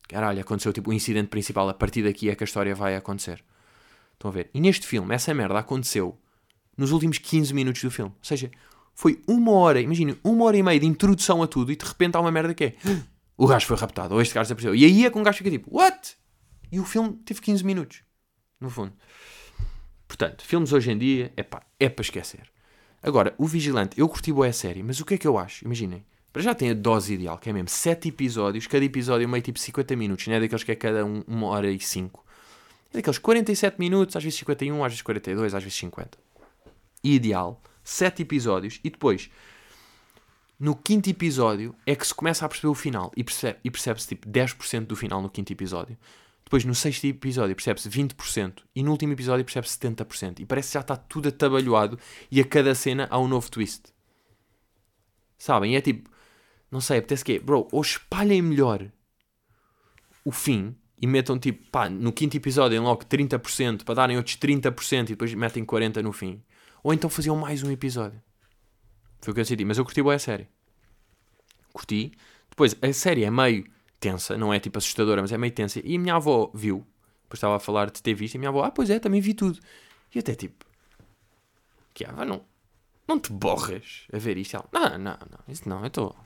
caralho, 0.09 0.41
aconteceu 0.41 0.73
tipo 0.73 0.91
o 0.91 0.93
incidente 0.93 1.29
principal, 1.29 1.69
a 1.69 1.75
partir 1.75 2.03
daqui 2.03 2.29
é 2.29 2.35
que 2.35 2.43
a 2.43 2.47
história 2.47 2.75
vai 2.75 2.97
acontecer. 2.97 3.45
Estão 4.15 4.29
a 4.29 4.35
ver? 4.35 4.51
E 4.53 4.61
neste 4.61 4.89
filme, 4.89 5.15
essa 5.15 5.33
merda 5.33 5.61
aconteceu 5.61 6.19
nos 6.77 6.91
últimos 6.91 7.19
15 7.19 7.55
minutos 7.55 7.81
do 7.81 7.93
filme. 7.93 8.11
Ou 8.11 8.25
seja, 8.25 8.51
foi 8.97 9.23
uma 9.29 9.53
hora, 9.53 9.79
imagina, 9.79 10.17
uma 10.25 10.47
hora 10.47 10.57
e 10.57 10.63
meia 10.63 10.81
de 10.81 10.87
introdução 10.87 11.43
a 11.43 11.47
tudo 11.47 11.71
e 11.71 11.77
de 11.77 11.85
repente 11.85 12.17
há 12.17 12.21
uma 12.21 12.33
merda 12.33 12.55
que 12.55 12.65
é 12.65 12.75
o 13.37 13.47
gajo 13.47 13.67
foi 13.67 13.77
raptado, 13.77 14.15
ou 14.15 14.23
este 14.23 14.35
gajo 14.35 14.47
desapareceu. 14.47 14.75
E 14.75 14.87
aí 14.87 15.05
é 15.05 15.11
que 15.11 15.19
um 15.19 15.23
gajo 15.23 15.37
fica 15.37 15.51
tipo, 15.51 15.77
what? 15.77 16.17
E 16.73 16.81
o 16.81 16.85
filme 16.85 17.13
teve 17.25 17.43
15 17.43 17.63
minutos, 17.63 18.03
no 18.59 18.71
fundo. 18.71 18.95
Portanto, 20.09 20.43
filmes 20.43 20.73
hoje 20.73 20.91
em 20.91 20.97
dia, 20.97 21.31
é 21.37 21.43
pá, 21.43 21.63
é 21.79 21.91
para 21.91 22.03
esquecer. 22.03 22.51
Agora, 23.03 23.35
o 23.37 23.47
Vigilante, 23.47 24.01
eu 24.01 24.09
curti 24.09 24.33
boa 24.33 24.47
a 24.47 24.53
série, 24.53 24.83
mas 24.83 24.99
o 24.99 25.05
que 25.05 25.15
é 25.15 25.19
que 25.19 25.27
eu 25.27 25.37
acho? 25.37 25.65
Imaginem, 25.67 26.03
para 26.33 26.41
já 26.41 26.55
tem 26.55 26.71
a 26.71 26.75
dose 26.75 27.13
ideal, 27.13 27.37
que 27.37 27.51
é 27.51 27.53
mesmo 27.53 27.69
7 27.69 28.09
episódios, 28.09 28.67
cada 28.67 28.85
episódio 28.85 29.29
meio 29.29 29.43
tipo 29.43 29.59
50 29.59 29.95
minutos, 29.95 30.27
não 30.27 30.35
é 30.35 30.41
daqueles 30.41 30.65
que 30.65 30.73
é 30.73 30.75
cada 30.75 31.05
um, 31.05 31.23
uma 31.27 31.49
hora 31.49 31.71
e 31.71 31.79
5. 31.79 32.25
É 32.93 32.97
daqueles 32.97 33.19
47 33.19 33.79
minutos, 33.79 34.17
às 34.17 34.25
vezes 34.25 34.39
51, 34.39 34.83
às 34.83 34.93
vezes 34.93 35.03
42, 35.03 35.55
às 35.55 35.63
vezes 35.63 35.79
50. 35.79 36.19
Ideal. 37.05 37.63
7 37.87 38.23
episódios. 38.23 38.81
E 38.83 38.91
depois, 38.91 39.31
no 40.59 40.75
quinto 40.75 41.09
episódio, 41.09 41.75
é 41.87 41.95
que 41.95 42.07
se 42.07 42.15
começa 42.15 42.45
a 42.45 42.49
perceber 42.49 42.69
o 42.69 42.75
final. 42.75 43.13
E, 43.17 43.23
percebe, 43.23 43.59
e 43.63 43.71
percebe-se 43.71 44.09
tipo 44.09 44.29
10% 44.29 44.87
do 44.87 44.97
final 44.97 45.23
no 45.23 45.31
quinto 45.31 45.53
episódio. 45.53 45.97
Depois, 46.45 46.65
no 46.65 46.75
sexto 46.75 47.05
episódio, 47.05 47.55
percebe-se 47.55 47.89
20%. 47.89 48.63
E 48.75 48.83
no 48.83 48.91
último 48.91 49.13
episódio, 49.13 49.45
percebe-se 49.45 49.79
70%. 49.79 50.41
E 50.41 50.45
parece 50.45 50.69
que 50.69 50.75
já 50.75 50.81
está 50.81 50.97
tudo 50.97 51.29
atabalhoado. 51.29 51.99
E 52.31 52.41
a 52.41 52.45
cada 52.45 52.75
cena 52.75 53.07
há 53.09 53.19
um 53.19 53.29
novo 53.29 53.51
twist. 53.51 53.95
Sabem? 55.39 55.75
E 55.75 55.77
é 55.77 55.81
tipo, 55.81 56.11
não 56.71 56.81
sei, 56.81 56.99
apetece 56.99 57.25
que 57.25 57.35
é, 57.35 57.39
bro, 57.39 57.69
ou 57.71 57.81
espalhem 57.81 58.43
melhor 58.43 58.91
o 60.25 60.33
fim 60.33 60.75
e 61.01 61.07
metam 61.07 61.39
tipo, 61.39 61.71
pá, 61.71 61.89
no 61.89 62.13
quinto 62.13 62.37
episódio 62.37 62.77
em 62.77 62.81
logo 62.81 63.05
30% 63.05 63.85
para 63.85 63.95
darem 63.95 64.17
outros 64.17 64.37
30% 64.37 65.05
e 65.05 65.07
depois 65.11 65.33
metem 65.35 65.65
40% 65.65 66.03
no 66.03 66.13
fim. 66.13 66.43
Ou 66.87 66.95
então 66.95 67.11
faziam 67.11 67.35
mais 67.35 67.65
um 67.65 67.71
episódio. 67.73 68.23
Foi 69.21 69.33
o 69.33 69.35
que 69.35 69.41
eu 69.41 69.45
decidi. 69.45 69.65
Mas 69.65 69.77
eu 69.77 69.85
curti 69.85 70.01
boa 70.01 70.15
a 70.15 70.21
série. 70.21 70.47
Curti. 71.73 72.13
Depois, 72.49 72.77
a 72.81 72.93
série 72.93 73.25
é 73.25 73.31
meio 73.31 73.69
tensa, 73.99 74.39
não 74.39 74.55
é 74.55 74.61
tipo 74.61 74.79
assustadora, 74.79 75.21
mas 75.21 75.33
é 75.33 75.37
meio 75.37 75.53
tensa. 75.53 75.81
E 75.83 75.97
a 75.97 75.99
minha 75.99 76.15
avó 76.15 76.49
viu, 76.55 76.87
depois 77.25 77.39
estava 77.39 77.57
a 77.57 77.59
falar 77.59 77.91
de 77.91 78.01
ter 78.01 78.15
visto, 78.15 78.35
e 78.35 78.37
a 78.37 78.39
minha 78.39 78.51
avó, 78.51 78.63
ah, 78.63 78.71
pois 78.71 78.89
é, 78.89 79.01
também 79.01 79.21
vi 79.21 79.35
tudo. 79.35 79.59
E 80.15 80.21
até 80.21 80.37
tipo, 80.37 80.65
que 81.93 82.05
ah, 82.05 82.25
não, 82.25 82.45
não 83.09 83.19
te 83.19 83.33
borras 83.33 84.07
a 84.13 84.19
ver 84.19 84.37
isto. 84.37 84.55
Ela, 84.55 84.69
não, 84.73 84.91
não, 84.91 85.19
não, 85.29 85.41
isso 85.49 85.69
não, 85.69 85.81
eu 85.81 85.89
estou. 85.89 86.17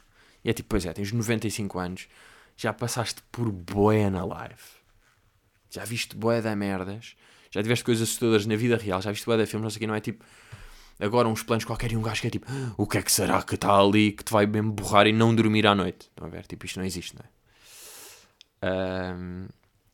E 0.45 0.51
é 0.51 0.53
tipo, 0.53 0.69
pois 0.69 0.85
é, 0.85 0.93
tens 0.93 1.11
95 1.11 1.79
anos 1.79 2.07
já 2.55 2.75
passaste 2.75 3.23
por 3.33 3.51
boé 3.51 4.11
na 4.11 4.27
live. 4.27 4.63
Já 5.71 5.87
viste 5.87 6.15
boé 6.15 6.43
da 6.43 6.55
merdas. 6.55 7.17
Já 7.51 7.63
tiveste 7.63 7.85
coisas 7.85 8.09
assustadoras 8.09 8.47
na 8.47 8.57
vida 8.57 8.77
real. 8.77 9.03
Já 9.03 9.11
viste 9.11 9.27
da 9.27 9.47
filmes. 9.47 9.65
Não 9.65 9.71
sei 9.71 9.79
o 9.79 9.81
que. 9.81 9.87
Não 9.87 9.95
é 9.95 10.01
tipo 10.01 10.25
agora 11.01 11.29
uns 11.29 11.43
planos 11.43 11.65
qualquer 11.65 11.91
e 11.93 11.97
um 11.97 12.03
gajo 12.03 12.21
que 12.21 12.27
é 12.27 12.31
tipo 12.31 12.47
o 12.77 12.87
que 12.87 12.99
é 12.99 13.03
que 13.03 13.11
será 13.11 13.43
que 13.43 13.55
está 13.55 13.75
ali 13.75 14.13
que 14.13 14.23
te 14.23 14.33
vai 14.33 14.47
mesmo 14.47 14.73
borrar 14.73 15.07
e 15.07 15.13
não 15.13 15.35
dormir 15.35 15.67
à 15.67 15.75
noite. 15.75 16.09
Estão 16.09 16.27
a 16.27 16.31
ver? 16.31 16.47
Tipo, 16.47 16.67
isto 16.67 16.79
não 16.79 16.87
existe, 16.87 17.17
não 17.17 17.25
é? 17.25 19.15
Um... 19.15 19.49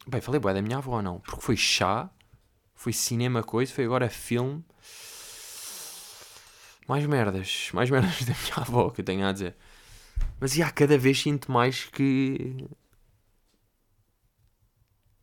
Bem, 0.09 0.21
falei 0.21 0.41
boé 0.41 0.55
da 0.55 0.63
minha 0.63 0.79
avó, 0.79 1.01
não. 1.03 1.21
Porque 1.21 1.41
foi 1.43 1.57
chá, 1.57 2.11
Foi 2.75 2.93
cinema 2.93 3.43
coisa, 3.43 3.73
foi 3.73 3.85
agora 3.85 4.09
filme. 4.11 4.65
Mais 6.89 7.05
merdas, 7.07 7.71
mais 7.73 7.91
merdas 7.91 8.25
da 8.25 8.35
minha 8.35 8.57
avó 8.57 8.91
que 8.91 9.01
eu 9.01 9.05
tenho 9.05 9.27
a 9.27 9.33
dizer. 9.33 9.57
Mas 10.41 10.53
já 10.53 10.71
cada 10.71 10.97
vez 10.99 11.21
sinto 11.21 11.51
mais 11.51 11.85
que. 11.85 12.69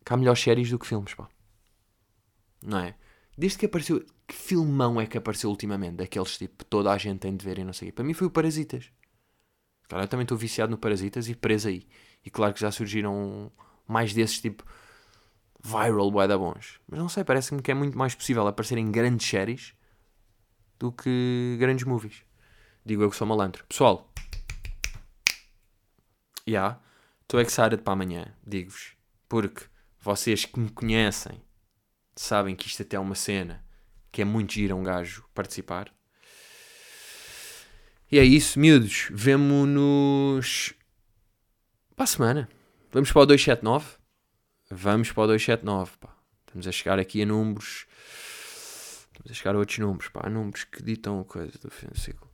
que 0.06 0.14
há 0.14 0.18
melhores 0.18 0.42
séries 0.42 0.70
do 0.70 0.80
que 0.80 0.88
filmes, 0.88 1.14
pá. 1.14 1.28
Não 2.64 2.80
é? 2.80 2.96
Desde 3.38 3.58
que 3.58 3.66
apareceu. 3.66 4.06
Que 4.26 4.36
filmão 4.36 5.02
é 5.02 5.06
que 5.06 5.18
apareceu 5.18 5.50
ultimamente? 5.50 5.98
Daqueles 5.98 6.38
tipo, 6.38 6.64
toda 6.66 6.92
a 6.92 6.98
gente 6.98 7.20
tem 7.20 7.36
de 7.36 7.46
ver 7.46 7.60
e 7.60 7.64
não 7.64 7.74
sei 7.74 7.90
o 7.90 7.92
quê. 7.92 7.96
Para 7.96 8.06
mim 8.06 8.14
foi 8.14 8.28
o 8.28 8.32
Parasitas. 8.32 8.90
Cara, 9.90 10.04
eu 10.04 10.08
também 10.08 10.24
estou 10.24 10.38
viciado 10.38 10.72
no 10.72 10.78
Parasitas 10.78 11.28
e 11.28 11.36
preso 11.36 11.68
aí. 11.68 11.86
E 12.26 12.30
claro 12.30 12.54
que 12.54 12.62
já 12.62 12.72
surgiram 12.72 13.52
mais 13.86 14.14
desses 14.14 14.40
tipo 14.40 14.64
viral 15.62 16.10
bué 16.10 16.28
da 16.28 16.38
bons. 16.38 16.80
Mas 16.88 17.00
não 17.00 17.10
sei, 17.10 17.24
parece-me 17.24 17.62
que 17.62 17.72
é 17.72 17.74
muito 17.74 17.98
mais 17.98 18.16
possível 18.16 18.48
aparecer 18.48 18.78
em 18.78 18.92
grandes 18.92 19.28
séries 19.28 19.74
do 20.80 20.92
que 20.92 21.58
grandes 21.60 21.86
movies. 21.86 22.24
Digo 22.86 23.04
eu 23.04 23.10
que 23.10 23.16
sou 23.16 23.28
malandro. 23.28 23.66
Pessoal, 23.66 24.12
já, 26.46 26.52
yeah, 26.52 26.82
estou 27.22 27.40
excited 27.40 27.82
para 27.82 27.94
amanhã, 27.94 28.34
digo-vos. 28.46 28.96
Porque 29.30 29.66
vocês 30.00 30.46
que 30.46 30.60
me 30.60 30.70
conhecem 30.70 31.42
sabem 32.16 32.56
que 32.56 32.68
isto 32.68 32.82
até 32.82 32.96
é 32.96 33.00
uma 33.00 33.16
cena 33.16 33.64
que 34.12 34.22
é 34.22 34.26
muito 34.26 34.54
giro 34.54 34.76
um 34.76 34.84
gajo 34.84 35.26
participar. 35.34 35.92
E 38.12 38.20
é 38.20 38.24
isso, 38.24 38.60
miúdos. 38.60 39.08
Vemo-nos 39.12 40.74
para 41.96 42.04
a 42.04 42.08
semana. 42.08 42.50
Vamos 42.92 43.12
para 43.12 43.22
o 43.22 43.26
279. 43.26 43.98
Vamos 44.70 45.12
para 45.12 45.24
o 45.24 45.28
279, 45.28 45.98
pá. 46.00 46.16
Estamos 46.46 46.68
a 46.68 46.72
chegar 46.72 47.00
aqui 47.00 47.24
a 47.24 47.26
números. 47.26 47.88
Estamos 49.12 49.32
a 49.32 49.34
chegar 49.34 49.56
a 49.56 49.58
outros 49.58 49.80
números, 49.80 50.10
pá. 50.10 50.30
Números 50.30 50.64
que 50.64 50.84
ditam 50.84 51.20
a 51.20 51.26
coisa 51.26 51.58
do 51.60 51.72
fim 51.72 51.88
do 51.88 51.98
ciclo. 51.98 52.30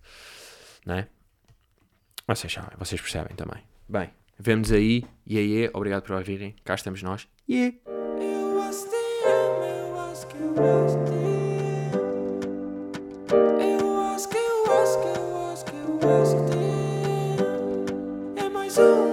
Não 0.85 0.95
é? 0.95 1.07
Vocês 2.27 2.51
sabem, 2.51 2.77
vocês 2.77 2.99
percebem 2.99 3.35
também. 3.35 3.63
Bem, 3.87 4.09
vemos 4.37 4.71
aí. 4.71 5.05
E 5.25 5.37
aí, 5.37 5.69
obrigado 5.73 6.03
por 6.03 6.15
ouvirem. 6.15 6.55
Cá 6.63 6.75
estamos 6.75 7.01
nós. 7.01 7.27
Yeah. 7.49 7.98
Eu 10.59 10.65
acho 14.13 14.27
que 14.27 14.37
eu 14.37 14.73
acho 14.73 14.99
que 14.99 15.07
eu 15.07 15.37
acho 15.47 15.63
que 15.63 15.75
eu 15.77 15.99
acho 16.21 16.35
que 16.35 16.57
tem 18.35 18.45
é 18.45 18.49
mais 18.49 18.77
um. 18.77 19.08